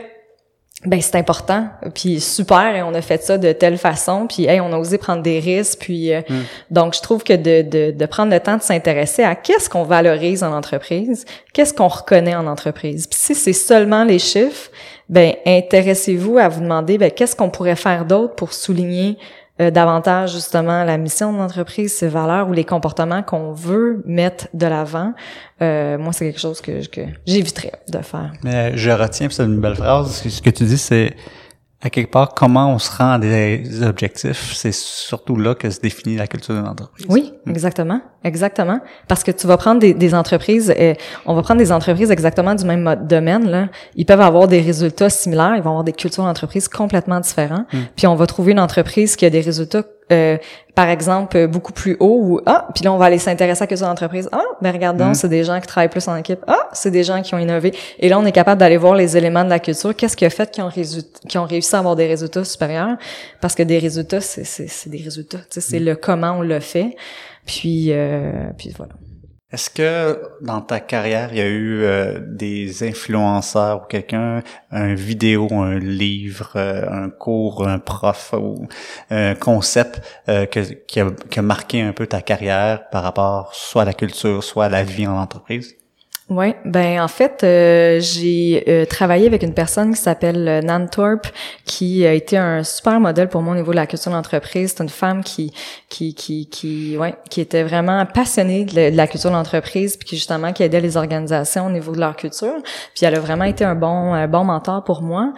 ben 0.85 1.01
c'est 1.01 1.17
important. 1.17 1.67
Puis 1.95 2.21
super 2.21 2.75
et 2.75 2.83
on 2.83 2.93
a 2.95 3.03
fait 3.03 3.23
ça 3.23 3.39
de 3.39 3.53
telle 3.53 3.79
façon. 3.79 4.27
Puis 4.27 4.47
hey, 4.47 4.61
on 4.61 4.73
a 4.73 4.79
osé 4.79 4.99
prendre 4.99 5.23
des 5.23 5.39
risques. 5.39 5.79
Puis 5.81 6.13
euh, 6.13 6.21
mm. 6.29 6.43
donc 6.71 6.95
je 6.95 7.01
trouve 7.01 7.23
que 7.23 7.35
de, 7.35 7.63
de, 7.63 7.91
de 7.93 8.07
prendre 8.07 8.33
le 8.33 8.41
temps 8.41 8.57
de 8.57 8.63
s'intéresser 8.63 9.23
à 9.23 9.35
qu'est-ce 9.35 9.71
qu'on 9.71 9.85
valorise 9.85 10.43
en 10.43 10.53
entreprise 10.53 11.25
qu'est-ce 11.53 11.75
qu'on 11.75 11.89
reconnaît 11.89 12.35
en 12.35 12.47
entreprise. 12.47 13.07
Puis 13.07 13.19
si 13.19 13.35
c'est 13.35 13.53
seulement 13.53 14.05
les 14.05 14.19
chiffres 14.19 14.71
ben 15.09 15.35
intéressez-vous 15.47 16.39
à 16.39 16.49
vous 16.49 16.61
demander 16.61 16.99
ben 16.99 17.11
qu'est-ce 17.11 17.37
qu'on 17.37 17.51
pourrait 17.51 17.77
faire 17.77 18.05
d'autre 18.05 18.35
pour 18.35 18.53
souligner 18.53 19.19
euh, 19.63 19.71
davantage 19.71 20.33
justement 20.33 20.85
la 20.85 20.99
mission 20.99 21.33
de 21.33 21.39
l'entreprise, 21.39 21.93
ses 21.93 22.09
valeurs 22.09 22.49
ou 22.49 22.53
les 22.53 22.65
comportements 22.65 23.23
qu'on 23.23 23.53
veut 23.53 24.03
mettre 24.07 24.49
de 24.55 24.67
l'avant. 24.67 25.13
Euh, 25.61 25.99
moi, 25.99 26.13
c'est 26.13 26.27
quelque 26.27 26.41
chose 26.41 26.61
que, 26.61 26.87
que 26.87 27.03
j'éviterais 27.27 27.73
de 27.89 27.99
faire. 27.99 28.33
Mais 28.43 28.77
je 28.77 28.91
retiens, 28.91 29.29
c'est 29.31 29.45
une 29.45 29.61
belle 29.61 29.77
phrase, 29.77 30.23
ce 30.29 30.43
que 30.43 30.51
tu 30.51 30.65
dis, 30.65 30.79
c'est 30.79 31.15
à 31.85 31.91
quelque 31.91 32.13
part, 32.13 32.35
comment 32.35 32.73
on 32.73 32.79
se 32.79 32.97
rend 32.97 33.13
à 33.13 33.19
des 33.19 33.83
objectifs, 33.83 34.53
c'est 34.55 34.73
surtout 34.73 35.35
là 35.35 35.57
que 35.57 35.69
se 35.69 35.81
définit 35.81 36.17
la 36.17 36.29
culture 36.29 36.55
d'une 36.55 36.67
entreprise. 36.67 37.07
Oui, 37.09 37.33
hmm. 37.45 37.51
exactement, 37.51 38.01
exactement. 38.23 38.79
Parce 39.09 39.25
que 39.25 39.33
tu 39.33 39.49
vas 39.49 39.57
prendre 39.57 39.81
des, 39.81 39.93
des 39.93 40.15
entreprises, 40.15 40.71
et 40.71 40.97
on 41.27 41.35
va 41.35 41.43
prendre 41.43 41.59
des 41.59 41.73
entreprises 41.73 42.13
exactement 42.13 42.55
du 42.55 42.65
même 42.65 42.95
domaine. 43.03 43.51
Là. 43.51 43.69
Ils 43.97 44.07
peuvent 44.07 44.21
avoir 44.21 44.47
des 44.47 44.61
résultats 44.61 45.11
similaires, 45.11 45.55
ils 45.57 45.63
vont 45.63 45.71
avoir 45.71 45.85
des 45.85 45.93
cultures 45.93 46.23
d'entreprise 46.23 46.69
complètement 46.69 47.19
différentes. 47.19 47.67
Hmm. 47.73 47.81
Puis 47.97 48.07
on 48.07 48.15
va 48.15 48.27
trouver 48.27 48.53
une 48.53 48.61
entreprise 48.61 49.17
qui 49.17 49.27
a 49.27 49.31
des 49.31 49.41
résultats 49.41 49.83
euh, 50.13 50.37
par 50.75 50.89
exemple, 50.89 51.47
beaucoup 51.49 51.73
plus 51.73 51.97
haut 52.01 52.19
ou 52.23 52.41
ah, 52.47 52.69
puis 52.75 52.85
là 52.85 52.93
on 52.93 52.97
va 52.97 53.07
aller 53.07 53.19
s'intéresser 53.19 53.65
à 53.65 53.67
que 53.67 53.75
d'entreprise. 53.75 54.29
Ah, 54.33 54.41
mais 54.61 54.71
ben, 54.71 54.77
regardons, 54.77 55.11
mm. 55.11 55.15
c'est 55.15 55.29
des 55.29 55.45
gens 55.45 55.61
qui 55.61 55.67
travaillent 55.67 55.91
plus 55.91 56.07
en 56.09 56.17
équipe. 56.17 56.41
Ah, 56.47 56.69
c'est 56.73 56.91
des 56.91 57.05
gens 57.05 57.21
qui 57.21 57.35
ont 57.35 57.39
innové. 57.39 57.75
Et 57.99 58.09
là 58.09 58.19
on 58.19 58.25
est 58.25 58.33
capable 58.33 58.59
d'aller 58.59 58.79
voir 58.79 58.95
les 58.95 59.17
éléments 59.17 59.45
de 59.45 59.51
la 59.51 59.59
culture. 59.59 59.95
Qu'est-ce 59.95 60.17
qui 60.17 60.25
a 60.25 60.31
fait 60.31 60.51
qu'ils 60.51 60.65
ont, 60.65 60.71
qui 61.29 61.39
ont 61.39 61.45
réussi 61.45 61.75
à 61.77 61.81
avoir 61.81 61.97
des 61.97 62.07
résultats 62.07 62.45
supérieurs? 62.45 62.97
Parce 63.41 63.55
que 63.55 63.63
des 63.63 63.79
résultats, 63.79 64.21
c'est 64.21 64.45
c'est 64.45 64.91
des 64.91 65.03
résultats. 65.03 65.41
C'est 65.51 65.81
mm. 65.81 65.85
le 65.85 65.97
comment 65.97 66.33
on 66.39 66.43
le 66.43 66.61
fait. 66.61 66.97
Puis 67.45 67.89
euh, 67.91 68.51
puis 68.57 68.73
voilà. 68.77 68.93
Est-ce 69.53 69.69
que 69.69 70.19
dans 70.41 70.63
ta 70.63 70.81
carrière, 70.81 71.29
il 71.31 71.37
y 71.37 71.41
a 71.43 71.47
eu 71.47 71.83
euh, 71.83 72.19
des 72.21 72.89
influenceurs 72.89 73.83
ou 73.83 73.87
quelqu'un, 73.87 74.43
un 74.71 74.95
vidéo, 74.95 75.47
un 75.53 75.79
livre, 75.79 76.53
euh, 76.57 76.89
un 76.91 77.11
cours, 77.11 77.69
un 77.69 77.79
prof 77.79 78.35
ou 78.39 78.67
un 79.11 79.35
concept 79.35 80.01
euh, 80.31 80.47
que, 80.47 80.61
qui, 80.61 81.01
a, 81.01 81.11
qui, 81.29 81.39
a, 81.39 81.43
marqué 81.43 81.83
un 81.83 81.93
peu 81.93 82.07
ta 82.07 82.23
carrière 82.23 82.89
par 82.89 83.03
rapport 83.03 83.55
soit 83.55 83.83
à 83.83 83.85
la 83.85 83.93
culture, 83.93 84.43
soit 84.43 84.65
à 84.67 84.69
la 84.71 84.85
vie 84.85 85.07
en 85.07 85.19
entreprise? 85.19 85.77
Oui, 86.31 86.55
ben 86.65 87.01
en 87.01 87.09
fait, 87.09 87.43
euh, 87.43 87.99
j'ai 88.01 88.65
euh, 88.69 88.87
travaillé 88.87 89.27
avec 89.27 89.43
une 89.43 89.55
personne 89.55 89.93
qui 89.93 90.01
s'appelle 90.01 90.47
euh, 90.49 90.63
Nan 90.63 90.89
Thorpe, 90.89 91.27
qui 91.65 92.07
a 92.07 92.13
été 92.13 92.39
un 92.39 92.63
super 92.63 93.01
modèle 93.01 93.29
pour 93.29 93.43
moi 93.43 93.55
au 93.55 93.57
niveau 93.57 93.73
de 93.73 93.77
la 93.77 93.87
culture 93.87 94.13
d'entreprise. 94.13 94.73
C'est 94.75 94.85
une 94.85 94.89
femme 94.89 95.25
qui, 95.25 95.53
qui, 95.89 96.15
qui, 96.15 96.47
qui, 96.47 96.97
ouais, 96.97 97.17
qui 97.29 97.41
était 97.41 97.65
vraiment 97.65 98.07
passionnée 98.07 98.65
de, 98.65 98.97
la 98.97 99.07
culture 99.09 99.33
d'entreprise, 99.33 99.97
puis 99.97 100.09
qui 100.09 100.17
justement 100.17 100.53
qui 100.53 100.63
aidait 100.63 100.81
les 100.81 100.97
organisations 100.97 101.67
au 101.67 101.71
niveau 101.71 101.93
de 101.93 101.99
leur 101.99 102.15
culture. 102.15 102.55
Puis 102.95 103.05
elle 103.05 103.17
a 103.17 103.21
vraiment 103.21 103.45
été 103.45 103.65
un 103.65 103.75
bon, 103.75 104.15
un 104.15 104.29
bon 104.29 104.45
mentor 104.45 104.85
pour 104.85 105.03
moi. 105.03 105.35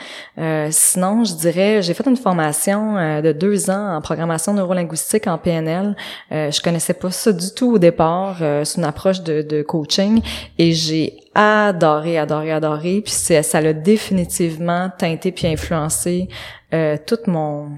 sinon, 0.70 1.24
je 1.24 1.34
dirais, 1.34 1.80
j'ai 1.82 1.94
fait 1.94 2.06
une 2.06 2.16
formation 2.16 3.20
de 3.22 3.32
deux 3.32 3.70
ans 3.70 3.96
en 3.96 4.00
programmation 4.02 4.52
neurolinguistique 4.52 5.26
en 5.26 5.38
PNL. 5.38 5.96
je 6.30 6.60
connaissais 6.60 6.94
pas 6.94 7.10
ça 7.10 7.32
du 7.32 7.52
tout 7.54 7.72
au 7.72 7.78
départ. 7.78 8.36
c'est 8.64 8.78
une 8.78 8.84
approche 8.84 9.22
de, 9.22 9.42
de 9.42 9.62
coaching 9.62 10.20
et 10.58 10.73
j'ai 10.74 11.16
adoré, 11.34 12.18
adoré, 12.18 12.52
adoré. 12.52 13.02
Puis 13.02 13.12
ça 13.12 13.60
l'a 13.60 13.72
définitivement 13.72 14.90
teinté 14.96 15.32
puis 15.32 15.46
influencé 15.46 16.28
euh, 16.72 16.96
toute 17.06 17.26
mon 17.26 17.70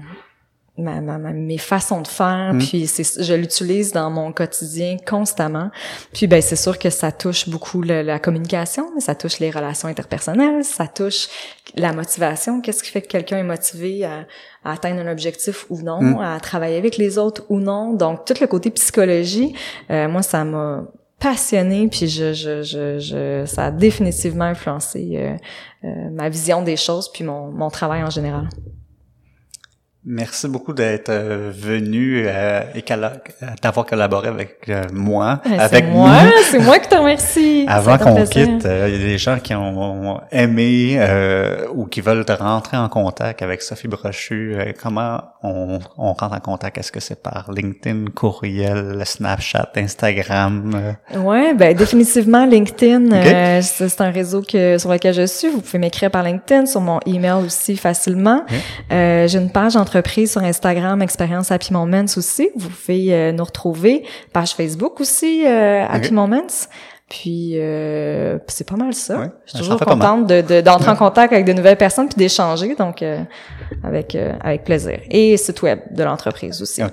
Ma, 0.79 1.01
ma, 1.01 1.17
mes 1.17 1.57
façons 1.57 2.01
de 2.01 2.07
faire 2.07 2.53
mm. 2.53 2.59
puis 2.59 2.85
c'est 2.85 3.23
je 3.23 3.33
l'utilise 3.33 3.93
dans 3.93 4.11
mon 4.11 4.31
quotidien 4.31 4.97
constamment 5.07 5.71
puis 6.13 6.27
ben 6.27 6.39
c'est 6.39 6.55
sûr 6.55 6.77
que 6.77 6.91
ça 6.91 7.11
touche 7.11 7.49
beaucoup 7.49 7.81
la 7.81 8.19
communication 8.19 8.87
ça 8.99 9.15
touche 9.15 9.39
les 9.39 9.49
relations 9.49 9.87
interpersonnelles 9.87 10.63
ça 10.63 10.85
touche 10.85 11.29
la 11.73 11.93
motivation 11.93 12.61
qu'est-ce 12.61 12.83
qui 12.83 12.91
fait 12.91 13.01
que 13.01 13.07
quelqu'un 13.07 13.39
est 13.39 13.43
motivé 13.43 14.05
à, 14.05 14.27
atteindre 14.63 15.01
un 15.01 15.11
objectif 15.11 15.65
ou 15.71 15.81
non 15.81 15.99
mm. 15.99 16.19
à 16.19 16.39
travailler 16.39 16.77
avec 16.77 16.97
les 16.97 17.17
autres 17.17 17.43
ou 17.49 17.59
non 17.59 17.93
donc 17.93 18.25
tout 18.25 18.35
le 18.39 18.45
côté 18.45 18.69
psychologie 18.69 19.55
euh, 19.89 20.07
moi 20.07 20.21
ça 20.21 20.43
m'a 20.43 20.83
passionnée, 21.19 21.87
puis 21.87 22.07
je, 22.07 22.33
je, 22.33 22.61
je, 22.61 22.99
je, 22.99 23.43
ça 23.45 23.65
a 23.65 23.71
définitivement 23.71 24.45
influencé 24.45 25.13
euh, 25.15 25.35
euh, 25.83 26.09
ma 26.11 26.29
vision 26.29 26.61
des 26.61 26.77
choses, 26.77 27.11
puis 27.11 27.23
mon, 27.23 27.51
mon 27.51 27.69
travail 27.69 28.03
en 28.03 28.09
général. 28.09 28.49
Merci 30.09 30.47
beaucoup 30.47 30.71
d'être 30.71 31.09
euh, 31.09 31.51
venu 31.53 32.23
euh, 32.27 32.61
et 32.73 32.85
d'avoir 33.61 33.85
collaboré 33.85 34.29
avec 34.29 34.59
euh, 34.69 34.83
moi, 34.93 35.41
avec 35.59 35.89
moi, 35.89 36.11
C'est 36.49 36.59
moi 36.59 36.79
qui 36.79 36.87
te 36.87 36.95
remercie. 36.95 37.65
Avant 37.67 37.97
qu'on 37.97 38.23
quitte, 38.23 38.63
il 38.63 38.93
y 38.93 38.95
a 38.95 38.97
des 38.97 39.17
gens 39.17 39.37
qui 39.37 39.53
ont, 39.53 40.21
aimé 40.31 40.97
ou 41.75 41.87
qui 41.87 41.99
veulent 41.99 42.23
te 42.23 42.31
rentrer 42.31 42.77
en 42.77 42.87
contact 42.87 43.41
avec 43.41 43.61
Sophie 43.61 43.89
Brochu. 43.89 44.55
comment 44.81 45.21
on, 45.43 45.79
on 45.97 46.13
rentre 46.13 46.35
en 46.35 46.39
contact? 46.39 46.77
Est-ce 46.77 46.93
que 46.93 47.01
c'est 47.01 47.21
par 47.21 47.51
LinkedIn, 47.51 48.11
courriel, 48.15 49.01
Snapchat, 49.03 49.71
Instagram? 49.75 50.95
Ouais, 51.17 51.53
ben 51.53 51.75
définitivement 51.75 52.45
LinkedIn. 52.45 53.61
c'est 53.61 54.01
un 54.01 54.11
réseau 54.11 54.41
que 54.41 54.77
sur 54.77 54.89
lequel 54.89 55.13
je 55.13 55.25
suis. 55.25 55.49
Vous 55.49 55.59
pouvez 55.59 55.79
m'écrire 55.79 56.11
par 56.11 56.23
LinkedIn, 56.23 56.65
sur 56.65 56.79
mon 56.79 57.01
email 57.05 57.43
aussi 57.45 57.75
facilement. 57.75 58.45
J'ai 58.89 59.35
une 59.35 59.51
page 59.51 59.75
entre 59.75 59.96
entreprise 59.97 60.31
sur 60.31 60.43
Instagram, 60.43 61.01
Expérience 61.01 61.51
Happy 61.51 61.73
Moments 61.73 62.05
aussi. 62.15 62.49
Vous 62.55 62.69
pouvez 62.69 63.13
euh, 63.13 63.31
nous 63.31 63.43
retrouver. 63.43 64.03
Page 64.33 64.53
Facebook 64.53 64.99
aussi, 65.01 65.45
euh, 65.45 65.85
Happy 65.87 66.13
Moments. 66.13 66.67
Puis 67.09 67.53
euh, 67.55 68.37
c'est 68.47 68.67
pas 68.67 68.75
mal 68.75 68.93
ça. 68.93 69.31
je 69.45 69.51
suis 69.51 69.59
toujours 69.59 69.79
contente 69.79 70.27
de, 70.27 70.59
d'entrer 70.59 70.91
en 70.91 70.97
contact 70.97 71.31
avec 71.31 71.45
de 71.45 71.53
nouvelles 71.53 71.77
personnes 71.77 72.09
puis 72.09 72.17
d'échanger, 72.17 72.75
donc 72.75 73.01
avec 73.81 74.17
avec 74.41 74.65
plaisir. 74.65 74.99
Et 75.09 75.37
site 75.37 75.61
web 75.61 75.79
de 75.91 76.03
l'entreprise 76.03 76.61
aussi. 76.61 76.83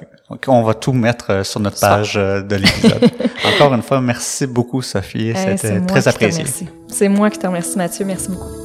On 0.47 0.63
va 0.63 0.75
tout 0.75 0.93
mettre 0.93 1.45
sur 1.45 1.59
notre 1.59 1.81
page 1.81 2.15
de 2.15 2.55
l'épisode. 2.55 3.11
Encore 3.55 3.75
une 3.75 3.83
fois, 3.83 4.01
merci 4.01 4.47
beaucoup 4.47 4.83
Sophie, 4.83 5.33
c'était 5.35 5.81
très 5.81 6.07
apprécié. 6.07 6.45
C'est 6.87 7.09
moi 7.09 7.29
qui 7.29 7.41
te 7.41 7.47
remercie 7.49 7.77
Mathieu, 7.77 8.05
merci 8.05 8.29
beaucoup. 8.29 8.64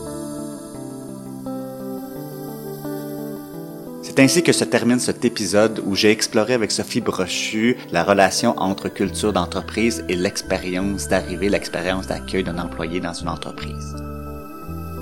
C'est 4.20 4.26
ainsi 4.26 4.44
que 4.44 4.52
se 4.52 4.66
termine 4.66 5.00
cet 5.00 5.24
épisode 5.24 5.82
où 5.86 5.96
j'ai 5.96 6.12
exploré 6.12 6.54
avec 6.54 6.72
Sophie 6.72 7.00
Brochu 7.00 7.78
la 7.94 8.04
relation 8.04 8.54
entre 8.60 8.90
culture 8.90 9.32
d'entreprise 9.32 10.04
et 10.10 10.18
l'expérience 10.18 11.08
d'arrivée, 11.08 11.48
l'expérience 11.48 12.08
d'accueil 12.08 12.44
d'un 12.44 12.58
employé 12.58 13.00
dans 13.00 13.14
une 13.14 13.30
entreprise. 13.30 13.96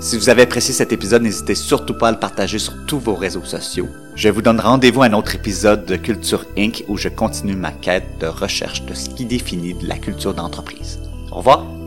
Si 0.00 0.16
vous 0.16 0.28
avez 0.28 0.42
apprécié 0.42 0.72
cet 0.72 0.92
épisode, 0.92 1.22
n'hésitez 1.22 1.56
surtout 1.56 1.98
pas 1.98 2.10
à 2.10 2.12
le 2.12 2.20
partager 2.20 2.60
sur 2.60 2.74
tous 2.86 3.00
vos 3.00 3.16
réseaux 3.16 3.44
sociaux. 3.44 3.88
Je 4.14 4.28
vous 4.28 4.40
donne 4.40 4.60
rendez-vous 4.60 5.02
à 5.02 5.06
un 5.06 5.14
autre 5.14 5.34
épisode 5.34 5.84
de 5.84 5.96
Culture 5.96 6.44
Inc. 6.56 6.84
où 6.86 6.96
je 6.96 7.08
continue 7.08 7.56
ma 7.56 7.72
quête 7.72 8.20
de 8.20 8.28
recherche 8.28 8.84
de 8.84 8.94
ce 8.94 9.10
qui 9.10 9.24
définit 9.24 9.74
la 9.82 9.98
culture 9.98 10.32
d'entreprise. 10.32 11.00
Au 11.32 11.38
revoir! 11.38 11.77